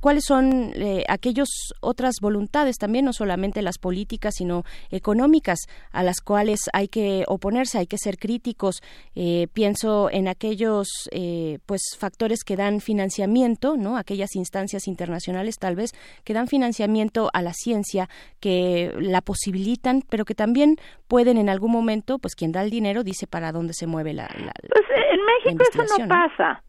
[0.00, 1.48] ¿cuáles son eh, aquellas
[1.80, 5.58] otras voluntades también, no solamente las políticas, sino económicas,
[5.92, 8.82] a las cuales hay que oponerse, hay que ser críticos?
[9.14, 13.96] Eh, pienso en aquellos eh, pues factores que dan financiamiento, ¿no?
[13.96, 15.92] Aquellas instancias internacionales, tal vez,
[16.24, 18.08] que dan financiamiento a la ciencia,
[18.40, 20.76] que la posibilitan, pero que también
[21.08, 24.28] pueden en algún momento, pues quien da el dinero dice para dónde se mueve la.
[24.28, 26.62] pues en México eso no pasa.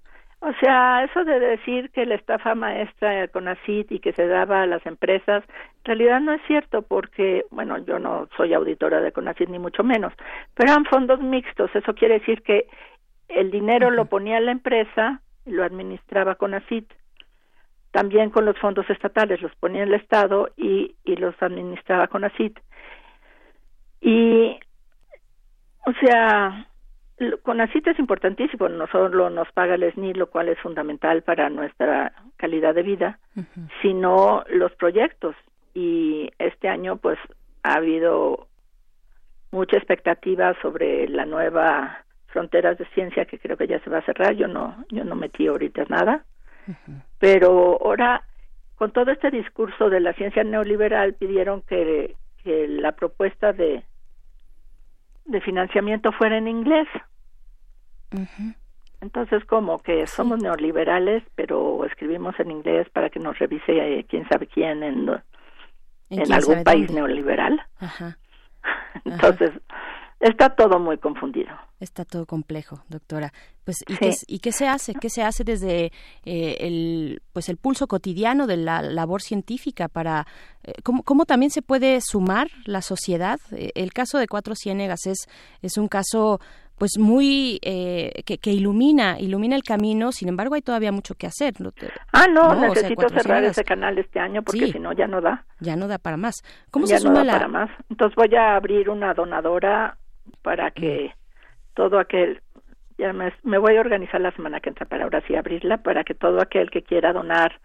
[0.43, 4.63] O sea, eso de decir que la estafa maestra con ACID y que se daba
[4.63, 5.43] a las empresas,
[5.77, 9.83] en realidad no es cierto porque, bueno, yo no soy auditora de CONACID ni mucho
[9.83, 10.13] menos,
[10.55, 11.69] pero eran fondos mixtos.
[11.75, 12.65] Eso quiere decir que
[13.29, 16.85] el dinero lo ponía la empresa y lo administraba CONACID.
[17.91, 22.57] También con los fondos estatales los ponía el Estado y, y los administraba CONACID.
[24.01, 24.59] Y,
[25.85, 26.65] o sea,
[27.43, 32.13] CONACIT es importantísimo, no solo nos paga el SNI, lo cual es fundamental para nuestra
[32.37, 33.19] calidad de vida,
[33.81, 35.35] sino los proyectos.
[35.73, 37.19] Y este año, pues,
[37.63, 38.47] ha habido
[39.51, 44.05] mucha expectativa sobre la nueva fronteras de ciencia que creo que ya se va a
[44.05, 44.33] cerrar.
[44.33, 46.23] Yo no, yo no metí ahorita nada,
[47.19, 48.23] pero ahora
[48.75, 53.83] con todo este discurso de la ciencia neoliberal pidieron que, que la propuesta de
[55.25, 56.87] de financiamiento fuera en inglés
[59.01, 64.29] entonces, como que somos neoliberales, pero escribimos en inglés para que nos revise eh, quién
[64.29, 65.09] sabe quién en,
[66.11, 67.59] en, algún país neoliberal.
[69.05, 69.51] Entonces,
[70.19, 71.49] está todo muy confundido.
[71.79, 73.33] Está todo complejo, doctora.
[73.63, 74.93] Pues ¿y, qué, ¿y qué se hace?
[74.93, 75.85] ¿Qué se hace desde
[76.23, 80.27] eh, el pues el pulso cotidiano de la labor científica para
[80.63, 83.39] eh, ¿cómo, cómo, también se puede sumar la sociedad?
[83.51, 85.27] el caso de Cuatro Ciénegas es
[85.63, 86.39] es un caso
[86.81, 91.27] pues muy eh, que, que, ilumina ilumina el camino sin embargo hay todavía mucho que
[91.27, 91.53] hacer
[92.11, 95.45] ah no, necesito cerrar ese canal este año porque si no ya no da.
[95.59, 96.41] Ya no da para más.
[96.71, 97.69] Cómo se suma la para más.
[97.91, 99.95] Entonces voy a abrir una donadora
[100.41, 101.73] para que mm.
[101.75, 102.41] todo aquel
[102.97, 106.03] ya me, me, voy a organizar la semana que entra para ahora sí abrirla para
[106.03, 107.59] que todo aquel que quiera donar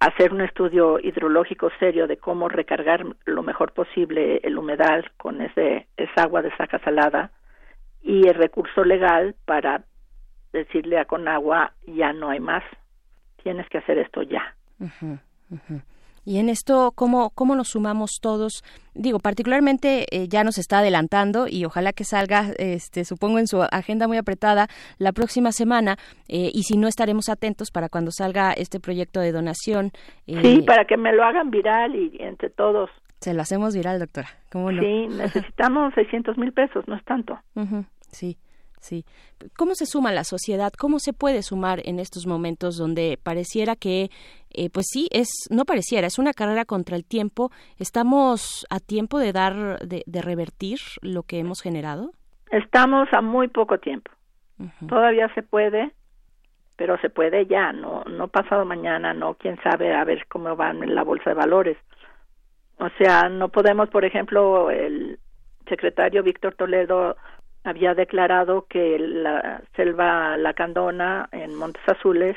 [0.00, 5.88] hacer un estudio hidrológico serio de cómo recargar lo mejor posible el humedal con ese
[5.98, 7.32] esa agua de saca salada
[8.06, 9.84] y el recurso legal para
[10.52, 12.62] decirle a Conagua ya no hay más,
[13.42, 14.54] tienes que hacer esto ya.
[16.24, 18.62] Y en esto, ¿cómo, ¿cómo nos sumamos todos?
[18.94, 23.60] Digo, particularmente eh, ya nos está adelantando y ojalá que salga, este, supongo en su
[23.62, 24.68] agenda muy apretada
[24.98, 25.96] la próxima semana
[26.28, 29.90] eh, y si no estaremos atentos para cuando salga este proyecto de donación.
[30.26, 32.88] Eh, sí, para que me lo hagan viral y entre todos.
[33.20, 34.28] Se lo hacemos viral, doctora.
[34.50, 34.80] ¿Cómo no?
[34.80, 37.38] Sí, necesitamos 600 mil pesos, no es tanto.
[38.16, 38.38] Sí,
[38.80, 39.04] sí.
[39.58, 40.72] ¿Cómo se suma la sociedad?
[40.72, 44.08] ¿Cómo se puede sumar en estos momentos donde pareciera que,
[44.50, 47.50] eh, pues sí, es, no pareciera, es una carrera contra el tiempo?
[47.78, 52.12] ¿Estamos a tiempo de dar, de, revertir lo que hemos generado?
[52.50, 54.10] Estamos a muy poco tiempo.
[54.88, 55.92] Todavía se puede,
[56.76, 60.82] pero se puede ya, no, no pasado mañana, no, quién sabe, a ver cómo van
[60.82, 61.76] en la bolsa de valores.
[62.78, 65.18] O sea, no podemos, por ejemplo, el
[65.68, 67.16] secretario Víctor Toledo
[67.66, 72.36] había declarado que la selva lacandona en Montes Azules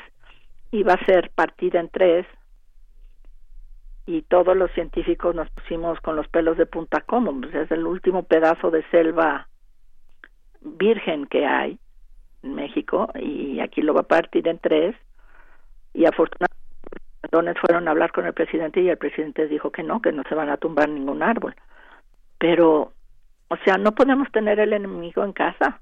[0.72, 2.26] iba a ser partida en tres
[4.06, 8.24] y todos los científicos nos pusimos con los pelos de punta como es el último
[8.24, 9.48] pedazo de selva
[10.60, 11.78] virgen que hay
[12.42, 14.96] en México y aquí lo va a partir en tres
[15.94, 20.12] y afortunadamente fueron a hablar con el presidente y el presidente dijo que no, que
[20.12, 21.54] no se van a tumbar ningún árbol.
[22.38, 22.92] Pero
[23.50, 25.80] o sea, no podemos tener el enemigo en casa.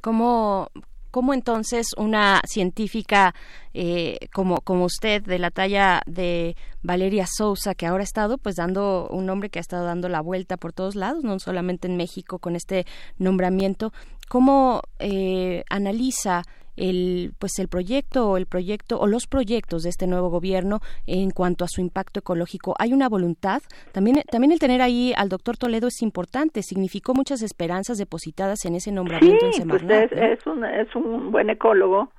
[0.00, 0.68] ¿Cómo,
[1.12, 3.34] ¿Cómo entonces una científica
[3.72, 8.56] eh, como, como usted, de la talla de Valeria Sousa, que ahora ha estado pues
[8.56, 11.96] dando un nombre que ha estado dando la vuelta por todos lados, no solamente en
[11.96, 12.84] México con este
[13.16, 13.92] nombramiento,
[14.28, 16.42] cómo eh, analiza
[16.78, 21.30] el pues el proyecto o el proyecto o los proyectos de este nuevo gobierno en
[21.30, 22.74] cuanto a su impacto ecológico.
[22.78, 23.60] Hay una voluntad.
[23.92, 26.62] También también el tener ahí al doctor Toledo es importante.
[26.62, 30.12] Significó muchas esperanzas depositadas en ese nombramiento en pues Semarnat.
[30.12, 32.10] es, es un, es un buen ecólogo,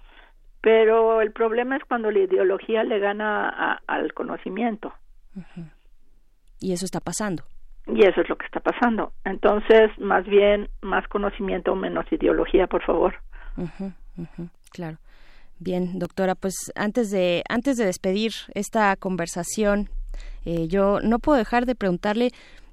[0.61, 4.93] pero el problema es cuando la ideología le gana a- al conocimiento.
[6.59, 7.43] Y eso está pasando.
[7.87, 9.13] Y eso es lo que está pasando.
[9.25, 13.15] Entonces, más bien, más conocimiento, menos ideología, por favor.
[14.71, 14.97] Claro.
[15.59, 19.89] Bien, doctora, pues antes de antes de despedir esta conversación,
[20.45, 22.31] eh, yo no puedo dejar de preguntarle,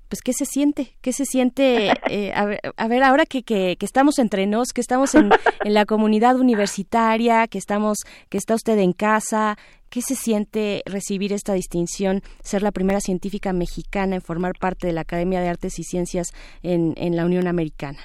[0.08, 4.20] pues qué se siente, qué se siente, eh, a, ver, ahora que, que, que estamos
[4.20, 5.30] entre nos, que estamos en,
[5.64, 9.58] en la comunidad universitaria, que estamos, que está usted en casa,
[9.90, 14.92] ¿qué se siente recibir esta distinción, ser la primera científica mexicana en formar parte de
[14.92, 16.28] la Academia de Artes y Ciencias
[16.62, 17.98] en, en la Unión Americana?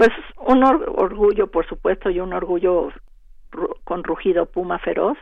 [0.00, 0.12] Pues
[0.46, 2.88] un or- orgullo, por supuesto, y un orgullo
[3.52, 5.18] ru- con rugido puma feroz,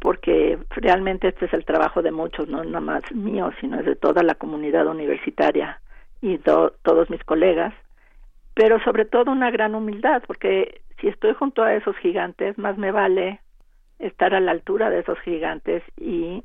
[0.00, 3.96] porque realmente este es el trabajo de muchos, no nada más mío, sino es de
[3.96, 5.80] toda la comunidad universitaria
[6.20, 7.72] y to- todos mis colegas,
[8.52, 12.92] pero sobre todo una gran humildad, porque si estoy junto a esos gigantes, más me
[12.92, 13.40] vale
[13.98, 16.44] estar a la altura de esos gigantes y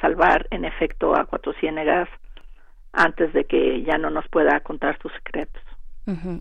[0.00, 2.08] salvar en efecto a Cuatro Ciénegas
[2.92, 5.62] antes de que ya no nos pueda contar sus secretos.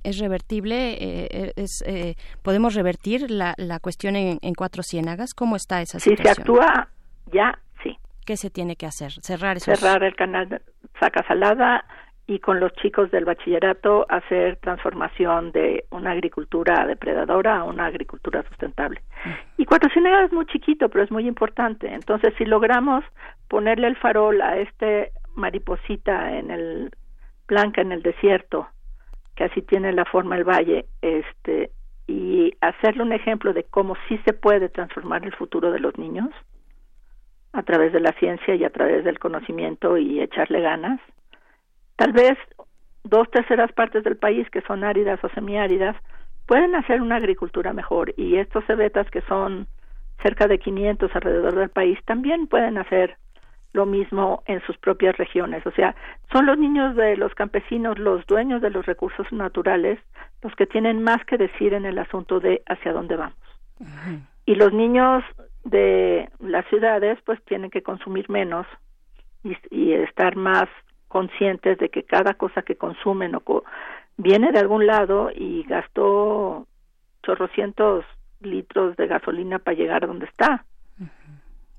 [0.03, 0.93] ¿Es revertible?
[0.93, 5.33] eh, eh, es, eh, ¿Podemos revertir la, la cuestión en, en Cuatro Ciénagas?
[5.33, 6.41] ¿Cómo está esa Si se situación?
[6.41, 6.87] actúa
[7.31, 7.97] ya, sí.
[8.25, 9.11] ¿Qué se tiene que hacer?
[9.21, 9.79] Cerrar esos...
[9.79, 10.61] cerrar el canal de
[10.99, 11.85] Saca Salada
[12.27, 18.43] y con los chicos del bachillerato hacer transformación de una agricultura depredadora a una agricultura
[18.47, 19.01] sustentable.
[19.57, 21.93] Y Cuatro Ciénegas es muy chiquito, pero es muy importante.
[21.93, 23.03] Entonces, si logramos
[23.49, 26.91] ponerle el farol a este mariposita en el
[27.47, 28.67] blanca en el desierto,
[29.35, 31.71] que así tiene la forma el valle, este
[32.05, 36.29] y hacerle un ejemplo de cómo sí se puede transformar el futuro de los niños
[37.53, 40.99] a través de la ciencia y a través del conocimiento y echarle ganas.
[41.95, 42.37] Tal vez
[43.03, 45.95] dos terceras partes del país que son áridas o semiáridas
[46.45, 49.67] pueden hacer una agricultura mejor y estos cebetas que son
[50.21, 53.17] cerca de 500 alrededor del país también pueden hacer
[53.73, 55.65] lo mismo en sus propias regiones.
[55.65, 55.95] O sea,
[56.31, 59.99] son los niños de los campesinos, los dueños de los recursos naturales,
[60.41, 63.37] los que tienen más que decir en el asunto de hacia dónde vamos.
[64.45, 65.23] Y los niños
[65.63, 68.67] de las ciudades pues tienen que consumir menos
[69.43, 70.69] y, y estar más
[71.07, 73.63] conscientes de que cada cosa que consumen o co-
[74.17, 76.67] viene de algún lado y gastó
[77.23, 78.05] chorrocientos
[78.41, 80.65] litros de gasolina para llegar a donde está.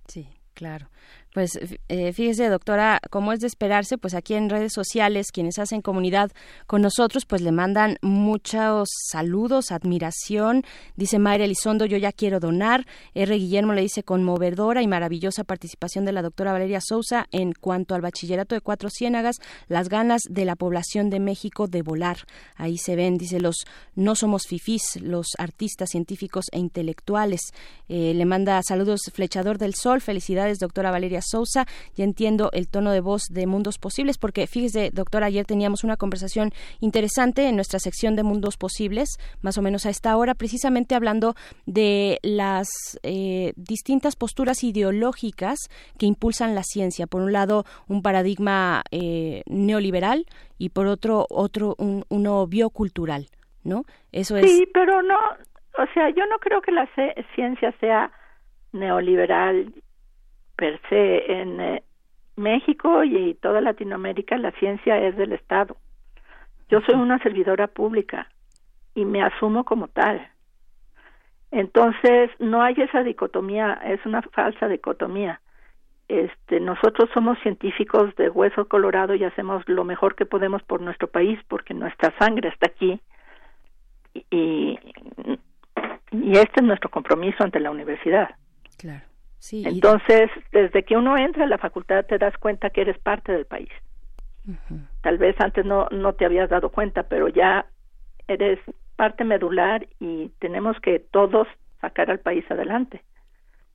[0.06, 0.86] Sí, claro.
[1.34, 5.82] Pues eh, fíjese, doctora, como es de esperarse, pues aquí en redes sociales, quienes hacen
[5.82, 6.30] comunidad
[6.68, 10.62] con nosotros, pues le mandan muchos saludos, admiración.
[10.94, 12.86] Dice Mayra Elizondo, yo ya quiero donar.
[13.14, 13.34] R.
[13.34, 18.00] Guillermo le dice conmovedora y maravillosa participación de la doctora Valeria Sousa en cuanto al
[18.02, 22.18] bachillerato de Cuatro Ciénagas, las ganas de la población de México de volar.
[22.54, 23.64] Ahí se ven, dice, los
[23.96, 27.40] no somos fifís, los artistas científicos e intelectuales.
[27.88, 31.66] Eh, le manda saludos Flechador del Sol, felicidades, doctora Valeria Sousa.
[31.94, 35.96] Ya entiendo el tono de voz de Mundos Posibles, porque fíjese, doctora, ayer teníamos una
[35.96, 39.08] conversación interesante en nuestra sección de Mundos Posibles,
[39.42, 41.34] más o menos a esta hora, precisamente hablando
[41.66, 42.68] de las
[43.02, 45.58] eh, distintas posturas ideológicas
[45.98, 47.06] que impulsan la ciencia.
[47.06, 50.26] Por un lado, un paradigma eh, neoliberal
[50.58, 53.26] y por otro, otro un, uno biocultural,
[53.62, 53.82] ¿no?
[54.12, 54.50] Eso es.
[54.50, 55.16] Sí, pero no,
[55.78, 56.88] o sea, yo no creo que la
[57.34, 58.10] ciencia sea
[58.72, 59.72] neoliberal
[60.56, 61.40] per se.
[61.40, 61.82] En eh,
[62.36, 65.76] México y toda Latinoamérica la ciencia es del Estado.
[66.68, 68.28] Yo soy una servidora pública
[68.94, 70.26] y me asumo como tal.
[71.50, 75.40] Entonces, no hay esa dicotomía, es una falsa dicotomía.
[76.08, 81.08] Este, nosotros somos científicos de hueso colorado y hacemos lo mejor que podemos por nuestro
[81.08, 83.00] país porque nuestra sangre está aquí
[84.30, 84.78] y,
[86.10, 88.30] y este es nuestro compromiso ante la universidad.
[88.76, 89.13] Claro.
[89.44, 92.98] Sí, y- Entonces, desde que uno entra a la facultad te das cuenta que eres
[92.98, 93.68] parte del país.
[95.02, 97.66] Tal vez antes no, no te habías dado cuenta, pero ya
[98.26, 98.58] eres
[98.96, 101.46] parte medular y tenemos que todos
[101.82, 103.02] sacar al país adelante.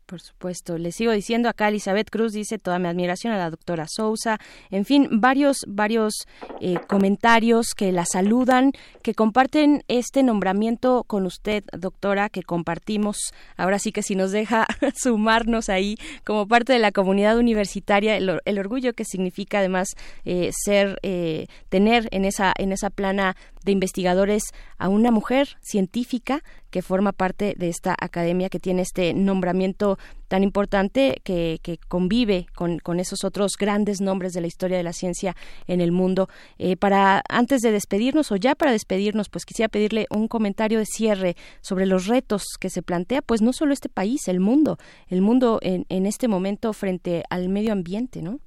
[0.09, 0.79] Por supuesto.
[0.79, 4.39] Le sigo diciendo acá, Elizabeth Cruz dice toda mi admiración a la doctora Sousa.
[4.71, 6.25] En fin, varios, varios
[6.61, 8.71] eh, comentarios que la saludan,
[9.03, 13.19] que comparten este nombramiento con usted, doctora, que compartimos.
[13.55, 14.65] Ahora sí que si nos deja
[14.95, 19.89] sumarnos ahí como parte de la comunidad universitaria, el, el orgullo que significa además
[20.25, 24.41] eh, ser, eh, tener en esa, en esa plana de investigadores
[24.79, 30.43] a una mujer científica que forma parte de esta academia que tiene este nombramiento tan
[30.43, 34.93] importante que, que convive con, con, esos otros grandes nombres de la historia de la
[34.93, 35.35] ciencia
[35.67, 36.27] en el mundo.
[36.57, 40.85] Eh, para antes de despedirnos o ya para despedirnos, pues quisiera pedirle un comentario de
[40.85, 45.22] cierre sobre los retos que se plantea, pues no solo este país, el mundo, el
[45.22, 48.39] mundo en, en este momento frente al medio ambiente, ¿no?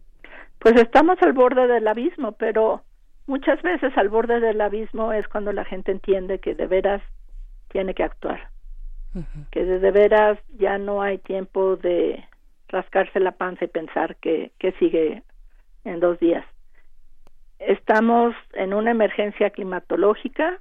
[0.61, 2.83] Pues estamos al borde del abismo, pero
[3.27, 7.03] muchas veces al borde del abismo es cuando la gente entiende que de veras
[7.73, 8.49] tiene que actuar,
[9.51, 12.23] que de veras ya no hay tiempo de
[12.69, 15.23] rascarse la panza y pensar que, que sigue
[15.85, 16.45] en dos días.
[17.59, 20.61] Estamos en una emergencia climatológica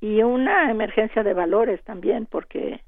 [0.00, 2.80] y una emergencia de valores también, porque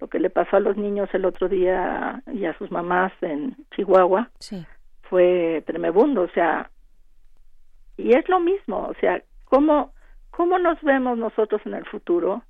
[0.00, 3.56] lo que le pasó a los niños el otro día y a sus mamás en
[3.74, 4.30] Chihuahua
[5.02, 6.70] fue tremebundo, o sea,
[7.96, 9.92] y es lo mismo, o sea, ¿cómo,
[10.30, 12.42] cómo nos vemos nosotros en el futuro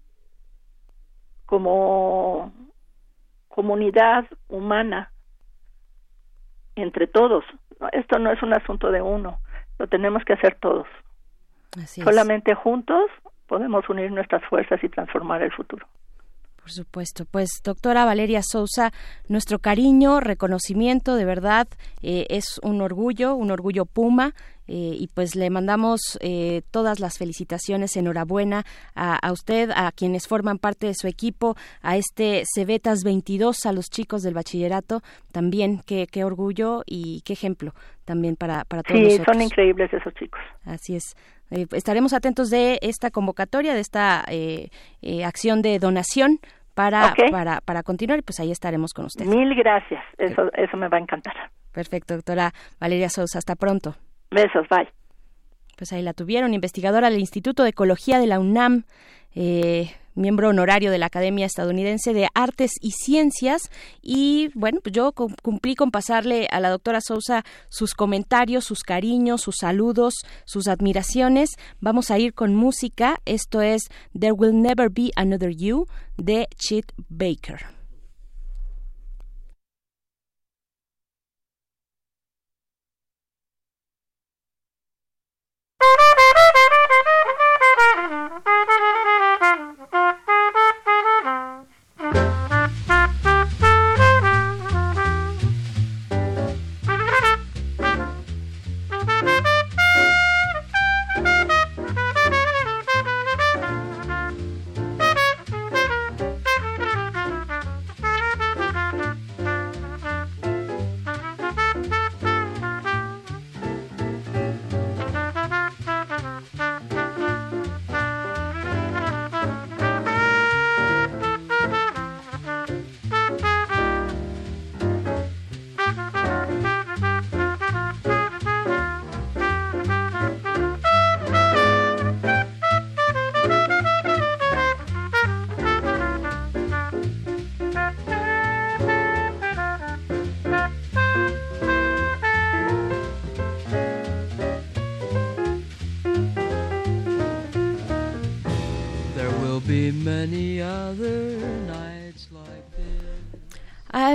[1.46, 2.52] como
[3.48, 5.10] comunidad humana
[6.74, 7.44] entre todos?
[7.92, 9.38] Esto no es un asunto de uno,
[9.78, 10.86] lo tenemos que hacer todos.
[11.86, 13.10] Solamente juntos
[13.46, 15.86] podemos unir nuestras fuerzas y transformar el futuro.
[16.66, 17.26] Por supuesto.
[17.26, 18.92] Pues doctora Valeria Sousa,
[19.28, 21.68] nuestro cariño, reconocimiento, de verdad,
[22.02, 24.34] eh, es un orgullo, un orgullo Puma.
[24.66, 28.64] Eh, y pues le mandamos eh, todas las felicitaciones, enhorabuena
[28.96, 33.88] a, usted, a quienes forman parte de su equipo, a este Cebetas 22, a los
[33.88, 37.74] chicos del bachillerato, también qué, qué orgullo y qué ejemplo
[38.06, 40.40] también para, para todos sí, son increíbles esos chicos.
[40.64, 41.14] Así es.
[41.50, 44.24] Estaremos atentos de esta convocatoria, de esta
[45.24, 46.40] acción de donación
[46.74, 49.24] para, para, para continuar, pues ahí estaremos con usted.
[49.24, 51.34] Mil gracias, eso, eso me va a encantar.
[51.72, 53.96] Perfecto, doctora Valeria Sousa, hasta pronto.
[54.30, 54.88] Besos, bye.
[55.76, 58.84] Pues ahí la tuvieron, investigadora del Instituto de Ecología de la UNAM.
[59.34, 63.70] Eh, miembro honorario de la Academia Estadounidense de Artes y Ciencias.
[64.02, 69.42] Y bueno, pues yo cumplí con pasarle a la doctora Sousa sus comentarios, sus cariños,
[69.42, 70.14] sus saludos,
[70.44, 71.50] sus admiraciones.
[71.80, 73.20] Vamos a ir con música.
[73.24, 73.82] Esto es
[74.18, 75.86] There Will Never Be Another You
[76.16, 77.75] de Chet Baker.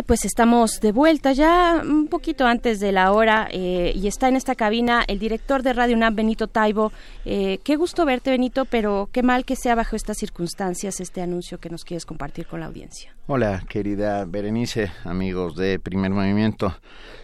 [0.06, 4.36] Pues estamos de vuelta ya un poquito antes de la hora eh, y está en
[4.36, 6.92] esta cabina el director de Radio UNAM, Benito Taibo.
[7.26, 11.60] Eh, qué gusto verte, Benito, pero qué mal que sea bajo estas circunstancias este anuncio
[11.60, 13.16] que nos quieres compartir con la audiencia.
[13.28, 16.76] Hola, querida Berenice, amigos de Primer Movimiento.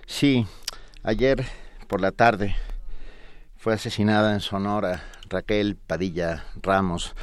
[0.05, 0.45] Sí,
[1.03, 1.45] ayer
[1.87, 2.55] por la tarde
[3.55, 7.15] fue asesinada en Sonora Raquel Padilla Ramos,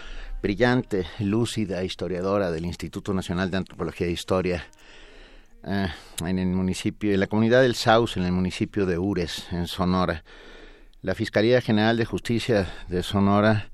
[0.42, 4.65] brillante, lúcida historiadora del Instituto Nacional de Antropología e Historia
[5.67, 5.89] eh,
[6.25, 10.25] en el municipio, en la comunidad del Saus, en el municipio de Ures, en Sonora.
[11.01, 13.70] La Fiscalía General de Justicia de Sonora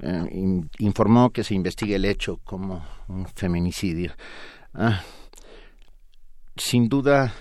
[0.00, 4.14] eh, informó que se investigue el hecho como un feminicidio.
[4.74, 5.02] Ah,
[6.56, 7.32] sin duda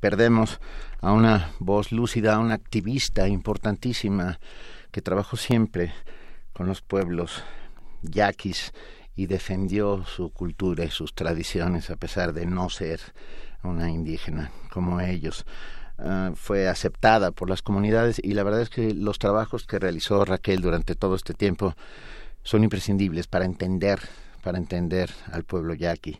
[0.00, 0.60] perdemos
[1.00, 4.38] a una voz lúcida, a una activista importantísima
[4.90, 5.92] que trabajó siempre
[6.52, 7.42] con los pueblos
[8.02, 8.72] yaquis
[9.14, 13.00] y defendió su cultura y sus tradiciones a pesar de no ser
[13.62, 15.44] una indígena como ellos.
[15.98, 20.24] Ah, fue aceptada por las comunidades y la verdad es que los trabajos que realizó
[20.24, 21.74] Raquel durante todo este tiempo
[22.42, 24.00] son imprescindibles para entender
[24.42, 26.18] para entender al pueblo yaqui.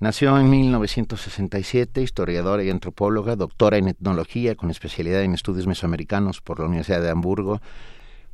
[0.00, 6.58] Nació en 1967, historiadora y antropóloga, doctora en etnología con especialidad en estudios mesoamericanos por
[6.58, 7.60] la Universidad de Hamburgo,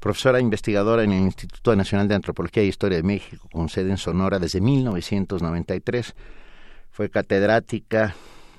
[0.01, 3.97] profesora investigadora en el Instituto Nacional de Antropología e Historia de México, con sede en
[3.97, 6.15] Sonora desde 1993.
[6.91, 8.15] Fue catedrática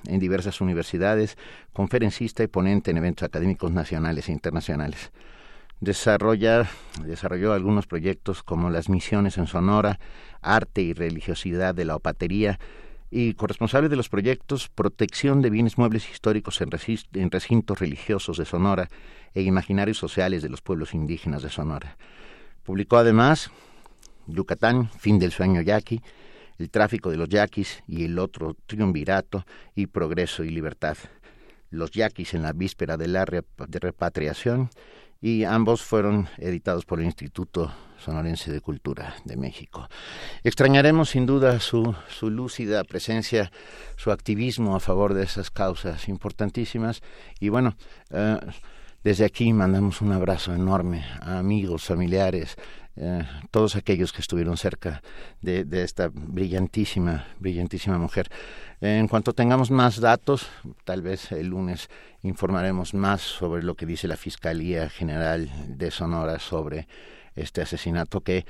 [0.06, 1.36] en diversas universidades,
[1.72, 5.10] conferencista y ponente en eventos académicos nacionales e internacionales.
[5.80, 6.68] Desarrolla,
[7.04, 9.98] desarrolló algunos proyectos como las misiones en Sonora,
[10.42, 12.58] arte y religiosidad de la opatería,
[13.10, 16.70] y corresponsable de los proyectos Protección de Bienes Muebles Históricos en,
[17.30, 18.88] Recintos Religiosos de Sonora
[19.34, 21.96] e Imaginarios Sociales de los Pueblos Indígenas de Sonora.
[22.62, 23.50] Publicó además
[24.26, 26.00] Yucatán, Fin del Sueño Yaqui,
[26.58, 30.96] El Tráfico de los Yaquis y el otro Triunvirato y Progreso y Libertad.
[31.70, 34.70] Los Yaquis en la víspera de la repatriación
[35.20, 39.88] y ambos fueron editados por el Instituto Sonorense de Cultura de México.
[40.42, 43.52] Extrañaremos sin duda su, su lúcida presencia,
[43.96, 47.02] su activismo a favor de esas causas importantísimas
[47.38, 47.76] y bueno,
[48.10, 48.38] eh,
[49.02, 52.56] desde aquí mandamos un abrazo enorme a amigos, familiares,
[52.96, 55.02] eh, todos aquellos que estuvieron cerca
[55.40, 58.28] de, de, esta brillantísima, brillantísima mujer.
[58.82, 60.48] En cuanto tengamos más datos,
[60.84, 61.88] tal vez el lunes
[62.22, 66.86] informaremos más sobre lo que dice la Fiscalía General de Sonora sobre
[67.36, 68.44] este asesinato que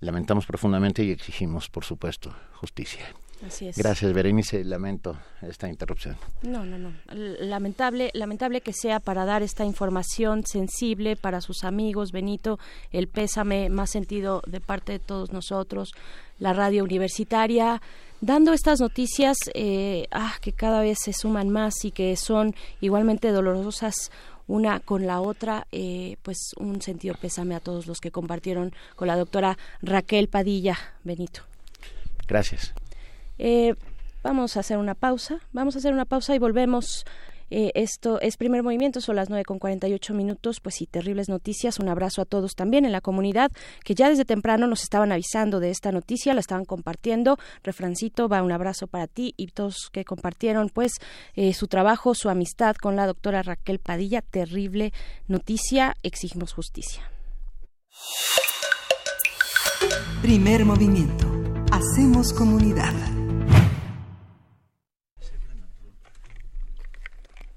[0.00, 3.04] lamentamos profundamente y exigimos, por supuesto, justicia.
[3.46, 3.76] Así es.
[3.76, 4.64] Gracias, Berenice.
[4.64, 6.16] Lamento esta interrupción.
[6.42, 6.92] No, no, no.
[7.10, 12.12] Lamentable, lamentable que sea para dar esta información sensible para sus amigos.
[12.12, 12.58] Benito,
[12.92, 15.92] el pésame más sentido de parte de todos nosotros,
[16.38, 17.80] la radio universitaria,
[18.20, 23.30] dando estas noticias eh, ah, que cada vez se suman más y que son igualmente
[23.30, 24.10] dolorosas
[24.50, 29.06] una con la otra, eh, pues un sentido pésame a todos los que compartieron con
[29.06, 31.42] la doctora Raquel Padilla Benito.
[32.26, 32.74] Gracias.
[33.38, 33.74] Eh,
[34.22, 37.04] vamos a hacer una pausa, vamos a hacer una pausa y volvemos.
[37.50, 41.78] Eh, esto es primer movimiento, son las nueve con ocho minutos, pues sí, terribles noticias.
[41.78, 43.50] Un abrazo a todos también en la comunidad
[43.84, 47.38] que ya desde temprano nos estaban avisando de esta noticia, la estaban compartiendo.
[47.62, 50.92] Refrancito, va un abrazo para ti y todos que compartieron pues
[51.34, 54.22] eh, su trabajo, su amistad con la doctora Raquel Padilla.
[54.22, 54.92] Terrible
[55.26, 57.10] noticia, exigimos justicia.
[60.22, 61.26] Primer movimiento.
[61.72, 63.19] Hacemos comunidad.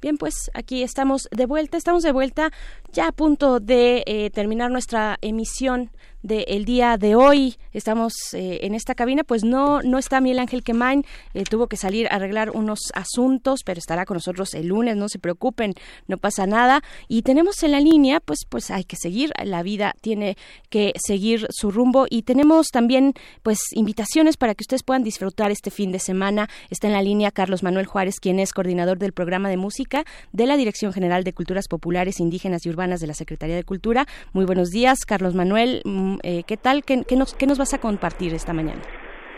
[0.03, 2.51] Bien, pues aquí estamos de vuelta, estamos de vuelta
[2.93, 5.89] ya a punto de eh, terminar nuestra emisión
[6.21, 7.55] del día de hoy.
[7.73, 11.75] Estamos eh, en esta cabina, pues no, no está Miguel Ángel Quemain, eh, tuvo que
[11.75, 15.73] salir a arreglar unos asuntos, pero estará con nosotros el lunes, no se preocupen,
[16.07, 16.81] no pasa nada.
[17.09, 20.37] Y tenemos en la línea, pues, pues hay que seguir, la vida tiene
[20.69, 25.71] que seguir su rumbo y tenemos también, pues, invitaciones para que ustedes puedan disfrutar este
[25.71, 26.47] fin de semana.
[26.69, 30.45] Está en la línea Carlos Manuel Juárez, quien es coordinador del programa de música de
[30.45, 34.05] la Dirección General de Culturas Populares, Indígenas y Urbanas de la Secretaría de Cultura.
[34.33, 35.81] Muy buenos días, Carlos Manuel.
[35.85, 36.83] Mm, eh, ¿Qué tal?
[36.83, 38.81] ¿Qué, nos, ¿Qué nos vas a compartir esta mañana?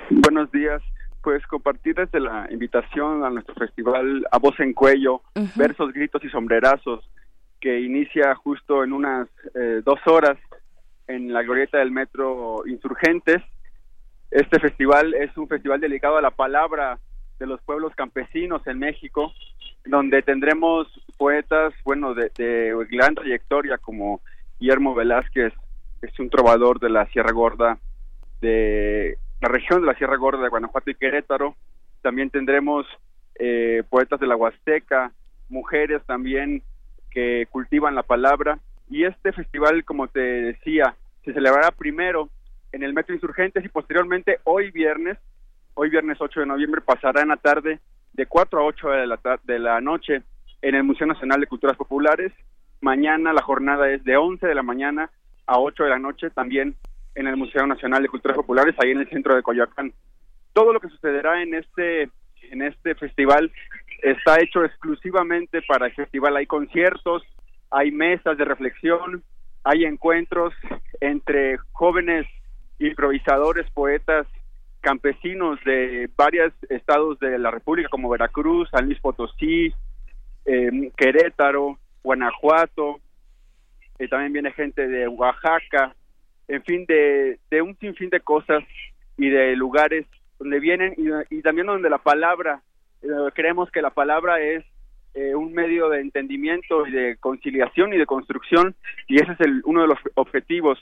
[0.09, 0.81] Buenos días
[1.21, 5.21] pues compartir desde la invitación a nuestro festival A Voz en Cuello,
[5.55, 7.03] Versos, Gritos y Sombrerazos,
[7.59, 10.37] que inicia justo en unas eh, dos horas
[11.07, 13.41] en la glorieta del Metro Insurgentes.
[14.29, 16.99] Este festival es un festival dedicado a la palabra
[17.39, 19.33] de los pueblos campesinos en México,
[19.85, 24.21] donde tendremos poetas, bueno, de, de gran trayectoria como
[24.59, 25.53] Guillermo Velázquez,
[26.01, 27.77] es un trovador de la Sierra Gorda,
[28.41, 31.55] de la región de la Sierra Gorda de Guanajuato y Querétaro.
[32.01, 32.85] También tendremos
[33.35, 35.11] eh, poetas de la Huasteca,
[35.49, 36.63] mujeres también
[37.11, 38.59] que cultivan la palabra.
[38.89, 42.29] Y este festival, como te decía, se celebrará primero
[42.71, 45.17] en el Metro Insurgentes y posteriormente hoy viernes,
[45.73, 47.79] hoy viernes 8 de noviembre, pasará en la tarde
[48.15, 50.23] de 4 a 8 de la, de la noche
[50.61, 52.31] en el Museo Nacional de Culturas Populares.
[52.81, 55.09] Mañana la jornada es de 11 de la mañana
[55.45, 56.75] a 8 de la noche también
[57.13, 59.93] en el Museo Nacional de Culturas Populares, ahí en el centro de Coyoacán.
[60.53, 62.09] Todo lo que sucederá en este,
[62.51, 63.51] en este festival
[64.01, 66.37] está hecho exclusivamente para el festival.
[66.37, 67.23] Hay conciertos,
[67.69, 69.23] hay mesas de reflexión,
[69.63, 70.53] hay encuentros
[71.01, 72.25] entre jóvenes
[72.79, 74.27] improvisadores, poetas,
[74.85, 79.73] campesinos de varios estados de la República, como Veracruz, San Luis Potosí,
[80.45, 82.99] eh, Querétaro, Guanajuato,
[83.97, 85.95] y también viene gente de Oaxaca,
[86.47, 88.63] en fin, de, de un sinfín de cosas
[89.17, 90.05] y de lugares
[90.37, 90.93] donde vienen
[91.31, 92.61] y, también donde la palabra,
[93.01, 94.63] eh, creemos que la palabra es
[95.15, 98.75] eh, un medio de entendimiento y de conciliación y de construcción
[99.07, 100.77] y ese es el, uno de los objetivos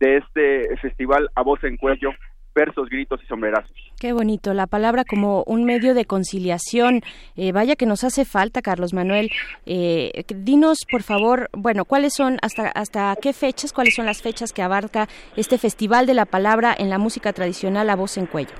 [0.00, 2.10] de este festival A Voz en Cuello
[2.56, 3.76] versos, gritos y sombrerazos.
[4.00, 7.02] Qué bonito, la palabra como un medio de conciliación.
[7.36, 9.30] Eh, vaya que nos hace falta, Carlos Manuel.
[9.66, 14.52] Eh, dinos, por favor, bueno, cuáles son, hasta, hasta qué fechas, cuáles son las fechas
[14.52, 18.54] que abarca este Festival de la Palabra en la música tradicional a voz en cuello.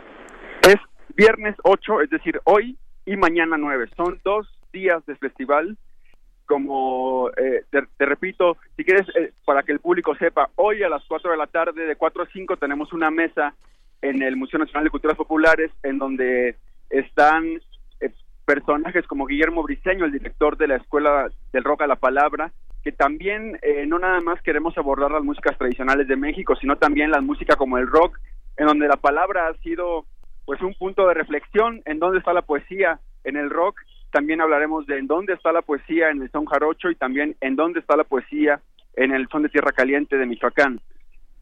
[0.62, 0.76] Es
[1.16, 2.76] viernes 8, es decir, hoy
[3.06, 3.88] y mañana 9.
[3.96, 5.78] Son dos días de festival
[6.46, 11.04] como eh, te, repito, si quieres, eh, para que el público sepa, hoy a las
[11.06, 13.54] 4 de la tarde, de 4 a 5, tenemos una mesa
[14.08, 16.56] en el Museo Nacional de Culturas Populares, en donde
[16.90, 17.60] están
[18.00, 18.12] eh,
[18.44, 22.52] personajes como Guillermo Briceño, el director de la Escuela del Rock a la Palabra,
[22.82, 27.20] que también no nada más queremos abordar las músicas tradicionales de México, sino también la
[27.20, 28.16] música como el rock,
[28.56, 30.04] en donde la palabra ha sido
[30.44, 33.80] pues un punto de reflexión en dónde está la poesía en el rock
[34.16, 37.54] también hablaremos de en dónde está la poesía en el son jarocho y también en
[37.54, 38.62] dónde está la poesía
[38.94, 40.80] en el son de Tierra Caliente de Michoacán.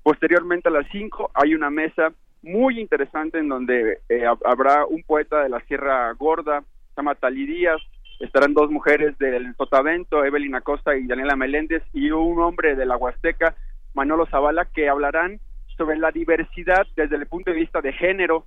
[0.03, 2.13] Posteriormente a las 5 hay una mesa
[2.45, 7.47] muy interesante en donde eh, habrá un poeta de la Sierra Gorda, se llama Tali
[7.47, 7.81] Díaz,
[8.21, 12.97] estarán dos mujeres del Sotavento, Evelyn Acosta y Daniela Meléndez, y un hombre de la
[12.97, 13.57] Huasteca,
[13.95, 15.41] Manolo Zavala, que hablarán
[15.77, 18.47] sobre la diversidad desde el punto de vista de género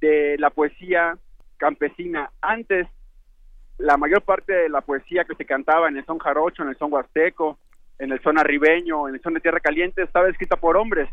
[0.00, 1.16] de la poesía
[1.56, 2.86] campesina antes
[3.80, 6.76] la mayor parte de la poesía que se cantaba en el son jarocho, en el
[6.76, 7.58] son huasteco,
[7.98, 11.08] en el son arribeño, en el son de tierra caliente, estaba escrita por hombres.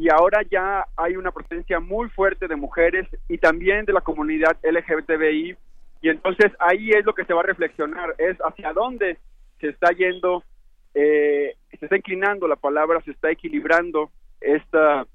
[0.00, 4.56] Y ahora ya hay una presencia muy fuerte de mujeres y también de la comunidad
[4.62, 5.56] LGBTI.
[6.00, 9.18] Y entonces ahí es lo que se va a reflexionar, es hacia dónde
[9.60, 10.42] se está yendo,
[10.94, 15.06] eh, se está inclinando la palabra, se está equilibrando esta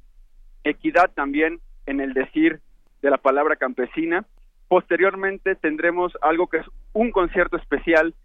[0.63, 2.59] equidad también en el decir
[3.01, 4.23] de la palabra campesina
[4.67, 8.15] Posteriormente tendremos algo que es un concierto especial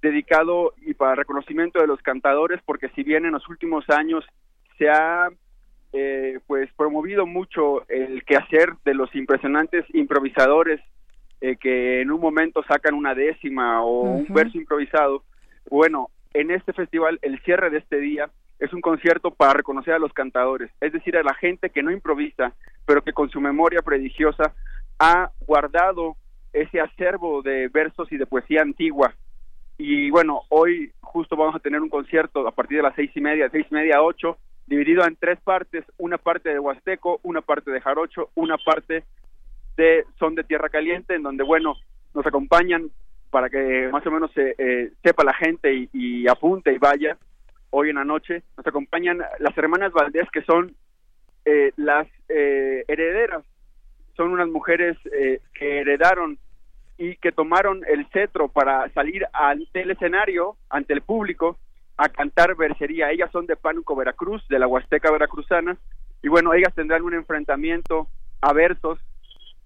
[0.00, 4.24] dedicado y para reconocimiento de los cantadores, porque si bien en los últimos años
[4.78, 5.28] se ha
[5.96, 10.80] eh, pues promovido mucho el quehacer de los impresionantes improvisadores
[11.40, 15.22] eh, que en un momento sacan una décima o un verso improvisado,
[15.70, 20.00] bueno, en este festival el cierre de este día es un concierto para reconocer a
[20.00, 22.54] los cantadores, es decir, a la gente que no improvisa,
[22.86, 24.52] pero que con su memoria prodigiosa
[24.98, 26.16] ha guardado
[26.52, 29.14] ese acervo de versos y de poesía antigua.
[29.78, 33.20] Y bueno, hoy justo vamos a tener un concierto a partir de las seis y
[33.20, 37.40] media, seis y media a ocho, dividido en tres partes, una parte de Huasteco, una
[37.40, 39.04] parte de Jarocho, una parte
[39.76, 41.76] de Son de Tierra Caliente, en donde, bueno,
[42.14, 42.90] nos acompañan
[43.30, 47.18] para que más o menos se, eh, sepa la gente y, y, apunte y vaya
[47.70, 48.42] hoy en la noche.
[48.56, 50.74] Nos acompañan las hermanas Valdés, que son
[51.44, 53.44] eh, las eh, herederas
[54.16, 56.38] son unas mujeres eh, que heredaron
[56.96, 61.58] y que tomaron el cetro para salir ante el escenario, ante el público,
[61.96, 63.10] a cantar versería.
[63.10, 65.76] Ellas son de Pánuco, Veracruz, de la Huasteca Veracruzana,
[66.22, 68.08] y bueno, ellas tendrán un enfrentamiento
[68.40, 68.98] a versos,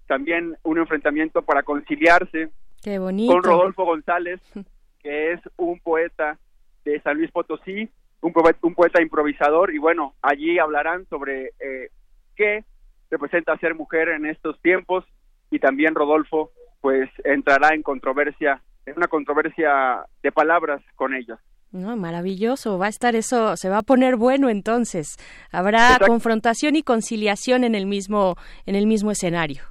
[0.07, 2.51] también un enfrentamiento para conciliarse
[2.83, 3.33] Qué bonito.
[3.33, 4.41] con Rodolfo González,
[5.03, 6.39] que es un poeta
[6.85, 7.89] de San Luis Potosí,
[8.21, 11.91] un poeta, un poeta improvisador, y bueno, allí hablarán sobre eh,
[12.35, 12.65] qué
[13.11, 15.05] representa ser mujer en estos tiempos
[15.51, 16.51] y también Rodolfo
[16.81, 21.39] pues entrará en controversia, en una controversia de palabras con ellos.
[21.71, 25.17] No, maravilloso, va a estar eso, se va a poner bueno entonces.
[25.53, 29.63] Habrá confrontación y conciliación en el mismo en el mismo escenario.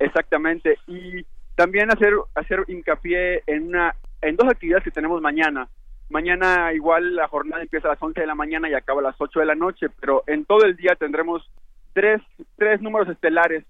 [0.00, 5.68] Exactamente, y también hacer hacer hincapié en una en dos actividades que tenemos mañana.
[6.10, 9.16] Mañana igual la jornada empieza a las 11 de la mañana y acaba a las
[9.18, 11.48] 8 de la noche, pero en todo el día tendremos
[11.92, 12.20] tres,
[12.56, 13.64] tres números estelares.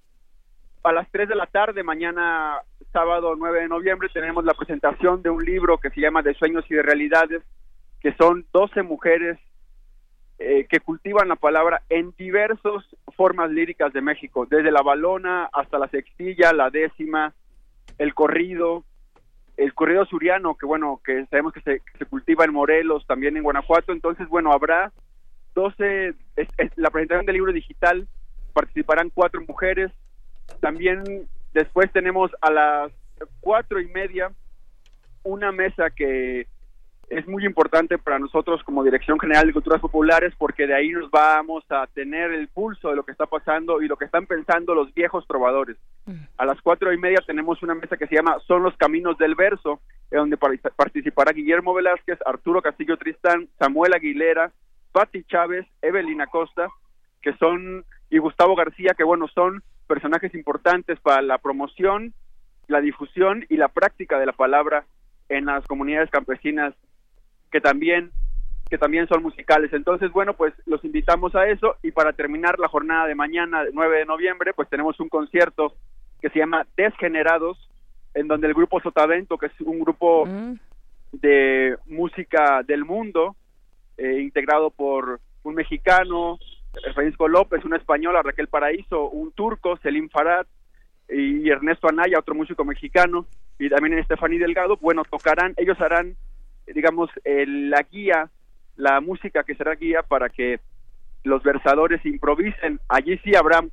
[0.83, 2.59] A las 3 de la tarde, mañana
[2.93, 6.65] sábado 9 de noviembre, tenemos la presentación de un libro que se llama De Sueños
[6.71, 7.43] y de Realidades,
[8.01, 9.39] que son 12 mujeres
[10.39, 12.85] eh, que cultivan la palabra en diversas
[13.17, 17.35] formas líricas de México, desde la balona hasta la sextilla, la décima,
[17.99, 18.85] el corrido,
[19.57, 23.43] el corrido suriano, que bueno, que sabemos que se, se cultiva en Morelos, también en
[23.43, 24.93] Guanajuato, entonces bueno, habrá
[25.59, 28.07] 12, es, la presentación del libro digital,
[28.53, 29.91] participarán cuatro mujeres.
[30.61, 32.93] También después tenemos a las
[33.41, 34.31] cuatro y media
[35.25, 36.47] una mesa que
[37.11, 41.11] es muy importante para nosotros como Dirección General de Culturas Populares porque de ahí nos
[41.11, 44.75] vamos a tener el pulso de lo que está pasando y lo que están pensando
[44.75, 45.77] los viejos trovadores.
[46.37, 49.35] A las cuatro y media tenemos una mesa que se llama Son los Caminos del
[49.35, 54.53] Verso, en donde participará Guillermo Velázquez, Arturo Castillo Tristán, Samuel Aguilera,
[54.93, 56.69] Patti Chávez, Evelyn Acosta,
[57.23, 62.15] que son, y Gustavo García, que bueno, son personajes importantes para la promoción,
[62.69, 64.85] la difusión y la práctica de la palabra
[65.29, 66.75] en las comunidades campesinas
[67.51, 68.13] que también
[68.71, 69.73] que también son musicales.
[69.73, 74.01] Entonces, bueno, pues los invitamos a eso y para terminar la jornada de mañana, 9
[74.01, 75.73] de noviembre, pues tenemos un concierto
[76.21, 77.57] que se llama Desgenerados,
[78.13, 80.55] en donde el grupo Sotavento, que es un grupo Mm.
[81.13, 83.37] de música del mundo,
[83.97, 86.39] eh, integrado por un mexicano,
[86.95, 90.47] Francisco López, una española, Raquel Paraíso, un turco, Selim Farad,
[91.09, 93.27] y Ernesto Anaya, otro músico mexicano,
[93.59, 96.17] y también Estefany Delgado, bueno, tocarán, ellos harán,
[96.67, 98.31] eh, digamos, el- la guía,
[98.77, 100.61] la música que será guía para que
[101.25, 102.79] los versadores improvisen.
[102.89, 103.65] Allí sí habrá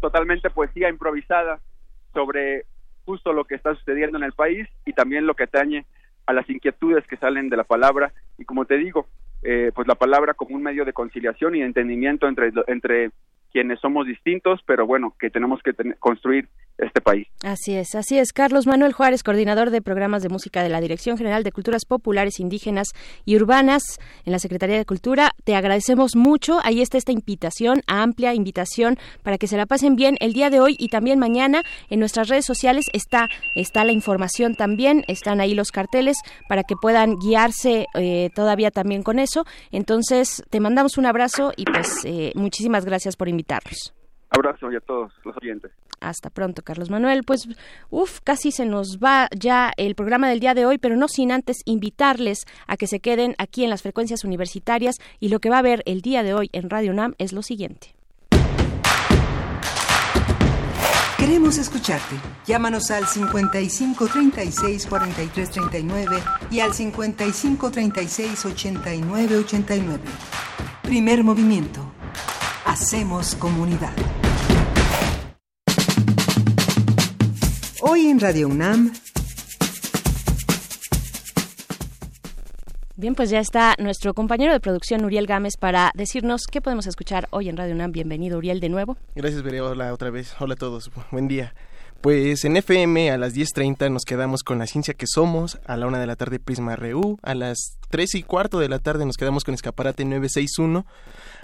[0.00, 1.60] totalmente poesía improvisada
[2.12, 2.66] sobre
[3.04, 5.86] justo lo que está sucediendo en el país y también lo que atañe
[6.26, 9.06] a las inquietudes que salen de la palabra y como te digo,
[9.42, 13.10] eh, pues la palabra como un medio de conciliación y de entendimiento entre, entre
[13.52, 17.26] quienes somos distintos, pero bueno, que tenemos que construir este país.
[17.42, 18.32] Así es, así es.
[18.32, 22.40] Carlos Manuel Juárez, coordinador de programas de música de la Dirección General de Culturas Populares,
[22.40, 22.88] Indígenas
[23.24, 25.32] y Urbanas en la Secretaría de Cultura.
[25.44, 26.58] Te agradecemos mucho.
[26.62, 30.60] Ahí está esta invitación, amplia invitación para que se la pasen bien el día de
[30.60, 31.62] hoy y también mañana.
[31.88, 36.16] En nuestras redes sociales está, está la información también, están ahí los carteles
[36.48, 39.44] para que puedan guiarse eh, todavía también con eso.
[39.70, 43.94] Entonces, te mandamos un abrazo y pues eh, muchísimas gracias por invitarnos.
[44.30, 45.72] Abrazo y a todos los oyentes.
[46.00, 47.24] Hasta pronto, Carlos Manuel.
[47.24, 47.46] Pues,
[47.90, 51.30] uff, casi se nos va ya el programa del día de hoy, pero no sin
[51.30, 55.56] antes invitarles a que se queden aquí en las frecuencias universitarias y lo que va
[55.56, 57.94] a haber el día de hoy en Radio UNAM es lo siguiente.
[61.20, 62.16] Queremos escucharte.
[62.46, 70.00] Llámanos al 55 36 43 39 y al 55 36 89 89.
[70.82, 71.92] Primer movimiento.
[72.64, 73.92] Hacemos comunidad.
[77.82, 78.92] Hoy en Radio UNAM,
[82.96, 87.26] Bien, pues ya está nuestro compañero de producción, Uriel Gámez, para decirnos qué podemos escuchar
[87.30, 87.92] hoy en Radio UNAM.
[87.92, 88.98] Bienvenido, Uriel, de nuevo.
[89.14, 89.62] Gracias, Veré.
[89.62, 90.34] Hola otra vez.
[90.38, 90.90] Hola a todos.
[91.10, 91.54] Buen día.
[92.02, 95.86] Pues en FM a las 10.30 nos quedamos con La Ciencia que Somos, a la
[95.86, 99.16] una de la tarde Prisma RU, a las 3 y cuarto de la tarde nos
[99.16, 100.84] quedamos con Escaparate 961,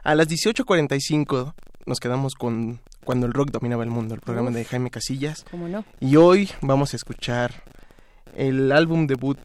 [0.03, 1.55] a las 18.45
[1.87, 4.57] nos quedamos con Cuando el Rock Dominaba el Mundo, el programa Uf.
[4.57, 5.45] de Jaime Casillas.
[5.51, 5.85] ¿Cómo no?
[6.01, 7.63] Y hoy vamos a escuchar
[8.35, 9.39] el álbum debut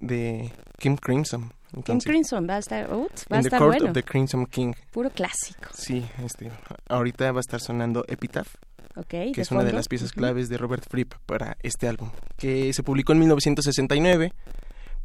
[0.00, 1.52] de Kim Crimson.
[1.84, 3.86] Kim Crimson va a estar, ut, va a estar Court bueno.
[3.86, 4.72] of the Crimson King.
[4.90, 5.68] Puro clásico.
[5.72, 6.50] Sí, este,
[6.88, 8.48] ahorita va a estar sonando Epitaph,
[9.06, 12.82] que es una de las piezas claves de Robert Fripp para este álbum, que se
[12.82, 14.32] publicó en 1969,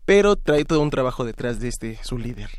[0.06, 2.50] pero trae todo un trabajo detrás de este su líder.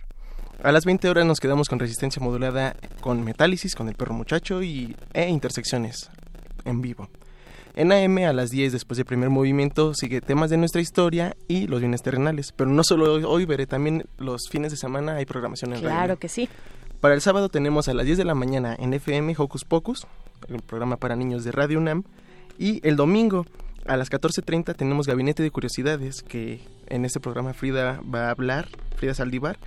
[0.63, 4.63] A las 20 horas nos quedamos con resistencia modulada con Metálisis, con el perro muchacho
[4.63, 6.11] y e intersecciones
[6.65, 7.09] en vivo.
[7.77, 11.67] En AM a las 10 después del primer movimiento sigue temas de nuestra historia y
[11.67, 15.27] los bienes terrenales, pero no solo hoy, hoy veré también los fines de semana hay
[15.27, 15.89] programación en radio.
[15.89, 16.49] Claro que sí.
[17.01, 20.07] Para el sábado tenemos a las 10 de la mañana en FM Hocus Pocus,
[20.49, 22.05] el programa para niños de Radio UNAM.
[22.59, 23.45] Y el domingo
[23.87, 28.69] a las 14.30 tenemos Gabinete de Curiosidades, que en este programa Frida va a hablar,
[28.97, 29.59] Frida Saldívar,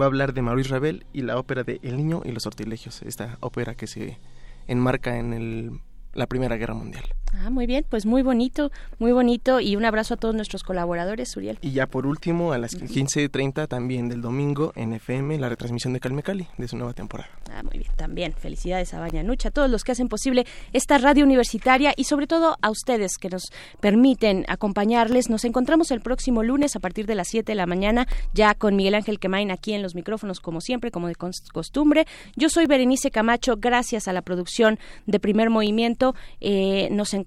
[0.00, 3.02] va a hablar de Maurice Ravel y la ópera de El Niño y los Sortilegios,
[3.02, 4.18] esta ópera que se
[4.66, 5.80] enmarca en el-
[6.14, 7.04] la Primera Guerra Mundial.
[7.34, 11.36] Ah, muy bien, pues muy bonito, muy bonito y un abrazo a todos nuestros colaboradores,
[11.36, 11.58] Uriel.
[11.62, 16.00] Y ya por último, a las 15.30 también del domingo en FM, la retransmisión de
[16.00, 17.30] Calme Cali, de su nueva temporada.
[17.50, 18.32] Ah, muy bien, también.
[18.32, 22.56] Felicidades a Bañanucha, a todos los que hacen posible esta radio universitaria y sobre todo
[22.60, 23.44] a ustedes que nos
[23.80, 25.30] permiten acompañarles.
[25.30, 28.76] Nos encontramos el próximo lunes a partir de las 7 de la mañana, ya con
[28.76, 32.06] Miguel Ángel Quemain aquí en los micrófonos, como siempre, como de costumbre.
[32.36, 36.14] Yo soy Berenice Camacho, gracias a la producción de Primer Movimiento.
[36.40, 37.21] Eh, nos encontramos,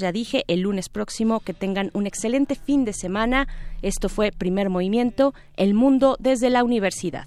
[0.00, 1.40] ya dije, el lunes próximo.
[1.40, 3.48] Que tengan un excelente fin de semana.
[3.82, 7.26] Esto fue Primer Movimiento, el mundo desde la universidad.